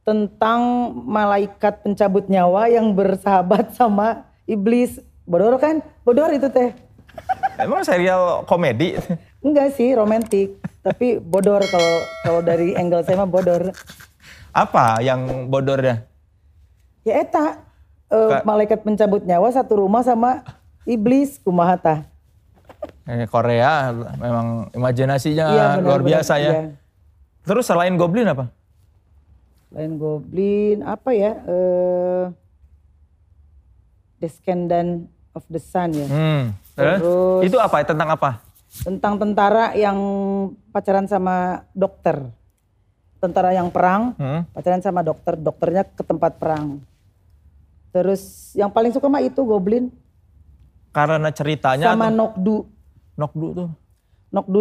Tentang 0.10 0.62
malaikat 1.06 1.86
pencabut 1.86 2.26
nyawa 2.26 2.66
yang 2.66 2.98
bersahabat 2.98 3.78
sama 3.78 4.26
iblis. 4.50 4.98
Bodor 5.22 5.62
kan? 5.62 5.86
Bodor 6.02 6.34
itu 6.34 6.50
teh. 6.50 6.74
Emang 7.62 7.86
serial 7.86 8.42
komedi? 8.50 8.98
Enggak 9.46 9.78
sih, 9.78 9.94
romantis. 9.94 10.50
Tapi 10.82 11.22
bodor 11.22 11.62
kalau 11.62 11.94
kalau 12.26 12.42
dari 12.42 12.74
angle 12.74 13.06
saya 13.06 13.22
mah 13.22 13.30
bodor. 13.30 13.70
Apa 14.50 14.98
yang 15.00 15.46
bodornya? 15.46 16.10
Ya 17.06 17.22
eta 17.22 17.62
Kak. 18.10 18.42
malaikat 18.42 18.82
pencabut 18.82 19.22
nyawa 19.22 19.54
satu 19.54 19.86
rumah 19.86 20.02
sama 20.02 20.42
iblis 20.90 21.38
kumaha 21.38 21.78
tah. 21.78 22.00
Eh, 23.06 23.30
Korea 23.30 23.94
memang 24.18 24.74
imajinasinya 24.74 25.46
Iya, 25.46 25.66
benar, 25.78 25.86
luar 25.86 26.02
benar. 26.02 26.10
biasa 26.18 26.34
ya. 26.42 26.50
Iya. 26.50 26.62
Terus 27.46 27.66
selain 27.70 27.94
Goblin 27.94 28.26
apa? 28.26 28.50
Lain 29.70 29.96
goblin 29.96 30.82
apa 30.82 31.10
ya? 31.12 31.34
Eh 31.46 32.24
Descendant 34.20 35.08
of 35.32 35.48
the 35.48 35.58
Sun 35.58 35.96
ya. 35.96 36.04
Hmm. 36.06 36.44
Terus? 36.74 37.00
Terus- 37.00 37.44
Itu 37.46 37.58
apa? 37.58 37.80
Tentang 37.82 38.10
apa? 38.12 38.44
Tentang 38.70 39.16
tentara 39.16 39.72
yang 39.74 39.98
pacaran 40.70 41.06
sama 41.06 41.64
dokter. 41.72 42.20
Tentara 43.20 43.52
yang 43.52 43.68
perang, 43.68 44.16
Hmm. 44.16 44.44
pacaran 44.50 44.80
sama 44.80 45.02
dokter, 45.02 45.36
dokternya 45.36 45.84
ke 45.84 46.04
tempat 46.04 46.36
perang. 46.36 46.80
Terus 47.90 48.22
yang 48.54 48.70
paling 48.70 48.92
suka 48.92 49.08
mah 49.08 49.20
itu 49.20 49.42
Goblin 49.42 49.90
Karena 50.90 51.30
ceritanya 51.30 51.90
sama 51.90 52.08
atau- 52.08 52.18
Nokdu. 52.18 52.58
Nokdu 53.16 53.48
tuh. 53.54 53.70
Nokdu. 54.30 54.60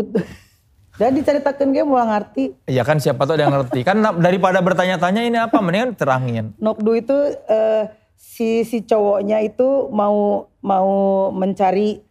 Dan 0.99 1.15
diceritakan 1.15 1.71
gue 1.71 1.85
mau 1.87 2.03
ngerti. 2.03 2.59
Iya 2.67 2.83
kan 2.83 2.99
siapa 2.99 3.23
tuh 3.23 3.39
ada 3.39 3.47
yang 3.47 3.55
ngerti. 3.55 3.87
Kan 3.87 4.03
daripada 4.19 4.59
bertanya-tanya 4.59 5.23
ini 5.23 5.39
apa 5.39 5.63
mendingan 5.63 5.95
terangin. 5.95 6.51
Nokdu 6.59 6.91
itu 6.99 7.17
eh, 7.47 7.95
si 8.19 8.67
si 8.67 8.83
cowoknya 8.83 9.39
itu 9.47 9.87
mau 9.95 10.51
mau 10.59 10.91
mencari 11.31 12.03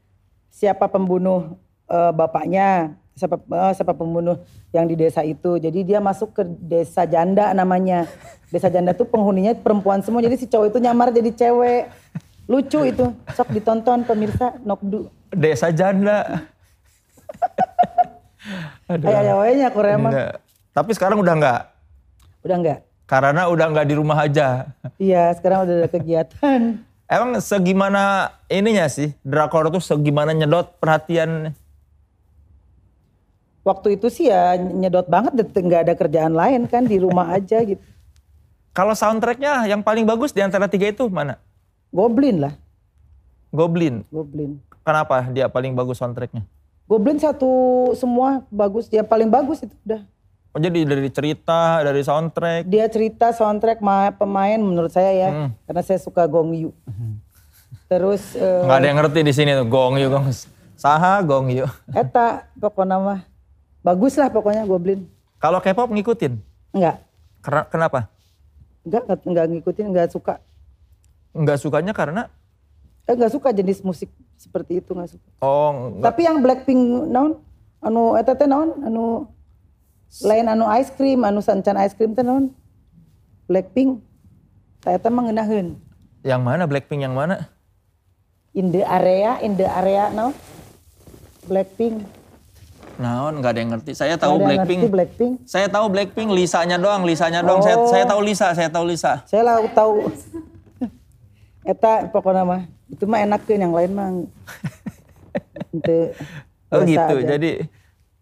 siapa 0.48 0.88
pembunuh 0.88 1.60
eh, 1.92 2.12
bapaknya, 2.16 2.96
siapa 3.12 3.36
eh, 3.36 3.74
siapa 3.76 3.92
pembunuh 3.92 4.40
yang 4.72 4.88
di 4.88 4.96
desa 4.96 5.20
itu. 5.28 5.60
Jadi 5.60 5.84
dia 5.84 6.00
masuk 6.00 6.32
ke 6.32 6.48
desa 6.48 7.04
janda 7.04 7.52
namanya. 7.52 8.08
Desa 8.48 8.72
janda 8.72 8.96
tuh 8.96 9.04
penghuninya 9.04 9.52
perempuan 9.60 10.00
semua. 10.00 10.24
Jadi 10.24 10.40
si 10.40 10.48
cowok 10.48 10.72
itu 10.72 10.80
nyamar 10.80 11.12
jadi 11.12 11.36
cewek. 11.36 11.92
Lucu 12.48 12.88
itu. 12.88 13.12
Sok 13.36 13.52
ditonton 13.52 14.08
pemirsa 14.08 14.56
Nokdu. 14.64 15.12
Desa 15.36 15.76
janda. 15.76 16.48
Aduh. 18.88 19.06
Kayak 19.08 19.22
ayawanya 19.26 19.68
Korea 19.74 19.96
mah. 19.98 20.12
Enggak. 20.12 20.34
Tapi 20.72 20.92
sekarang 20.94 21.18
udah 21.20 21.34
enggak. 21.34 21.62
Udah 22.46 22.56
enggak? 22.58 22.80
Karena 23.08 23.42
udah 23.50 23.66
enggak 23.72 23.88
di 23.88 23.96
rumah 23.96 24.18
aja. 24.20 24.70
Iya, 25.00 25.32
sekarang 25.36 25.66
udah 25.66 25.76
ada 25.84 25.90
kegiatan. 25.90 26.60
Emang 27.08 27.40
segimana 27.40 28.36
ininya 28.52 28.84
sih? 28.92 29.16
Drakor 29.24 29.72
tuh 29.72 29.80
segimana 29.80 30.36
nyedot 30.36 30.76
perhatian. 30.78 31.56
Waktu 33.64 34.00
itu 34.00 34.08
sih 34.08 34.32
ya 34.32 34.56
nyedot 34.56 35.08
banget, 35.08 35.36
nggak 35.40 35.82
ada 35.88 35.94
kerjaan 35.96 36.36
lain 36.36 36.68
kan 36.68 36.84
di 36.88 37.00
rumah 37.00 37.32
aja 37.38 37.64
gitu. 37.64 37.84
Kalau 38.76 38.94
soundtracknya 38.94 39.66
yang 39.66 39.82
paling 39.82 40.06
bagus 40.06 40.36
di 40.36 40.44
antara 40.44 40.70
tiga 40.70 40.88
itu 40.88 41.08
mana? 41.10 41.42
Goblin 41.90 42.44
lah, 42.44 42.54
Goblin. 43.50 44.04
Goblin. 44.12 44.60
Kenapa 44.84 45.24
dia 45.32 45.48
paling 45.48 45.74
bagus 45.74 46.00
soundtracknya? 46.00 46.44
Goblin 46.88 47.20
satu 47.20 47.52
semua 47.94 48.48
bagus, 48.48 48.88
dia 48.88 49.04
paling 49.04 49.28
bagus 49.28 49.60
itu 49.60 49.76
udah. 49.84 50.02
Oh, 50.50 50.60
jadi 50.60 50.88
dari 50.88 51.12
cerita, 51.12 51.84
dari 51.84 52.00
soundtrack. 52.00 52.64
Dia 52.64 52.88
cerita 52.88 53.30
soundtrack 53.30 53.78
ma- 53.78 54.10
pemain 54.10 54.56
menurut 54.56 54.90
saya 54.90 55.12
ya, 55.12 55.30
Hmm. 55.30 55.50
karena 55.64 55.82
saya 55.84 56.00
suka 56.00 56.24
Gong 56.26 56.56
Yu. 56.56 56.72
Terus 57.86 58.34
eh, 58.34 58.64
Nggak 58.64 58.78
ada 58.78 58.88
yang 58.88 58.98
ngerti 58.98 59.20
di 59.22 59.34
sini 59.34 59.52
tuh. 59.54 59.68
Gong 59.68 59.96
Yu, 59.96 60.08
Gong. 60.08 60.32
Saha, 60.74 61.20
Gong 61.22 61.52
Yu. 61.52 61.68
Eta 61.94 62.48
pokoknya 62.56 62.98
mah 62.98 63.20
bagus 63.82 64.16
lah 64.16 64.28
pokoknya 64.28 64.64
Goblin. 64.64 65.04
Kalau 65.38 65.60
K-pop 65.60 65.92
ngikutin? 65.92 66.34
Enggak, 66.72 67.04
Kenapa? 67.68 68.10
enggak 68.82 69.04
enggak 69.22 69.46
ngikutin, 69.50 69.86
enggak 69.88 70.08
suka. 70.10 70.40
Nggak 71.32 71.60
sukanya 71.60 71.92
karena? 71.92 72.32
Eh, 73.08 73.16
enggak 73.16 73.32
suka 73.32 73.56
jenis 73.56 73.80
musik 73.80 74.12
seperti 74.36 74.84
itu 74.84 74.92
enggak 74.92 75.16
suka. 75.16 75.28
Oh, 75.40 75.96
nggak. 75.96 76.04
Tapi 76.12 76.22
yang 76.28 76.44
Blackpink 76.44 76.82
naon? 77.08 77.40
Anu 77.80 78.20
eta 78.20 78.36
teh 78.36 78.44
naon? 78.44 78.76
Anu 78.84 79.32
lain 80.28 80.46
anu 80.52 80.68
ice 80.76 80.92
cream, 80.92 81.24
anu 81.24 81.40
sancan 81.40 81.80
ice 81.80 81.96
cream 81.96 82.12
teh 82.12 82.22
naon? 82.22 82.52
Blackpink. 83.48 84.04
Tah 84.84 84.92
eta 84.92 85.08
mah 85.08 85.24
ngeunaheun. 85.24 85.80
Yang 86.28 86.42
mana? 86.44 86.64
Blackpink 86.68 87.02
yang 87.08 87.16
mana? 87.16 87.48
In 88.52 88.76
the 88.76 88.84
area, 88.84 89.40
in 89.40 89.56
the 89.56 89.64
area 89.64 90.12
naon? 90.12 90.36
Blackpink. 91.48 92.04
Naon, 93.00 93.40
nggak 93.40 93.52
ada 93.56 93.60
yang 93.64 93.72
ngerti. 93.72 93.92
Saya 93.96 94.20
tahu 94.20 94.42
Blackpink. 94.42 94.84
ngerti 94.84 94.92
Blackpink. 94.92 95.34
Saya 95.48 95.72
tahu 95.72 95.86
Blackpink, 95.88 96.28
Lisanya 96.34 96.76
doang, 96.76 97.08
Lisanya 97.08 97.40
doang. 97.40 97.64
Saya, 97.64 97.78
Oh. 97.80 97.88
saya 97.88 98.04
tahu 98.04 98.20
Lisa, 98.20 98.52
saya 98.52 98.68
tahu 98.68 98.84
Lisa. 98.90 99.24
Saya 99.30 99.42
lah 99.48 99.64
tahu. 99.72 100.12
Eta 101.64 102.08
pokoknya 102.12 102.44
mah 102.44 102.77
itu 102.88 103.04
mah 103.04 103.24
enakeun 103.24 103.62
yang 103.62 103.76
lain 103.76 103.92
mah. 103.94 104.08
Ente 105.74 106.16
Oh 106.72 106.84
gitu. 106.84 107.00
aja. 107.00 107.40
Jadi 107.40 107.64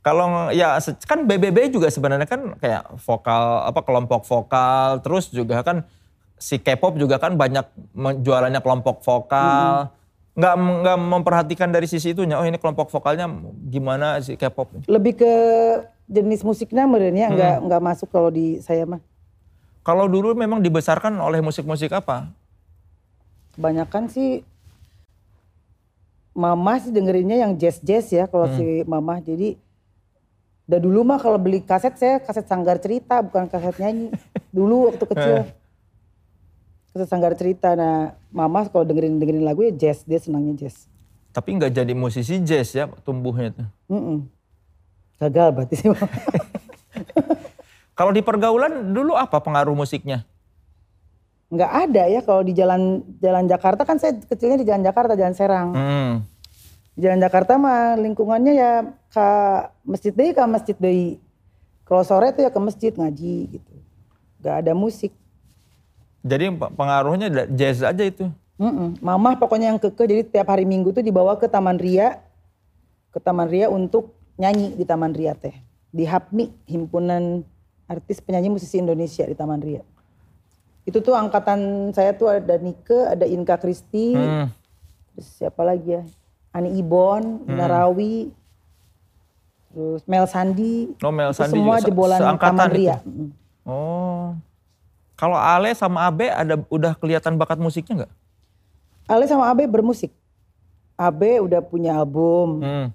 kalau 0.06 0.54
ya 0.54 0.78
kan 1.10 1.26
BBB 1.26 1.74
juga 1.74 1.90
sebenarnya 1.90 2.30
kan 2.30 2.54
kayak 2.62 2.94
vokal 3.02 3.66
apa 3.66 3.82
kelompok 3.82 4.22
vokal, 4.22 5.02
terus 5.02 5.34
juga 5.34 5.66
kan 5.66 5.82
si 6.38 6.62
K-pop 6.62 6.94
juga 7.02 7.18
kan 7.18 7.34
banyak 7.34 7.66
jualannya 8.22 8.62
kelompok 8.62 9.02
vokal. 9.02 9.90
Nggak 10.38 10.56
nggak 10.62 10.98
memperhatikan 11.00 11.70
dari 11.74 11.90
sisi 11.90 12.14
itunya. 12.14 12.38
Oh 12.38 12.46
ini 12.46 12.62
kelompok 12.62 12.94
vokalnya 12.94 13.26
gimana 13.66 14.22
si 14.22 14.38
K-pop? 14.38 14.86
lebih 14.86 15.26
ke 15.26 15.34
jenis 16.06 16.46
musiknya 16.46 16.86
merenya 16.86 17.34
enggak 17.34 17.56
enggak 17.66 17.82
masuk 17.82 18.14
kalau 18.14 18.30
di 18.30 18.62
saya 18.62 18.86
mah. 18.86 19.02
Kalau 19.82 20.06
dulu 20.06 20.38
memang 20.38 20.62
dibesarkan 20.62 21.18
oleh 21.18 21.42
musik-musik 21.42 21.90
apa? 21.94 22.30
Kebanyakan 23.58 24.10
sih 24.10 24.46
Mama 26.36 26.76
sih 26.78 26.92
dengerinnya 26.92 27.40
yang 27.40 27.56
jazz-jazz 27.56 28.12
ya 28.12 28.28
kalau 28.28 28.46
Hmm. 28.46 28.58
si 28.60 28.66
Mama. 28.84 29.24
Jadi 29.24 29.56
udah 30.68 30.80
dulu 30.82 31.00
mah 31.02 31.16
kalau 31.16 31.40
beli 31.40 31.64
kaset 31.64 31.96
saya 31.96 32.20
kaset 32.20 32.44
sanggar 32.44 32.76
cerita 32.78 33.24
bukan 33.24 33.48
kaset 33.48 33.76
nyanyi. 33.80 34.12
Dulu 34.56 34.92
waktu 34.92 35.06
kecil. 35.06 35.36
Eh. 35.42 35.48
kaset 36.92 37.08
sanggar 37.08 37.32
cerita. 37.34 37.72
Nah 37.74 37.96
Mama 38.30 38.68
kalau 38.68 38.84
dengerin 38.84 39.16
dengerin 39.16 39.44
lagu 39.44 39.64
ya 39.64 39.72
jazz, 39.72 40.04
dia 40.04 40.20
senangnya 40.20 40.68
jazz. 40.68 40.92
Tapi 41.32 41.56
nggak 41.56 41.72
jadi 41.72 41.92
musisi 41.92 42.40
jazz 42.40 42.72
ya 42.72 42.88
tumbuhnya 43.04 43.52
tuh. 43.52 43.68
Mm-mm. 43.88 44.28
Gagal 45.16 45.48
berarti 45.52 45.76
sih. 45.76 45.88
Kalau 47.96 48.12
di 48.12 48.20
pergaulan 48.20 48.92
dulu 48.92 49.16
apa 49.16 49.40
pengaruh 49.40 49.72
musiknya? 49.72 50.28
Nggak 51.56 51.72
ada 51.72 52.04
ya 52.12 52.20
kalau 52.20 52.44
di 52.44 52.52
jalan 52.52 53.00
jalan 53.24 53.48
Jakarta 53.48 53.88
kan 53.88 53.96
saya 53.96 54.20
kecilnya 54.20 54.60
di 54.60 54.68
jalan 54.68 54.84
Jakarta, 54.84 55.16
jalan 55.16 55.36
Serang. 55.36 55.70
Hmm. 55.72 56.14
Di 56.96 57.04
Jalan 57.04 57.20
Jakarta 57.20 57.60
mah 57.60 58.00
lingkungannya 58.00 58.54
ya 58.56 58.72
ke 59.12 59.28
masjid 59.84 60.16
deh 60.16 60.32
ke 60.32 60.44
masjid 60.48 60.76
deh. 60.80 61.20
Kalau 61.84 62.08
sore 62.08 62.32
tuh 62.32 62.48
ya 62.48 62.52
ke 62.52 62.60
masjid 62.60 62.92
ngaji 62.96 63.60
gitu. 63.60 63.74
Gak 64.40 64.64
ada 64.64 64.72
musik. 64.72 65.12
Jadi 66.24 66.56
pe- 66.56 66.72
pengaruhnya 66.72 67.28
jazz 67.52 67.84
aja 67.84 68.00
itu. 68.00 68.32
Mm-mm. 68.56 68.96
Mama 69.04 69.36
pokoknya 69.36 69.76
yang 69.76 69.80
keke 69.80 70.08
jadi 70.08 70.24
tiap 70.24 70.48
hari 70.48 70.64
minggu 70.64 70.96
tuh 70.96 71.04
dibawa 71.04 71.36
ke 71.36 71.52
Taman 71.52 71.76
Ria. 71.76 72.24
Ke 73.12 73.20
Taman 73.20 73.52
Ria 73.52 73.68
untuk 73.68 74.16
nyanyi 74.40 74.80
di 74.80 74.88
Taman 74.88 75.12
Ria 75.12 75.36
teh. 75.36 75.54
Di 75.92 76.08
HAPMI, 76.08 76.64
Himpunan 76.68 77.44
Artis 77.92 78.24
Penyanyi 78.24 78.56
Musisi 78.56 78.80
Indonesia 78.80 79.28
di 79.28 79.36
Taman 79.36 79.60
Ria. 79.60 79.84
Itu 80.86 81.02
tuh 81.02 81.18
angkatan 81.18 81.90
saya 81.92 82.14
tuh 82.14 82.30
ada 82.30 82.56
Nike, 82.56 82.94
ada 82.94 83.26
Inka 83.26 83.58
Kristi, 83.58 84.14
Hmm. 84.14 84.54
terus 85.12 85.28
siapa 85.36 85.66
lagi 85.66 85.98
ya? 85.98 86.06
Ani 86.54 86.78
Ibon, 86.78 87.50
Ina 87.50 87.66
Rawi, 87.66 88.30
terus 89.74 90.06
Mel 90.06 90.24
Sandi. 90.24 90.94
Oh, 91.02 91.12
Mel 91.12 91.34
Itu 91.34 91.42
Sandi 91.42 91.58
semua 91.58 91.82
juga 91.82 91.88
jebolan 91.90 92.20
seangkatan 92.22 92.68
itu? 92.70 92.76
Ria. 92.78 92.98
Mm. 93.02 93.30
Oh. 93.66 94.26
Kalau 95.16 95.36
Ale 95.36 95.74
sama 95.74 96.06
Abe 96.06 96.30
ada 96.30 96.60
udah 96.70 96.94
kelihatan 96.94 97.36
bakat 97.36 97.58
musiknya 97.58 98.06
nggak? 98.06 98.14
Ale 99.10 99.26
sama 99.26 99.50
Abe 99.50 99.66
bermusik. 99.66 100.14
Abe 100.96 101.44
udah 101.44 101.60
punya 101.60 101.98
album, 101.98 102.62
Hmm. 102.64 102.88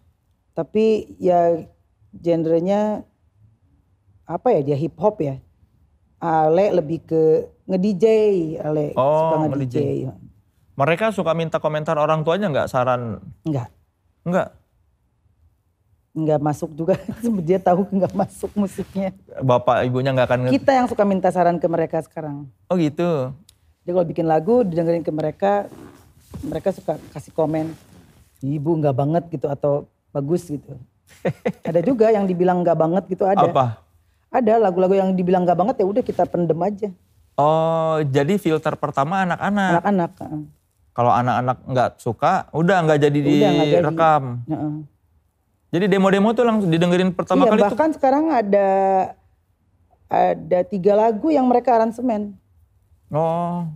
tapi 0.54 1.10
ya 1.18 1.68
genrenya 2.14 3.04
apa 4.24 4.54
ya 4.54 4.60
dia 4.62 4.76
hip 4.78 4.96
hop 4.96 5.20
ya. 5.20 5.36
Ale 6.20 6.76
lebih 6.76 7.00
ke 7.08 7.48
nge-DJ, 7.64 8.04
Ale 8.60 8.92
Oh, 8.92 9.32
suka 9.32 9.36
nge-DJ. 9.48 9.76
Mereka 10.76 11.16
suka 11.16 11.32
minta 11.32 11.56
komentar 11.56 11.96
orang 11.96 12.20
tuanya 12.20 12.52
nggak 12.52 12.68
saran? 12.68 13.24
Enggak, 13.44 13.68
Enggak. 14.24 14.48
enggak 16.12 16.40
masuk 16.44 16.70
juga. 16.76 17.00
dia 17.48 17.56
tahu 17.56 17.88
enggak 17.88 18.12
masuk 18.12 18.52
musiknya. 18.52 19.16
Bapak 19.40 19.84
ibunya 19.88 20.12
nggak 20.12 20.28
akan 20.28 20.40
Kita 20.52 20.72
yang 20.76 20.86
suka 20.92 21.08
minta 21.08 21.32
saran 21.32 21.56
ke 21.56 21.64
mereka 21.72 22.04
sekarang. 22.04 22.48
Oh 22.68 22.76
gitu. 22.76 23.32
Dia 23.84 23.92
kalau 23.96 24.04
bikin 24.04 24.28
lagu 24.28 24.60
didengerin 24.60 25.00
ke 25.00 25.12
mereka, 25.12 25.72
mereka 26.44 26.68
suka 26.76 27.00
kasih 27.16 27.32
komen, 27.32 27.72
ibu 28.44 28.70
nggak 28.76 28.96
banget 28.96 29.24
gitu 29.32 29.48
atau 29.48 29.88
bagus 30.12 30.44
gitu. 30.48 30.76
ada 31.68 31.80
juga 31.80 32.12
yang 32.12 32.28
dibilang 32.28 32.60
nggak 32.60 32.76
banget 32.76 33.04
gitu 33.08 33.24
ada. 33.24 33.48
Apa? 33.48 33.89
Ada 34.30 34.62
lagu-lagu 34.62 34.94
yang 34.94 35.18
dibilang 35.18 35.42
nggak 35.42 35.58
banget 35.58 35.76
ya 35.82 35.86
udah 35.90 36.02
kita 36.06 36.22
pendem 36.30 36.58
aja. 36.62 36.88
Oh, 37.34 37.98
jadi 38.06 38.38
filter 38.38 38.78
pertama 38.78 39.26
anak-anak. 39.26 39.82
Anak-anak. 39.82 40.10
Kalau 40.94 41.12
anak-anak 41.14 41.58
nggak 41.66 41.90
suka, 41.98 42.46
udah 42.54 42.76
nggak 42.86 42.98
jadi 43.02 43.18
Udah 43.18 43.50
jadi. 43.50 43.70
direkam. 43.78 44.22
Heeh. 44.46 44.74
Jadi 45.70 45.84
demo-demo 45.86 46.34
tuh 46.34 46.44
langsung 46.46 46.70
didengerin 46.70 47.14
pertama 47.14 47.46
iya 47.46 47.50
kali 47.54 47.60
tuh. 47.62 47.66
bahkan 47.70 47.90
sekarang 47.94 48.24
ada 48.34 48.68
ada 50.10 50.58
tiga 50.66 50.98
lagu 50.98 51.30
yang 51.30 51.46
mereka 51.46 51.78
aransemen. 51.78 52.34
Oh, 53.10 53.70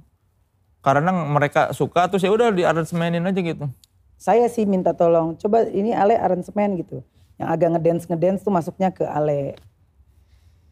karena 0.83 1.11
mereka 1.11 1.71
suka 1.71 2.11
terus 2.11 2.27
ya 2.27 2.35
udah 2.35 2.51
di 2.51 2.67
aransemenin 2.67 3.23
aja 3.23 3.41
gitu. 3.43 3.71
Saya 4.19 4.47
sih 4.51 4.67
minta 4.67 4.91
tolong, 4.95 5.39
coba 5.39 5.67
ini 5.71 5.95
Ale 5.95 6.19
aransemen 6.19 6.79
gitu. 6.83 7.03
Yang 7.39 7.49
agak 7.51 7.69
ngedance 7.79 8.05
ngedance 8.11 8.41
tuh 8.43 8.55
masuknya 8.55 8.91
ke 8.91 9.07
Ale. 9.07 9.55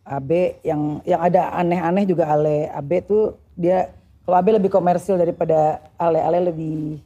AB 0.02 0.60
yang 0.66 0.98
yang 1.06 1.20
ada 1.22 1.54
aneh-aneh 1.54 2.04
juga 2.06 2.26
Ale. 2.26 2.66
AB 2.74 2.90
tuh 3.06 3.38
dia 3.54 3.94
kalau 4.26 4.36
AB 4.38 4.58
lebih 4.58 4.70
komersil 4.70 5.18
daripada 5.18 5.78
Ale. 5.94 6.18
Ale 6.18 6.50
lebih 6.50 6.98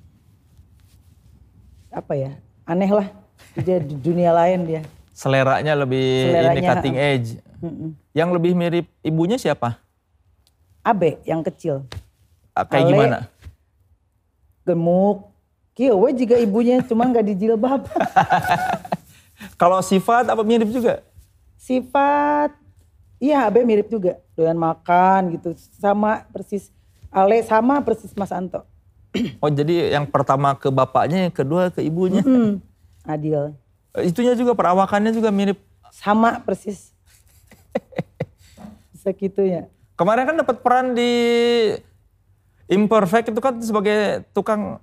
apa 1.93 2.13
ya? 2.17 2.33
Aneh 2.65 2.91
lah. 2.91 3.09
Dia 3.57 3.81
di 3.81 3.97
dunia 3.97 4.33
lain 4.33 4.65
dia. 4.65 4.83
Seleranya 5.17 5.73
lebih 5.73 6.29
ini 6.33 6.61
cutting 6.61 6.97
edge. 6.97 7.29
Mm-mm. 7.61 7.97
Yang 8.13 8.31
lebih 8.37 8.53
mirip 8.53 8.87
ibunya 9.01 9.41
siapa? 9.41 9.81
AB 10.85 11.25
yang 11.25 11.41
kecil. 11.41 11.89
Kayak 12.53 12.85
Ale. 12.85 12.91
gimana? 12.93 13.19
Gemuk. 14.65 15.33
Kieu 15.77 16.01
juga 16.17 16.41
ibunya 16.41 16.81
cuman 16.81 17.13
gak 17.13 17.29
dijilbab. 17.29 17.85
Kalau 19.61 19.85
sifat 19.85 20.25
apa 20.33 20.41
mirip 20.41 20.73
juga? 20.73 21.05
Sifat, 21.61 22.57
iya 23.19 23.47
Abe 23.49 23.65
mirip 23.65 23.89
juga. 23.89 24.21
Doyan 24.37 24.59
makan 24.59 25.37
gitu. 25.37 25.57
Sama 25.77 26.25
persis. 26.31 26.71
Ale 27.09 27.41
sama 27.45 27.81
persis 27.81 28.13
Mas 28.17 28.33
Anto. 28.33 28.65
Oh 29.41 29.49
jadi 29.49 29.97
yang 29.97 30.05
pertama 30.05 30.53
ke 30.53 30.69
bapaknya, 30.69 31.29
yang 31.29 31.35
kedua 31.35 31.73
ke 31.73 31.81
ibunya. 31.81 32.21
Hmm, 32.21 32.61
Adil. 33.09 33.57
Eh, 33.97 34.13
Itunya 34.13 34.37
juga 34.37 34.53
perawakannya 34.53 35.13
juga 35.17 35.33
mirip. 35.33 35.57
Sama 35.89 36.45
persis. 36.45 36.93
Bisa 38.93 39.09
gitu 39.17 39.41
ya. 39.41 39.69
Kemarin 39.97 40.29
kan 40.29 40.37
dapat 40.37 40.57
peran 40.61 40.93
di 40.93 41.13
Imperfect 42.69 43.33
itu 43.33 43.41
kan 43.41 43.57
sebagai 43.63 44.27
tukang 44.35 44.83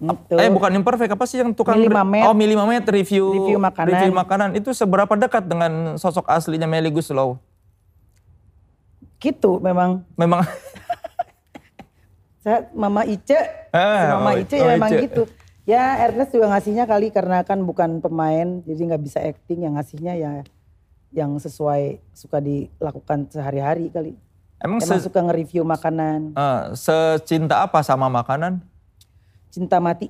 Gitu. 0.00 0.32
Eh 0.34 0.48
bukan 0.48 0.72
imperfect 0.72 1.12
apa 1.12 1.24
sih 1.24 1.38
yang 1.38 1.52
tukang 1.52 1.76
Mili 1.76 1.92
Mamet. 1.92 2.24
Oh 2.24 2.32
Mili 2.32 2.56
Mamet 2.56 2.88
review 2.88 3.28
Review 3.30 3.58
makanan. 3.58 3.88
review 3.90 4.12
makanan 4.12 4.50
itu 4.54 4.72
seberapa 4.72 5.12
dekat 5.14 5.44
dengan 5.44 5.72
sosok 5.94 6.24
aslinya 6.24 6.64
Meli 6.64 6.88
Guslow? 6.88 7.36
Gitu 9.18 9.60
memang. 9.60 10.00
Memang 10.14 10.40
Saya 12.40 12.72
Mama 12.72 13.04
Ice, 13.04 13.36
Ah, 13.68 14.00
si 14.00 14.06
Mama 14.08 14.30
oh, 14.30 14.40
Ice 14.40 14.54
oh, 14.54 14.58
ya 14.58 14.72
memang 14.72 14.90
Ice. 14.90 15.02
gitu. 15.04 15.22
Ya 15.68 15.82
Ernest 16.00 16.32
juga 16.32 16.48
ngasihnya 16.48 16.84
kali 16.84 17.12
karena 17.12 17.44
kan 17.44 17.60
bukan 17.60 18.00
pemain 18.00 18.64
jadi 18.64 18.80
nggak 18.86 19.02
bisa 19.04 19.20
acting 19.20 19.62
yang 19.62 19.76
ngasihnya 19.76 20.16
ya 20.16 20.32
yang 21.12 21.36
sesuai 21.36 22.00
suka 22.10 22.40
dilakukan 22.40 23.28
sehari-hari 23.28 23.92
kali. 23.92 24.16
emang 24.56 24.80
Emang 24.80 24.96
se- 24.96 25.04
suka 25.04 25.20
nge-review 25.20 25.60
makanan. 25.62 26.32
eh, 26.32 26.60
secinta 26.72 27.60
apa 27.60 27.80
sama 27.80 28.08
makanan? 28.08 28.64
Cinta 29.50 29.76
mati, 29.78 30.06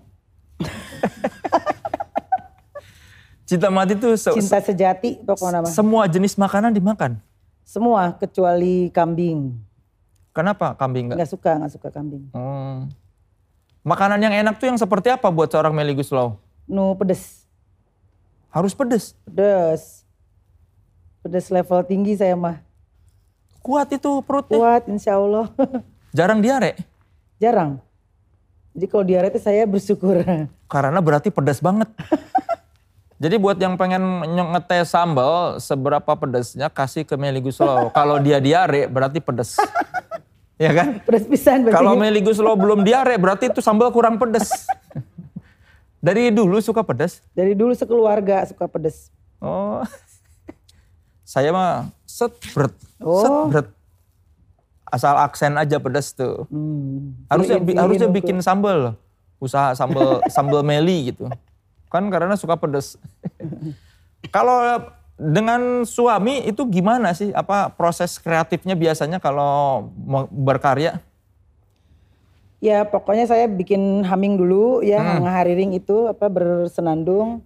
Cinta 3.44 3.66
mati 3.66 3.98
tuh 3.98 4.14
se- 4.14 4.30
cinta 4.30 4.62
sejati 4.62 5.18
pokoknya 5.18 5.58
nama. 5.58 5.66
semua 5.66 6.06
jenis 6.06 6.38
makanan 6.38 6.70
dimakan. 6.70 7.18
Semua 7.66 8.14
kecuali 8.14 8.90
kambing. 8.90 9.58
Kenapa 10.30 10.78
kambing 10.78 11.10
enggak? 11.10 11.18
Nggak 11.18 11.30
suka, 11.30 11.50
nggak 11.58 11.72
suka 11.74 11.88
kambing. 11.90 12.30
Hmm. 12.30 12.86
Makanan 13.82 14.20
yang 14.20 14.34
enak 14.36 14.54
tuh 14.54 14.70
yang 14.70 14.78
seperti 14.78 15.10
apa 15.10 15.26
buat 15.26 15.50
seorang 15.50 15.74
Meli 15.74 15.96
Guslow? 15.96 16.38
Nu 16.64 16.94
pedes, 16.94 17.42
Harus 18.48 18.70
pedes. 18.70 19.18
pedes. 19.26 20.06
Pedes 21.20 21.50
level 21.50 21.82
tinggi 21.82 22.14
saya 22.14 22.38
mah. 22.38 22.62
Kuat 23.58 23.90
itu 23.90 24.22
perutnya. 24.22 24.56
Kuat 24.56 24.82
insya 24.86 25.18
Allah. 25.18 25.50
Jarang 26.16 26.38
diare. 26.38 26.78
Jarang. 27.36 27.82
Jadi 28.70 28.86
kalau 28.86 29.04
diare 29.04 29.26
itu 29.34 29.40
saya 29.42 29.66
bersyukur. 29.66 30.22
Karena 30.72 30.98
berarti 31.02 31.28
pedas 31.34 31.58
banget. 31.58 31.90
Jadi 33.22 33.36
buat 33.36 33.60
yang 33.60 33.76
pengen 33.76 34.00
ngetes 34.56 34.96
sambal, 34.96 35.60
seberapa 35.60 36.08
pedasnya 36.16 36.72
kasih 36.72 37.04
ke 37.04 37.20
Meli 37.20 37.44
Guslow. 37.44 37.92
Kalau 37.92 38.16
dia 38.16 38.40
diare 38.40 38.88
berarti 38.88 39.20
pedas. 39.20 39.60
ya 40.64 40.72
kan? 40.72 41.04
Pedes 41.04 41.28
pisan 41.28 41.68
berarti. 41.68 41.76
Kalau 41.76 42.00
Meli 42.00 42.24
Guslow 42.24 42.56
belum 42.56 42.80
diare 42.80 43.20
berarti 43.20 43.52
itu 43.52 43.60
sambal 43.60 43.92
kurang 43.92 44.16
pedas. 44.16 44.64
Dari 46.00 46.32
dulu 46.32 46.64
suka 46.64 46.80
pedas? 46.80 47.20
Dari 47.36 47.52
dulu 47.52 47.76
sekeluarga 47.76 48.48
suka 48.48 48.64
pedes. 48.64 49.12
Oh. 49.36 49.84
Saya 51.28 51.52
mah 51.52 51.92
setbret, 52.08 52.72
Oh. 53.04 53.20
setbret. 53.20 53.68
Asal 54.90 55.14
aksen 55.16 55.54
aja 55.54 55.78
pedas 55.78 56.10
tuh. 56.10 56.50
Hmm. 56.50 57.14
Harusnya 57.30 57.62
bi- 57.62 57.78
harusnya 57.78 58.10
bikin 58.10 58.42
sambal 58.42 58.76
loh. 58.76 58.94
Usaha 59.38 59.72
sambal 59.72 60.18
sambal 60.34 60.66
meli 60.66 61.14
gitu. 61.14 61.30
Kan 61.86 62.10
karena 62.10 62.34
suka 62.34 62.58
pedas. 62.58 62.98
kalau 64.34 64.82
dengan 65.14 65.86
suami 65.86 66.42
itu 66.44 66.66
gimana 66.66 67.14
sih? 67.14 67.30
Apa 67.30 67.70
proses 67.70 68.18
kreatifnya 68.18 68.74
biasanya 68.74 69.22
kalau 69.22 69.86
berkarya? 70.28 70.98
Ya 72.60 72.84
pokoknya 72.84 73.24
saya 73.24 73.48
bikin 73.48 74.04
humming 74.04 74.36
dulu 74.36 74.84
ya 74.84 75.00
Hmm. 75.00 75.24
ngahariring 75.24 75.72
itu 75.72 76.10
apa 76.10 76.28
bersenandung. 76.28 77.40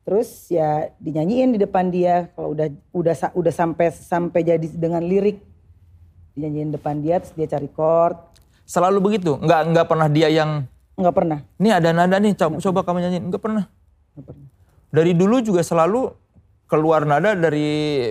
Terus 0.00 0.48
ya 0.48 0.88
dinyanyiin 0.96 1.54
di 1.54 1.58
depan 1.60 1.92
dia 1.92 2.32
kalau 2.32 2.56
udah 2.56 2.72
udah 2.90 3.14
udah 3.36 3.52
sampai 3.52 3.92
sampai 3.92 4.40
jadi 4.40 4.66
dengan 4.72 5.04
lirik. 5.04 5.49
Dinyanyiin 6.34 6.70
depan 6.74 7.02
dia 7.02 7.18
terus 7.18 7.34
dia 7.34 7.46
cari 7.50 7.68
chord. 7.72 8.16
Selalu 8.66 8.98
begitu? 9.02 9.36
Nggak 9.40 9.60
nggak 9.74 9.86
pernah 9.86 10.08
dia 10.08 10.28
yang 10.30 10.64
Enggak 11.00 11.14
pernah. 11.16 11.38
ini 11.56 11.68
ada 11.72 11.96
nada 11.96 12.16
nih 12.20 12.36
coba, 12.36 12.56
coba 12.60 12.80
kamu 12.84 12.98
nyanyiin. 13.08 13.24
Nggak 13.32 13.42
pernah. 13.42 13.64
Nggak 14.14 14.26
pernah. 14.28 14.46
Dari 14.90 15.12
dulu 15.16 15.36
juga 15.40 15.62
selalu 15.64 16.12
keluar 16.68 17.08
nada 17.08 17.32
dari 17.34 18.10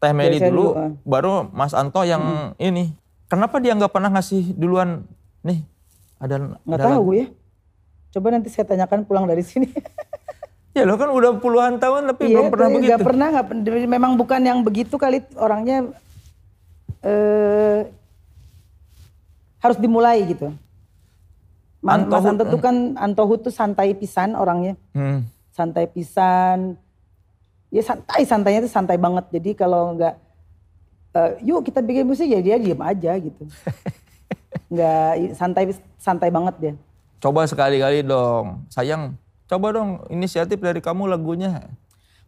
Teh 0.00 0.12
Meli 0.16 0.38
Dari 0.38 0.38
saya 0.40 0.50
dulu, 0.54 0.64
dulu, 0.72 0.78
ah. 0.80 0.90
baru 1.04 1.32
Mas 1.52 1.74
Anto 1.76 2.00
yang 2.06 2.54
ini. 2.56 2.96
Kenapa 3.28 3.60
dia 3.60 3.76
nggak 3.76 3.92
pernah 3.92 4.10
ngasih 4.14 4.56
duluan? 4.56 5.04
Nih 5.44 5.66
ada 6.16 6.56
Nggak 6.64 6.78
ada 6.80 6.86
tahu 6.96 7.12
ya. 7.18 7.26
Coba 8.10 8.26
nanti 8.34 8.48
saya 8.48 8.66
tanyakan 8.66 9.04
pulang 9.04 9.28
dari 9.28 9.44
sini. 9.44 9.68
Ya 10.70 10.86
lo 10.86 10.94
kan 10.94 11.10
udah 11.10 11.42
puluhan 11.42 11.82
tahun 11.82 12.14
tapi 12.14 12.30
belum 12.30 12.54
pernah 12.54 12.70
begitu. 12.70 12.86
Iya, 12.86 12.94
nggak 12.94 13.08
pernah, 13.10 13.26
nggak 13.34 13.46
pernah. 13.50 13.90
Memang 13.90 14.12
bukan 14.14 14.38
yang 14.38 14.62
begitu 14.62 14.94
kali 15.02 15.18
orangnya 15.34 15.90
eh 17.00 17.80
harus 19.58 19.76
dimulai 19.76 20.24
gitu. 20.24 20.52
Man, 21.80 22.04
Antohu- 22.04 22.12
Mas 22.12 22.28
Anto 22.28 22.44
tuh 22.46 22.60
kan 22.60 22.76
Antohu 22.94 23.34
tuh 23.36 23.48
santai 23.50 23.92
pisan 23.92 24.32
orangnya, 24.32 24.76
Hmm. 24.92 25.24
santai 25.50 25.88
pisan. 25.88 26.76
Ya 27.68 27.80
santai 27.80 28.24
santainya 28.24 28.60
tuh 28.60 28.72
santai 28.72 28.96
banget. 28.96 29.24
Jadi 29.30 29.50
kalau 29.54 29.94
nggak 29.94 30.14
eh, 31.10 31.30
yuk 31.42 31.64
kita 31.64 31.80
bikin 31.80 32.04
musik 32.04 32.26
ya 32.26 32.38
dia 32.38 32.54
diem 32.54 32.78
aja 32.78 33.16
gitu. 33.16 33.42
Nggak 34.70 35.10
santai 35.34 35.64
santai 35.96 36.30
banget 36.30 36.54
dia. 36.58 36.72
Coba 37.18 37.42
sekali-kali 37.44 38.00
dong. 38.00 38.62
Sayang, 38.68 39.18
coba 39.44 39.66
dong 39.72 40.06
inisiatif 40.08 40.56
dari 40.56 40.78
kamu 40.78 41.10
lagunya. 41.10 41.66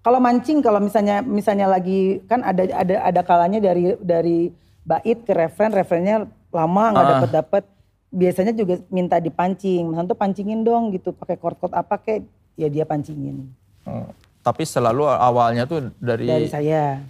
Kalau 0.03 0.19
mancing 0.19 0.59
kalau 0.59 0.83
misalnya 0.83 1.23
misalnya 1.23 1.71
lagi 1.71 2.19
kan 2.27 2.43
ada 2.43 2.67
ada 2.67 2.95
ada 3.07 3.21
kalanya 3.23 3.63
dari 3.63 3.95
dari 3.99 4.51
bait 4.83 5.23
ke 5.23 5.31
referen 5.31 5.71
refrennya 5.71 6.27
lama 6.51 6.85
nggak 6.91 7.01
Ah. 7.01 7.11
dapat 7.15 7.31
dapat 7.33 7.65
biasanya 8.11 8.51
juga 8.51 8.83
minta 8.89 9.17
dipancing 9.17 9.87
Mas 9.87 9.97
Anto 9.97 10.13
pancingin 10.13 10.61
dong 10.61 10.91
gitu 10.91 11.15
pakai 11.15 11.39
chord 11.39 11.57
apa 11.71 11.97
kek 11.97 12.27
ya 12.55 12.67
dia 12.67 12.83
pancingin 12.83 13.47
Hmm. 13.83 14.11
Tapi 14.43 14.63
selalu 14.63 15.07
awalnya 15.07 15.67
tuh 15.67 15.91
dari, 15.99 16.23
dari 16.23 16.47
saya 16.47 17.03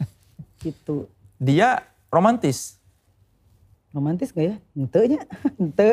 Gitu. 0.60 1.08
Dia 1.36 1.80
romantis. 2.08 2.76
Romantis 3.90 4.28
gak 4.28 4.44
ya? 4.46 4.56
Ente 4.74 5.20
Ente. 5.60 5.88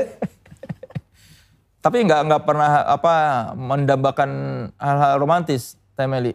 Tapi 1.80 1.98
nggak 2.02 2.22
nggak 2.26 2.44
pernah 2.44 2.84
apa 2.84 3.14
mendambakan 3.54 4.30
hal-hal 4.76 5.16
romantis, 5.16 5.78
Temeli? 5.94 6.34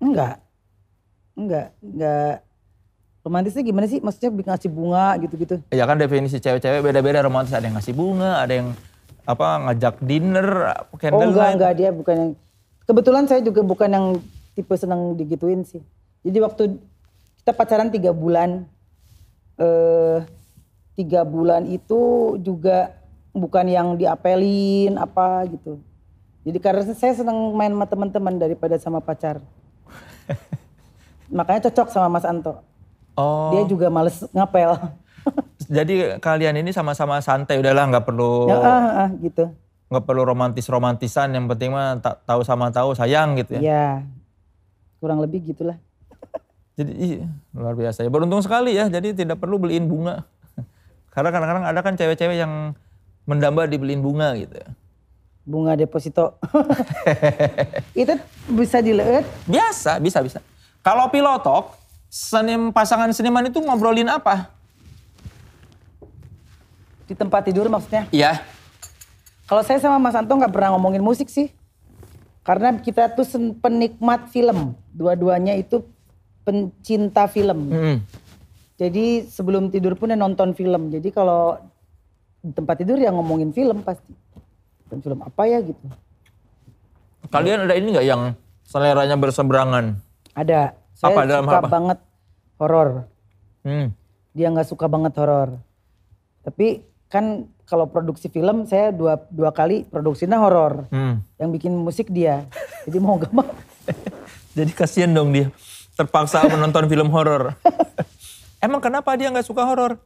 Enggak. 0.00 0.42
Enggak, 1.36 1.76
enggak. 1.84 2.34
Romantisnya 3.26 3.62
gimana 3.66 3.86
sih? 3.90 3.98
Maksudnya 3.98 4.30
bikin 4.30 4.50
ngasih 4.54 4.70
bunga 4.70 5.06
gitu-gitu. 5.18 5.54
Ya 5.74 5.84
kan 5.84 5.98
definisi 5.98 6.38
cewek-cewek 6.38 6.80
beda-beda 6.80 7.26
romantis. 7.26 7.52
Ada 7.52 7.66
yang 7.66 7.76
ngasih 7.76 7.94
bunga, 7.96 8.40
ada 8.40 8.52
yang 8.54 8.68
apa 9.26 9.46
ngajak 9.66 9.94
dinner, 10.06 10.48
candle 11.02 11.18
Oh 11.18 11.26
enggak, 11.34 11.48
enggak 11.58 11.72
dia 11.74 11.90
bukan 11.90 12.14
yang 12.14 12.30
kebetulan 12.86 13.24
saya 13.26 13.42
juga 13.42 13.60
bukan 13.66 13.90
yang 13.90 14.06
tipe 14.54 14.72
senang 14.78 15.18
digituin 15.18 15.66
sih. 15.66 15.82
Jadi 16.22 16.38
waktu 16.38 16.62
kita 17.42 17.50
pacaran 17.50 17.90
tiga 17.90 18.14
bulan, 18.14 18.62
eh, 19.58 20.22
tiga 20.94 21.26
bulan 21.26 21.66
itu 21.66 22.34
juga 22.40 22.94
bukan 23.34 23.66
yang 23.66 23.88
diapelin 23.98 24.96
apa 24.96 25.44
gitu. 25.50 25.82
Jadi 26.46 26.58
karena 26.62 26.82
saya 26.94 27.12
senang 27.12 27.52
main 27.58 27.74
sama 27.74 27.86
teman-teman 27.90 28.34
daripada 28.38 28.78
sama 28.78 29.02
pacar. 29.02 29.42
Makanya 31.38 31.70
cocok 31.70 31.88
sama 31.90 32.08
Mas 32.18 32.26
Anto. 32.26 32.62
Oh. 33.16 33.50
Dia 33.54 33.62
juga 33.66 33.88
males 33.88 34.22
ngapel. 34.30 34.76
Jadi 35.76 36.20
kalian 36.22 36.62
ini 36.62 36.70
sama-sama 36.70 37.18
santai 37.18 37.58
udahlah 37.58 37.90
nggak 37.90 38.06
perlu 38.06 38.46
ya, 38.46 38.58
ah, 38.62 38.86
ah, 39.06 39.08
gitu. 39.18 39.50
Nggak 39.90 40.04
perlu 40.06 40.22
romantis-romantisan 40.22 41.34
yang 41.34 41.50
penting 41.50 41.74
mah 41.74 41.98
tak 41.98 42.22
tahu 42.22 42.46
sama 42.46 42.70
tahu 42.70 42.94
sayang 42.94 43.34
gitu 43.40 43.58
ya. 43.58 43.60
Iya. 43.62 43.86
Kurang 45.02 45.18
lebih 45.18 45.42
gitulah. 45.50 45.78
Jadi 46.78 46.92
iya, 46.94 47.26
luar 47.56 47.74
biasa 47.74 48.06
ya. 48.06 48.10
Beruntung 48.12 48.44
sekali 48.44 48.78
ya. 48.78 48.86
Jadi 48.86 49.18
tidak 49.18 49.42
perlu 49.42 49.58
beliin 49.58 49.90
bunga. 49.90 50.22
Karena 51.10 51.32
kadang-kadang 51.32 51.64
ada 51.64 51.80
kan 51.80 51.96
cewek-cewek 51.96 52.36
yang 52.36 52.76
mendamba 53.24 53.66
dibeliin 53.66 54.04
bunga 54.04 54.36
gitu. 54.38 54.60
Bunga 55.46 55.78
deposito. 55.78 56.42
itu 57.94 58.18
bisa 58.50 58.82
dileut? 58.82 59.22
Biasa, 59.46 60.02
bisa, 60.02 60.18
bisa. 60.20 60.42
Kalau 60.82 61.06
pilotok, 61.06 61.70
senim, 62.10 62.74
pasangan 62.74 63.14
seniman 63.14 63.46
itu 63.46 63.62
ngobrolin 63.62 64.10
apa? 64.10 64.50
Di 67.06 67.14
tempat 67.14 67.46
tidur 67.46 67.70
maksudnya? 67.70 68.10
Iya. 68.10 68.42
Kalau 69.46 69.62
saya 69.62 69.78
sama 69.78 70.02
Mas 70.02 70.18
Anto 70.18 70.34
nggak 70.34 70.50
pernah 70.50 70.74
ngomongin 70.74 71.06
musik 71.06 71.30
sih. 71.30 71.54
Karena 72.42 72.74
kita 72.82 73.14
tuh 73.14 73.26
penikmat 73.62 74.30
film. 74.34 74.74
Dua-duanya 74.90 75.54
itu 75.54 75.86
pencinta 76.42 77.30
film. 77.30 77.70
Hmm. 77.70 77.98
Jadi 78.78 79.26
sebelum 79.26 79.70
tidur 79.70 79.94
pun 79.94 80.10
ya 80.10 80.18
nonton 80.18 80.54
film. 80.54 80.90
Jadi 80.90 81.14
kalau 81.14 81.58
di 82.42 82.50
tempat 82.54 82.82
tidur 82.82 82.98
ya 82.98 83.14
ngomongin 83.14 83.50
film 83.54 83.82
pasti. 83.82 84.25
Dan 84.86 84.98
film 85.02 85.20
apa 85.22 85.42
ya 85.46 85.58
gitu. 85.62 85.86
Kalian 87.26 87.66
ada 87.66 87.74
ini 87.74 87.90
nggak 87.94 88.06
yang 88.06 88.22
seleranya 88.62 89.16
berseberangan? 89.18 89.98
Ada. 90.34 90.78
Saya 90.96 91.12
apa, 91.12 91.20
dalam 91.28 91.44
suka 91.44 91.60
apa? 91.60 91.68
banget 91.68 91.98
horor. 92.56 92.88
Hmm. 93.66 93.86
Dia 94.32 94.48
nggak 94.52 94.68
suka 94.68 94.86
banget 94.86 95.12
horor. 95.18 95.58
Tapi 96.46 96.86
kan 97.10 97.50
kalau 97.66 97.90
produksi 97.90 98.30
film 98.30 98.64
saya 98.64 98.94
dua 98.94 99.18
dua 99.28 99.50
kali 99.50 99.82
produksinya 99.86 100.38
horor. 100.38 100.86
Hmm. 100.94 101.22
Yang 101.36 101.50
bikin 101.60 101.72
musik 101.74 102.06
dia. 102.08 102.46
Jadi 102.86 102.98
mau 103.02 103.18
gak 103.18 103.34
mau. 103.34 103.46
Jadi 104.56 104.72
kasihan 104.72 105.10
dong 105.10 105.34
dia. 105.34 105.50
Terpaksa 105.98 106.46
menonton 106.46 106.86
film 106.86 107.10
horor. 107.10 107.58
Emang 108.64 108.80
kenapa 108.80 109.12
dia 109.18 109.28
nggak 109.28 109.44
suka 109.44 109.66
horor? 109.66 109.98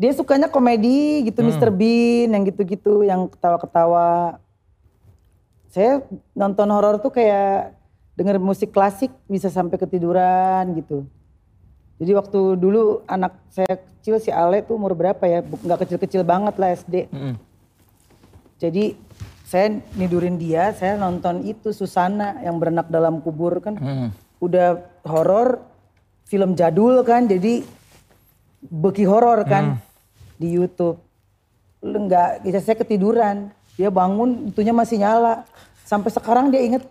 Dia 0.00 0.12
sukanya 0.16 0.48
komedi 0.48 1.28
gitu, 1.28 1.44
hmm. 1.44 1.48
Mr. 1.52 1.68
Bean 1.68 2.28
yang 2.32 2.44
gitu-gitu, 2.48 3.04
yang 3.04 3.28
ketawa-ketawa. 3.28 4.40
Saya 5.72 6.04
nonton 6.36 6.68
horor 6.68 7.00
tuh 7.00 7.12
kayak 7.12 7.76
denger 8.16 8.36
musik 8.36 8.72
klasik 8.72 9.12
bisa 9.28 9.48
sampai 9.48 9.80
ketiduran 9.80 10.68
gitu. 10.76 11.08
Jadi 12.02 12.12
waktu 12.18 12.40
dulu 12.58 13.06
anak 13.06 13.36
saya 13.52 13.78
kecil 13.78 14.18
si 14.18 14.34
Ale 14.34 14.66
tuh 14.66 14.74
umur 14.74 14.92
berapa 14.96 15.22
ya? 15.22 15.38
Nggak 15.44 15.86
kecil-kecil 15.86 16.26
banget 16.26 16.58
lah 16.58 16.74
SD. 16.74 17.06
Hmm. 17.12 17.38
Jadi 18.58 18.98
saya 19.46 19.78
nidurin 19.94 20.40
dia, 20.40 20.72
saya 20.72 20.96
nonton 20.96 21.44
itu 21.44 21.76
Susana 21.76 22.40
yang 22.40 22.56
berenak 22.56 22.88
dalam 22.88 23.20
kubur 23.20 23.60
kan. 23.60 23.76
Hmm. 23.76 24.08
Udah 24.42 24.82
horor, 25.06 25.62
film 26.26 26.56
jadul 26.56 27.04
kan, 27.04 27.28
jadi 27.28 27.62
beki 28.62 29.04
horor 29.06 29.42
kan. 29.46 29.76
Hmm 29.78 29.90
di 30.42 30.58
YouTube. 30.58 30.98
Enggak, 31.78 32.42
bisa 32.42 32.58
saya 32.58 32.74
ketiduran. 32.74 33.54
Dia 33.78 33.94
bangun, 33.94 34.50
itunya 34.50 34.74
masih 34.74 34.98
nyala. 34.98 35.46
Sampai 35.86 36.10
sekarang 36.10 36.50
dia 36.50 36.66
inget 36.66 36.82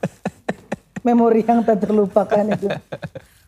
memori 1.06 1.40
yang 1.40 1.64
tak 1.64 1.88
terlupakan 1.88 2.44
itu. 2.52 2.68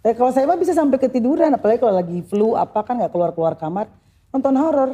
Eh, 0.00 0.14
kalau 0.16 0.32
saya 0.32 0.48
mah 0.48 0.56
bisa 0.56 0.72
sampai 0.72 0.96
ketiduran, 0.96 1.52
apalagi 1.52 1.84
kalau 1.84 1.94
lagi 2.00 2.24
flu 2.24 2.56
apa 2.56 2.80
kan 2.80 2.96
nggak 2.96 3.12
keluar 3.12 3.30
keluar 3.36 3.54
kamar, 3.58 3.86
nonton 4.32 4.54
horor, 4.56 4.90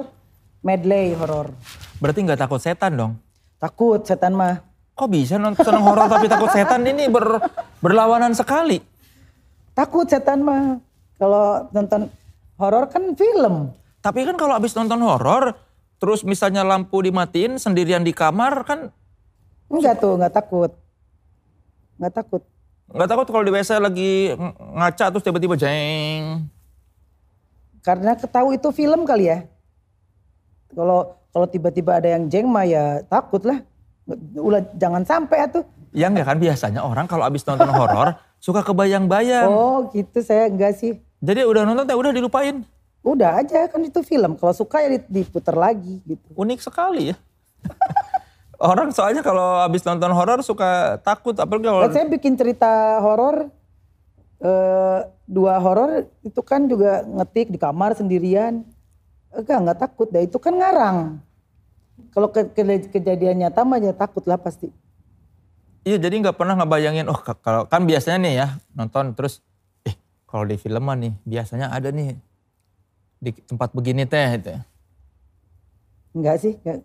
medley 0.64 1.14
horor. 1.14 1.54
Berarti 2.02 2.24
nggak 2.24 2.40
takut 2.40 2.60
setan 2.62 2.92
dong? 2.98 3.12
Takut 3.60 4.00
setan 4.02 4.34
mah. 4.34 4.64
Kok 4.94 5.10
bisa 5.10 5.36
nonton 5.36 5.74
horor 5.82 6.06
tapi 6.06 6.30
takut 6.30 6.50
setan 6.54 6.86
ini 6.86 7.10
ber, 7.10 7.42
berlawanan 7.82 8.32
sekali? 8.32 8.78
Takut 9.74 10.06
setan 10.06 10.40
mah. 10.46 10.78
Kalau 11.18 11.66
nonton 11.74 12.10
horor 12.58 12.84
kan 12.90 13.14
film. 13.14 13.74
Tapi 14.04 14.28
kan 14.28 14.36
kalau 14.36 14.54
abis 14.58 14.76
nonton 14.76 15.00
horor, 15.00 15.56
terus 15.96 16.22
misalnya 16.22 16.60
lampu 16.60 17.00
dimatiin 17.00 17.56
sendirian 17.56 18.04
di 18.04 18.12
kamar 18.12 18.64
kan? 18.68 18.80
Enggak 19.72 19.98
tuh, 19.98 20.20
enggak 20.20 20.34
takut. 20.36 20.70
Enggak 21.96 22.12
takut. 22.20 22.42
Enggak 22.92 23.08
takut 23.10 23.26
kalau 23.32 23.44
di 23.48 23.52
WC 23.54 23.70
lagi 23.80 24.12
ngaca 24.76 25.04
terus 25.08 25.24
tiba-tiba 25.24 25.56
jeng. 25.56 26.46
Karena 27.80 28.16
ketahu 28.16 28.56
itu 28.56 28.68
film 28.72 29.08
kali 29.08 29.28
ya. 29.28 29.48
Kalau 30.72 31.16
kalau 31.32 31.46
tiba-tiba 31.48 31.98
ada 31.98 32.08
yang 32.12 32.28
jeng 32.28 32.46
mah 32.48 32.64
ya 32.68 33.00
takut 33.08 33.40
lah. 33.44 33.64
Ulah 34.36 34.60
jangan 34.76 35.04
sampai 35.04 35.48
atuh. 35.48 35.64
Ya 35.94 36.10
enggak 36.12 36.28
kan 36.28 36.38
biasanya 36.42 36.84
orang 36.84 37.08
kalau 37.08 37.24
abis 37.24 37.46
nonton 37.48 37.70
horor 37.72 38.20
suka 38.44 38.60
kebayang-bayang. 38.60 39.48
Oh 39.48 39.88
gitu 39.92 40.20
saya 40.20 40.48
enggak 40.52 40.76
sih. 40.76 41.00
Jadi 41.24 41.40
udah 41.48 41.62
nonton 41.64 41.88
udah 41.88 42.12
dilupain. 42.12 42.60
Udah 43.00 43.40
aja 43.40 43.64
kan 43.68 43.80
itu 43.80 44.04
film. 44.04 44.36
Kalau 44.36 44.52
suka 44.52 44.84
ya 44.84 45.00
diputar 45.08 45.56
lagi 45.56 46.04
gitu. 46.04 46.28
Unik 46.36 46.60
sekali 46.60 47.12
ya. 47.12 47.16
Orang 48.60 48.92
soalnya 48.92 49.24
kalau 49.24 49.60
habis 49.60 49.84
nonton 49.84 50.12
horor 50.12 50.40
suka 50.44 51.00
takut 51.00 51.34
apalagi 51.36 51.68
kalau 51.68 51.90
saya 51.90 52.06
bikin 52.06 52.38
cerita 52.38 53.02
horor 53.02 53.50
eh, 54.40 54.98
dua 55.26 55.58
horor 55.58 56.06
itu 56.22 56.40
kan 56.40 56.64
juga 56.68 57.04
ngetik 57.04 57.48
di 57.52 57.58
kamar 57.60 57.96
sendirian. 57.96 58.64
Enggak, 59.34 59.58
enggak 59.58 59.78
takut. 59.80 60.08
Dah 60.12 60.22
itu 60.22 60.36
kan 60.36 60.54
ngarang. 60.54 61.18
Kalau 62.12 62.28
ke, 62.30 62.46
ke, 62.52 62.62
kejadian 62.94 63.42
nyata 63.42 63.66
mah 63.66 63.80
ya 63.80 63.96
takut 63.96 64.22
lah 64.28 64.38
pasti. 64.38 64.70
Iya 65.84 66.00
jadi 66.00 66.14
nggak 66.24 66.40
pernah 66.40 66.56
ngebayangin 66.56 67.04
oh 67.12 67.20
kalau 67.44 67.68
kan 67.68 67.84
biasanya 67.84 68.18
nih 68.24 68.34
ya 68.40 68.46
nonton 68.72 69.12
terus 69.12 69.44
kalau 70.34 70.50
di 70.50 70.58
filman 70.58 70.98
nih 70.98 71.14
biasanya 71.22 71.70
ada 71.70 71.94
nih 71.94 72.18
di 73.22 73.30
tempat 73.46 73.70
begini 73.70 74.02
teh 74.02 74.34
itu? 74.34 74.50
Enggak 76.10 76.42
sih, 76.42 76.58
enggak. 76.58 76.82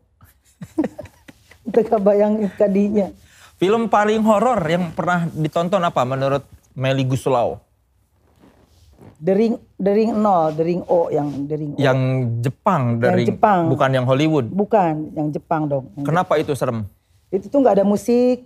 Itu 1.65 1.81
kebayang 1.81 2.45
tadinya. 2.61 3.09
Film 3.57 3.89
paling 3.89 4.21
horor 4.21 4.61
yang 4.69 4.93
pernah 4.93 5.25
ditonton 5.33 5.81
apa 5.81 6.05
menurut 6.05 6.45
Meli 6.77 7.09
Guslau? 7.09 7.57
The 9.17 9.33
Ring, 9.33 9.57
The 9.81 9.91
Ring 9.97 10.13
nol, 10.13 10.53
The 10.53 10.63
Ring 10.69 10.83
O 10.85 11.09
yang 11.09 11.49
The 11.49 11.55
Ring 11.57 11.73
O. 11.73 11.79
Yang 11.81 11.99
Jepang, 12.45 13.01
The 13.01 13.05
yang 13.09 13.17
Ring, 13.17 13.27
Jepang. 13.33 13.61
bukan 13.65 13.89
yang 13.97 14.05
Hollywood. 14.05 14.45
Bukan, 14.53 14.93
yang 15.17 15.27
Jepang 15.33 15.65
dong. 15.65 15.89
Yang 15.97 16.05
Kenapa 16.05 16.37
Jepang. 16.37 16.45
itu 16.45 16.53
serem? 16.53 16.79
Itu 17.33 17.49
tuh 17.49 17.65
nggak 17.65 17.81
ada 17.81 17.85
musik, 17.85 18.45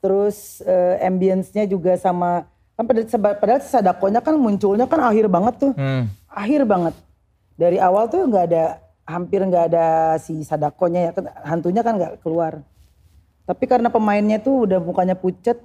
terus 0.00 0.64
uh, 0.64 0.96
ambience-nya 1.04 1.68
juga 1.68 1.94
sama 2.00 2.48
kan 2.80 2.84
padahal, 2.88 3.36
padahal 3.36 3.60
sadakonya 3.60 4.20
kan 4.24 4.34
munculnya 4.40 4.88
kan 4.88 5.04
akhir 5.04 5.28
banget 5.28 5.54
tuh. 5.60 5.72
Hmm. 5.76 6.08
Akhir 6.32 6.64
banget 6.64 6.96
dari 7.60 7.76
awal 7.76 8.08
tuh 8.08 8.24
nggak 8.24 8.44
ada 8.48 8.80
hampir 9.04 9.44
nggak 9.44 9.64
ada 9.68 10.16
si 10.16 10.40
Sadakonya 10.40 11.00
ya 11.04 11.12
kan, 11.12 11.28
hantunya 11.44 11.84
kan 11.84 12.00
nggak 12.00 12.24
keluar 12.24 12.64
tapi 13.44 13.68
karena 13.68 13.92
pemainnya 13.92 14.40
tuh 14.40 14.64
udah 14.64 14.80
mukanya 14.80 15.12
pucet 15.12 15.60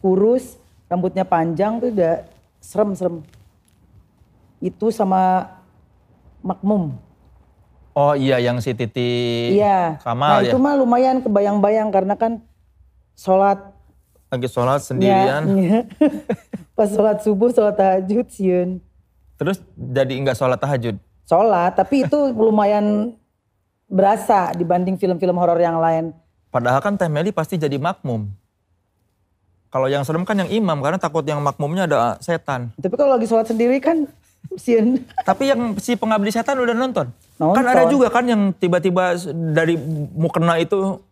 kurus 0.00 0.56
rambutnya 0.88 1.28
panjang 1.28 1.76
tuh 1.76 1.92
udah 1.92 2.24
serem-serem 2.64 3.20
itu 4.64 4.88
sama 4.88 5.52
Makmum 6.40 7.04
Oh 7.96 8.12
iya 8.12 8.36
yang 8.36 8.60
si 8.60 8.76
Titi 8.76 9.56
iya. 9.56 9.96
Kamal 10.04 10.28
nah, 10.28 10.40
ya. 10.44 10.52
itu 10.52 10.56
mah 10.60 10.76
lumayan 10.76 11.24
kebayang-bayang 11.24 11.88
karena 11.88 12.12
kan 12.16 12.44
sholat 13.16 13.75
lagi 14.36 14.48
sholat 14.52 14.80
sendirian. 14.84 15.42
Ya, 15.56 15.80
Pas 16.76 16.92
sholat 16.92 17.24
subuh, 17.24 17.48
sholat 17.48 17.72
tahajud, 17.72 18.28
siun. 18.28 18.84
Terus 19.40 19.64
jadi 19.74 20.12
nggak 20.12 20.36
sholat 20.36 20.60
tahajud? 20.60 21.00
Sholat, 21.24 21.72
tapi 21.72 22.04
itu 22.04 22.18
lumayan 22.36 23.16
berasa 23.88 24.52
dibanding 24.52 25.00
film-film 25.00 25.36
horor 25.40 25.56
yang 25.56 25.80
lain. 25.80 26.12
Padahal 26.52 26.84
kan 26.84 27.00
Teh 27.00 27.08
Meli 27.08 27.32
pasti 27.32 27.56
jadi 27.56 27.80
makmum. 27.80 28.28
Kalau 29.72 29.88
yang 29.90 30.04
serem 30.04 30.24
kan 30.24 30.38
yang 30.38 30.48
imam 30.48 30.78
karena 30.80 30.96
takut 30.96 31.24
yang 31.26 31.40
makmumnya 31.40 31.84
ada 31.88 32.16
setan. 32.20 32.72
Tapi 32.76 32.94
kalau 32.96 33.16
lagi 33.18 33.28
sholat 33.28 33.48
sendiri 33.50 33.80
kan 33.80 34.08
siun. 34.54 35.04
Tapi 35.24 35.52
yang 35.52 35.74
si 35.80 35.98
pengabdi 35.98 36.32
setan 36.32 36.56
udah 36.56 36.72
nonton. 36.72 37.10
Nonton. 37.36 37.56
Kan 37.56 37.64
ada 37.66 37.84
juga 37.90 38.08
kan 38.08 38.24
yang 38.24 38.54
tiba-tiba 38.56 39.18
dari 39.52 39.76
mukena 40.16 40.56
itu 40.56 41.02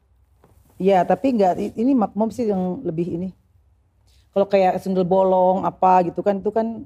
Iya, 0.79 1.07
tapi 1.07 1.35
enggak 1.35 1.55
ini 1.79 1.93
makmum 1.95 2.35
sih 2.35 2.51
yang 2.51 2.83
lebih 2.83 3.07
ini. 3.15 3.29
Kalau 4.35 4.51
kayak 4.51 4.83
sundel 4.83 5.07
bolong 5.07 5.63
apa 5.63 6.11
gitu 6.11 6.19
kan 6.19 6.43
itu 6.43 6.51
kan 6.51 6.83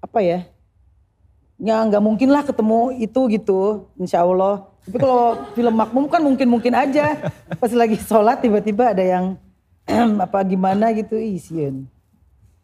apa 0.00 0.18
ya? 0.24 0.40
Ya 1.60 1.84
nggak 1.84 2.00
mungkin 2.00 2.32
lah 2.32 2.44
ketemu 2.44 2.96
itu 2.96 3.20
gitu, 3.32 3.60
insya 4.00 4.24
Allah. 4.24 4.64
Tapi 4.88 4.96
kalau 4.96 5.36
film 5.56 5.74
makmum 5.76 6.08
kan 6.08 6.24
mungkin-mungkin 6.24 6.72
aja. 6.72 7.20
Pas 7.60 7.72
lagi 7.76 8.00
sholat 8.00 8.40
tiba-tiba 8.40 8.96
ada 8.96 9.04
yang 9.04 9.36
apa 10.24 10.40
gimana 10.48 10.96
gitu, 10.96 11.20
isian. 11.20 11.84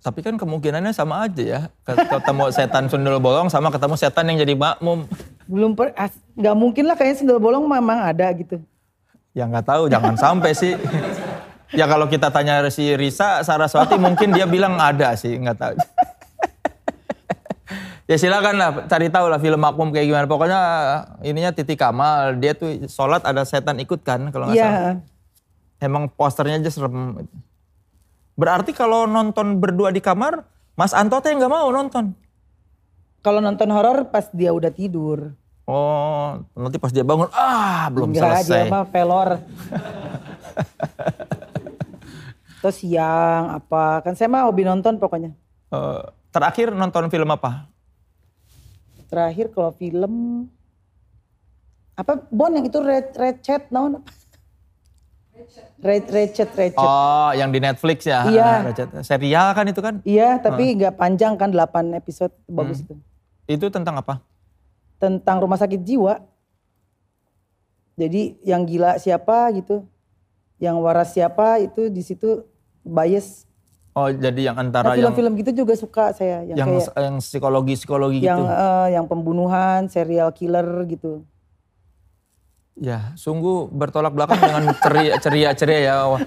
Tapi 0.02 0.18
kan 0.18 0.34
kemungkinannya 0.40 0.90
sama 0.96 1.28
aja 1.28 1.42
ya. 1.44 1.60
Ketemu 1.84 2.50
setan 2.50 2.88
sundel 2.88 3.20
bolong 3.20 3.52
sama 3.52 3.68
ketemu 3.68 3.94
setan 4.00 4.24
yang 4.32 4.40
jadi 4.40 4.56
makmum. 4.56 5.04
Belum 5.46 5.76
per, 5.76 5.92
nggak 6.34 6.56
mungkin 6.56 6.84
lah 6.88 6.96
kayaknya 6.96 7.16
sundel 7.20 7.38
bolong 7.38 7.68
memang 7.68 8.08
ada 8.08 8.26
gitu. 8.32 8.58
Ya 9.32 9.48
nggak 9.48 9.64
tahu, 9.64 9.88
jangan 9.88 10.14
sampai 10.14 10.52
sih. 10.52 10.76
Ya 11.72 11.88
kalau 11.88 12.04
kita 12.04 12.28
tanya 12.28 12.68
si 12.68 12.92
Risa 12.92 13.40
Saraswati 13.40 13.96
mungkin 13.96 14.36
dia 14.36 14.44
bilang 14.44 14.76
ada 14.76 15.16
sih, 15.16 15.32
nggak 15.32 15.56
tahu. 15.56 15.74
ya 18.04 18.16
silakan 18.20 18.54
lah 18.60 18.70
cari 18.84 19.08
tahu 19.08 19.32
lah 19.32 19.40
film 19.40 19.56
makmum 19.56 19.88
kayak 19.88 20.04
gimana. 20.04 20.26
Pokoknya 20.28 20.60
ininya 21.24 21.48
Titi 21.48 21.72
Kamal, 21.72 22.36
dia 22.36 22.52
tuh 22.52 22.84
sholat 22.86 23.24
ada 23.24 23.48
setan 23.48 23.80
ikut 23.80 24.04
kan 24.04 24.28
kalau 24.28 24.52
nggak 24.52 24.56
Iya. 24.60 24.68
salah. 24.68 24.96
Emang 25.80 26.12
posternya 26.12 26.60
aja 26.60 26.68
serem. 26.70 27.24
Berarti 28.36 28.76
kalau 28.76 29.08
nonton 29.08 29.56
berdua 29.56 29.88
di 29.90 30.04
kamar, 30.04 30.44
Mas 30.76 30.92
Anto 30.92 31.16
teh 31.24 31.32
nggak 31.32 31.48
mau 31.48 31.72
nonton. 31.72 32.12
Kalau 33.24 33.40
nonton 33.40 33.72
horor 33.72 34.12
pas 34.12 34.28
dia 34.28 34.52
udah 34.52 34.68
tidur. 34.68 35.32
Oh, 35.62 36.42
nanti 36.58 36.74
pas 36.74 36.90
dia 36.90 37.06
bangun, 37.06 37.30
ah 37.30 37.86
belum 37.86 38.10
Enggak, 38.10 38.42
selesai. 38.42 38.66
dia 38.66 38.72
mah 38.72 38.82
pelor. 38.82 39.38
Terus 42.58 42.76
siang 42.78 43.58
apa, 43.58 44.02
kan 44.02 44.14
saya 44.14 44.26
mah 44.26 44.46
hobi 44.46 44.62
nonton 44.62 44.98
pokoknya. 44.98 45.30
Eh, 45.70 46.02
terakhir 46.30 46.74
nonton 46.74 47.06
film 47.06 47.30
apa? 47.30 47.70
Terakhir 49.06 49.54
kalau 49.54 49.70
film, 49.70 50.46
apa 51.94 52.26
Bon 52.28 52.50
yang 52.50 52.66
itu 52.66 52.78
Red, 52.78 53.14
Red 53.14 53.38
Chat, 53.40 53.70
naon? 53.70 54.02
Red, 55.78 56.06
Red 56.08 56.30
Chat, 56.32 56.50
Red 56.54 56.74
Chat. 56.74 56.86
Oh, 56.86 57.30
yang 57.34 57.50
di 57.50 57.58
Netflix 57.58 58.02
ya? 58.02 58.22
Iya. 58.24 58.50
Recet- 58.66 59.02
Serial 59.02 59.50
kan 59.52 59.66
itu 59.66 59.78
kan? 59.78 59.94
Iya, 60.02 60.38
tapi 60.38 60.74
nggak 60.74 60.94
panjang 60.94 61.34
kan 61.34 61.50
8 61.50 61.94
episode, 61.94 62.34
bagus 62.46 62.82
itu. 62.82 62.94
Itu 63.46 63.66
tentang 63.68 63.98
apa? 63.98 64.22
Tentang 65.02 65.42
rumah 65.42 65.58
sakit 65.58 65.82
jiwa. 65.82 66.22
Jadi 67.98 68.38
yang 68.46 68.62
gila 68.62 69.02
siapa 69.02 69.50
gitu, 69.50 69.82
yang 70.62 70.78
waras 70.78 71.10
siapa 71.10 71.58
itu 71.58 71.90
di 71.90 72.06
situ 72.06 72.46
bias. 72.86 73.50
Oh, 73.92 74.08
jadi 74.08 74.48
yang 74.48 74.56
Nah, 74.56 74.64
antara 74.64 74.94
yang 74.94 75.12
film-film 75.12 75.32
gitu 75.42 75.66
juga 75.66 75.74
suka 75.76 76.14
saya, 76.16 76.46
yang, 76.46 76.56
yang 76.56 76.68
kayak 76.70 76.88
yang 76.96 77.16
psikologi 77.20 77.74
psikologi 77.76 78.24
yang 78.24 78.40
gitu. 78.40 78.48
eh, 78.48 78.86
yang 78.96 79.04
pembunuhan, 79.10 79.90
serial 79.90 80.32
killer 80.32 80.64
gitu. 80.88 81.26
Ya, 82.78 83.12
sungguh 83.20 83.68
bertolak 83.68 84.16
belakang 84.16 84.40
dengan 84.40 84.72
ceria 84.80 85.20
ceria 85.20 85.50
ceria 85.52 85.80
ya. 85.82 85.94
Wah, 86.08 86.22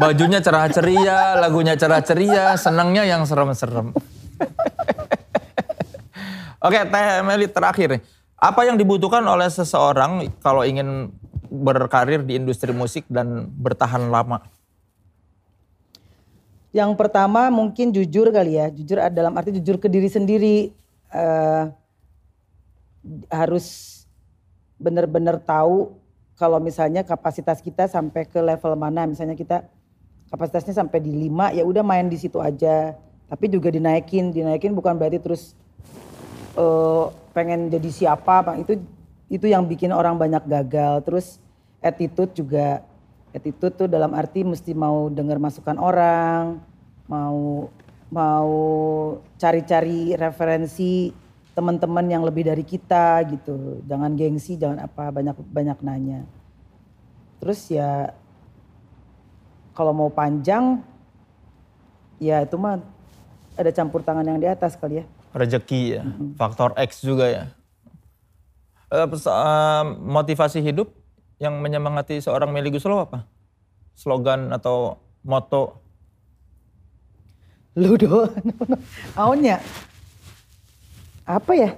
Bajunya 0.00 0.40
cerah 0.40 0.64
ceria, 0.72 1.36
lagunya 1.36 1.76
cerah 1.76 2.00
ceria, 2.00 2.56
senangnya 2.56 3.04
yang 3.04 3.28
serem-serem. 3.28 3.90
Oke, 6.64 6.78
Teh 6.88 7.20
Meli 7.20 7.46
terakhir 7.52 7.88
nih. 7.98 8.00
Apa 8.40 8.64
yang 8.64 8.80
dibutuhkan 8.80 9.20
oleh 9.28 9.52
seseorang 9.52 10.32
kalau 10.40 10.64
ingin 10.64 11.12
berkarir 11.52 12.24
di 12.24 12.40
industri 12.40 12.72
musik 12.72 13.04
dan 13.12 13.52
bertahan 13.52 14.08
lama? 14.08 14.40
Yang 16.72 16.96
pertama 16.96 17.52
mungkin 17.52 17.92
jujur 17.92 18.32
kali 18.32 18.56
ya, 18.56 18.72
jujur 18.72 18.96
dalam 19.12 19.36
arti 19.36 19.60
jujur 19.60 19.76
ke 19.76 19.92
diri 19.92 20.08
sendiri. 20.08 20.72
Eh, 21.12 21.64
harus 23.28 24.00
benar-benar 24.80 25.36
tahu 25.44 25.92
kalau 26.40 26.56
misalnya 26.56 27.04
kapasitas 27.04 27.60
kita 27.60 27.92
sampai 27.92 28.24
ke 28.24 28.40
level 28.40 28.72
mana. 28.72 29.04
Misalnya 29.04 29.36
kita 29.36 29.68
kapasitasnya 30.32 30.80
sampai 30.80 31.04
di 31.04 31.12
5 31.28 31.52
ya 31.52 31.60
udah 31.68 31.84
main 31.84 32.08
di 32.08 32.16
situ 32.16 32.40
aja. 32.40 32.96
Tapi 33.28 33.52
juga 33.52 33.68
dinaikin, 33.68 34.32
dinaikin 34.32 34.72
bukan 34.72 34.96
berarti 34.96 35.20
terus 35.20 35.52
eh, 36.60 37.04
pengen 37.32 37.72
jadi 37.72 37.88
siapa, 37.88 38.44
Bang. 38.44 38.60
Itu 38.60 38.76
itu 39.32 39.46
yang 39.48 39.64
bikin 39.64 39.94
orang 39.94 40.20
banyak 40.20 40.44
gagal. 40.44 41.00
Terus 41.06 41.26
attitude 41.80 42.36
juga 42.36 42.84
attitude 43.32 43.86
tuh 43.86 43.88
dalam 43.88 44.12
arti 44.12 44.42
mesti 44.44 44.74
mau 44.74 45.08
dengar 45.08 45.38
masukan 45.40 45.78
orang, 45.78 46.60
mau 47.08 47.70
mau 48.10 48.52
cari-cari 49.38 50.18
referensi 50.18 51.14
teman-teman 51.54 52.06
yang 52.10 52.22
lebih 52.26 52.46
dari 52.46 52.66
kita 52.66 53.22
gitu. 53.30 53.82
Jangan 53.86 54.14
gengsi, 54.18 54.58
jangan 54.58 54.82
apa 54.82 55.14
banyak 55.14 55.36
banyak 55.50 55.78
nanya. 55.82 56.20
Terus 57.38 57.70
ya 57.70 58.12
kalau 59.72 59.94
mau 59.94 60.10
panjang 60.12 60.82
ya 62.20 62.44
itu 62.44 62.58
mah 62.60 62.82
ada 63.56 63.70
campur 63.72 64.04
tangan 64.04 64.26
yang 64.26 64.42
di 64.42 64.50
atas 64.50 64.74
kali 64.74 65.00
ya. 65.00 65.06
Rezeki 65.30 65.82
ya, 65.94 66.02
faktor 66.34 66.74
X 66.74 67.06
juga 67.06 67.30
ya. 67.30 67.44
Eh, 68.90 69.06
eh, 69.06 69.82
motivasi 70.02 70.58
hidup 70.58 70.90
yang 71.38 71.62
menyemangati 71.62 72.18
seorang 72.18 72.50
Meli 72.50 72.74
Guslow 72.74 73.06
apa? 73.06 73.22
Slogan 73.94 74.50
atau 74.50 74.98
moto? 75.22 75.78
Lu 77.78 77.94
doang. 77.94 78.34
Aunya. 79.22 79.62
Apa 81.22 81.54
ya? 81.54 81.70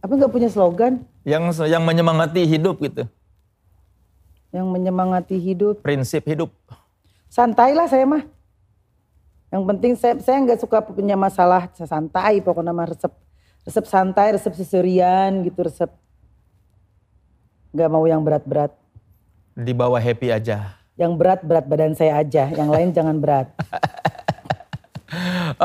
Apa 0.00 0.16
nggak 0.16 0.32
punya 0.32 0.48
slogan 0.48 1.02
Yang 1.26 1.66
yang 1.68 1.84
menyemangati 1.84 2.46
hidup 2.48 2.80
gitu. 2.80 3.04
yang 4.50 4.66
menyemangati 4.66 5.38
hidup? 5.38 5.78
Prinsip 5.82 6.26
hidup. 6.26 6.50
Santai 7.30 7.70
lah 7.74 7.86
saya 7.86 8.02
mah. 8.02 8.26
Yang 9.50 9.62
penting 9.66 9.92
saya 9.98 10.14
saya 10.22 10.38
nggak 10.46 10.62
suka 10.62 10.78
punya 10.78 11.18
masalah 11.18 11.66
saya 11.74 11.90
santai 11.90 12.38
pokoknya 12.38 12.70
mah 12.70 12.86
resep 12.86 13.10
resep 13.66 13.84
santai, 13.90 14.38
resep 14.38 14.54
seserian 14.54 15.42
gitu 15.42 15.66
resep 15.66 15.90
nggak 17.74 17.90
mau 17.90 18.06
yang 18.06 18.22
berat-berat. 18.22 18.70
Di 19.58 19.74
bawah 19.74 19.98
happy 19.98 20.30
aja. 20.30 20.78
Yang 20.94 21.12
berat 21.18 21.40
berat 21.42 21.66
badan 21.66 21.94
saya 21.98 22.22
aja, 22.22 22.46
yang 22.54 22.70
lain 22.70 22.94
jangan 22.94 23.18
berat. 23.18 23.50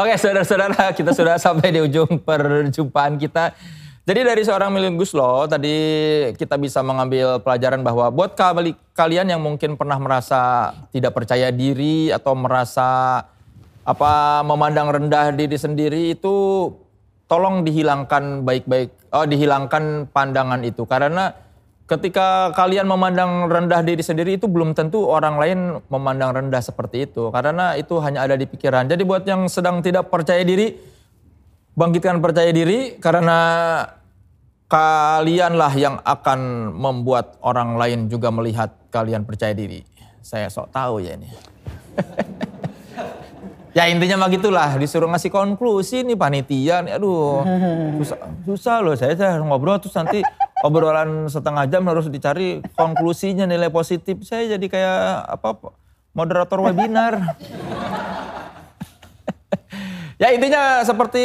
Oke 0.02 0.18
saudara-saudara 0.18 0.90
kita 0.98 1.14
sudah 1.14 1.38
sampai 1.38 1.70
di 1.70 1.80
ujung 1.86 2.18
perjumpaan 2.18 3.22
kita. 3.22 3.54
Jadi 4.06 4.22
dari 4.22 4.42
seorang 4.46 4.70
Meli 4.70 4.94
Guslow 4.94 5.50
tadi 5.50 5.74
kita 6.38 6.62
bisa 6.62 6.86
mengambil 6.86 7.42
pelajaran 7.42 7.82
bahwa 7.82 8.10
buat 8.14 8.38
kali- 8.38 8.78
kalian 8.94 9.34
yang 9.34 9.42
mungkin 9.42 9.74
pernah 9.78 9.98
merasa 9.98 10.74
tidak 10.94 11.14
percaya 11.18 11.50
diri 11.50 12.14
atau 12.14 12.38
merasa 12.38 13.22
apa 13.86 14.42
memandang 14.42 14.90
rendah 14.90 15.30
diri 15.38 15.58
sendiri 15.62 16.18
itu 16.18 16.68
tolong 17.30 17.62
dihilangkan 17.62 18.42
baik-baik 18.42 18.90
oh 19.14 19.26
dihilangkan 19.30 20.10
pandangan 20.10 20.66
itu 20.66 20.90
karena 20.90 21.38
ketika 21.86 22.50
kalian 22.58 22.90
memandang 22.90 23.46
rendah 23.46 23.86
diri 23.86 24.02
sendiri 24.02 24.42
itu 24.42 24.50
belum 24.50 24.74
tentu 24.74 25.06
orang 25.06 25.38
lain 25.38 25.60
memandang 25.86 26.34
rendah 26.34 26.62
seperti 26.66 27.06
itu 27.06 27.30
karena 27.30 27.78
itu 27.78 28.02
hanya 28.02 28.26
ada 28.26 28.34
di 28.34 28.50
pikiran. 28.50 28.90
Jadi 28.90 29.06
buat 29.06 29.22
yang 29.26 29.46
sedang 29.46 29.86
tidak 29.86 30.10
percaya 30.10 30.42
diri 30.42 30.74
bangkitkan 31.78 32.18
percaya 32.26 32.50
diri 32.50 32.98
karena 32.98 33.38
kalianlah 34.66 35.74
yang 35.78 36.02
akan 36.02 36.74
membuat 36.74 37.38
orang 37.46 37.78
lain 37.78 38.10
juga 38.10 38.34
melihat 38.34 38.74
kalian 38.90 39.22
percaya 39.22 39.54
diri. 39.54 39.86
Saya 40.26 40.50
sok 40.50 40.74
tahu 40.74 41.06
ya 41.06 41.14
ini. 41.14 41.30
ya 43.76 43.92
intinya 43.92 44.24
mah 44.24 44.32
gitulah. 44.32 44.80
Disuruh 44.80 45.12
ngasih 45.12 45.30
konklusi 45.30 46.08
nih 46.08 46.16
panitia 46.16 46.82
nih. 46.82 46.96
Aduh 46.96 47.44
susah, 48.00 48.18
susah 48.48 48.76
loh. 48.80 48.96
Saya 48.96 49.14
saya 49.20 49.38
ngobrol 49.44 49.78
terus 49.84 49.94
nanti 50.00 50.24
obrolan 50.64 51.28
setengah 51.28 51.68
jam 51.68 51.84
harus 51.86 52.08
dicari 52.08 52.64
konklusinya 52.80 53.44
nilai 53.44 53.68
positif. 53.68 54.24
Saya 54.24 54.56
jadi 54.56 54.66
kayak 54.72 55.00
apa 55.36 55.76
moderator 56.16 56.64
webinar. 56.64 57.14
Ya 60.16 60.32
intinya 60.32 60.80
seperti 60.88 61.20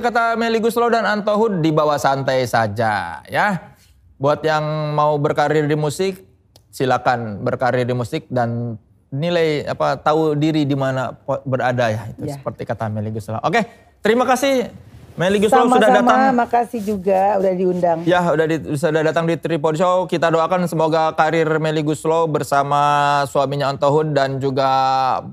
kata 0.00 0.32
Meli 0.40 0.64
Guslo 0.64 0.88
dan 0.88 1.04
Anto 1.04 1.36
Hood 1.36 1.60
dibawa 1.60 2.00
santai 2.00 2.48
saja 2.48 3.20
ya. 3.28 3.76
Buat 4.16 4.40
yang 4.40 4.96
mau 4.96 5.20
berkarir 5.20 5.68
di 5.68 5.76
musik 5.76 6.24
silakan 6.72 7.42
berkarir 7.42 7.84
di 7.84 7.92
musik 7.92 8.24
dan 8.32 8.80
nilai 9.10 9.66
apa 9.66 9.98
tahu 9.98 10.38
diri 10.38 10.62
di 10.62 10.78
mana 10.78 11.14
berada 11.42 11.90
ya 11.90 12.02
itu 12.14 12.30
ya. 12.30 12.38
seperti 12.38 12.62
kata 12.62 12.86
Meli 12.86 13.10
Guslo. 13.10 13.42
Oke, 13.42 13.66
terima 14.02 14.22
kasih 14.22 14.70
Meli 15.18 15.42
Guslo 15.42 15.66
sudah 15.66 15.90
datang. 15.90 16.06
Sama-sama, 16.06 16.40
makasih 16.46 16.80
juga 16.86 17.36
udah 17.42 17.52
diundang. 17.52 17.98
Ya, 18.06 18.22
udah 18.30 18.46
di, 18.46 18.56
sudah 18.78 19.02
datang 19.02 19.26
di 19.26 19.34
Tripod 19.34 19.74
Show. 19.74 20.06
Kita 20.06 20.30
doakan 20.30 20.70
semoga 20.70 21.10
karir 21.18 21.50
Meli 21.58 21.82
Guslo 21.82 22.30
bersama 22.30 22.80
suaminya 23.26 23.68
Anto 23.68 23.90
Hood 23.90 24.14
dan 24.14 24.38
juga 24.38 24.70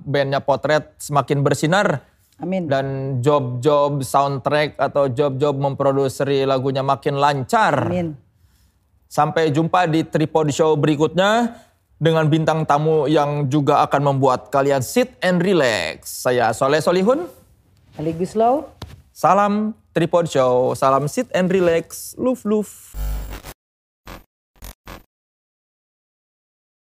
bandnya 0.04 0.42
Potret 0.42 0.98
semakin 0.98 1.46
bersinar 1.46 2.18
Amin. 2.38 2.70
Dan 2.70 3.18
job-job 3.18 4.06
soundtrack 4.06 4.78
atau 4.78 5.10
job-job 5.10 5.58
memproduksi 5.58 6.46
lagunya 6.46 6.86
makin 6.86 7.18
lancar. 7.18 7.90
Amin. 7.90 8.14
Sampai 9.10 9.50
jumpa 9.50 9.90
di 9.90 10.06
Tripod 10.06 10.52
Show 10.54 10.78
berikutnya 10.78 11.58
dengan 11.98 12.30
bintang 12.30 12.62
tamu 12.64 13.10
yang 13.10 13.50
juga 13.50 13.82
akan 13.86 14.14
membuat 14.14 14.54
kalian 14.54 14.86
sit 14.86 15.18
and 15.22 15.42
relax. 15.42 16.22
Saya 16.26 16.54
Soleh 16.54 16.82
Solihun. 16.82 17.26
Ali 17.98 18.14
Guslow. 18.14 18.70
Salam 19.18 19.74
Tripod 19.98 20.30
Show, 20.30 20.78
salam 20.78 21.10
sit 21.10 21.26
and 21.34 21.50
relax, 21.50 22.14
luf 22.22 22.46
luf. 22.46 22.94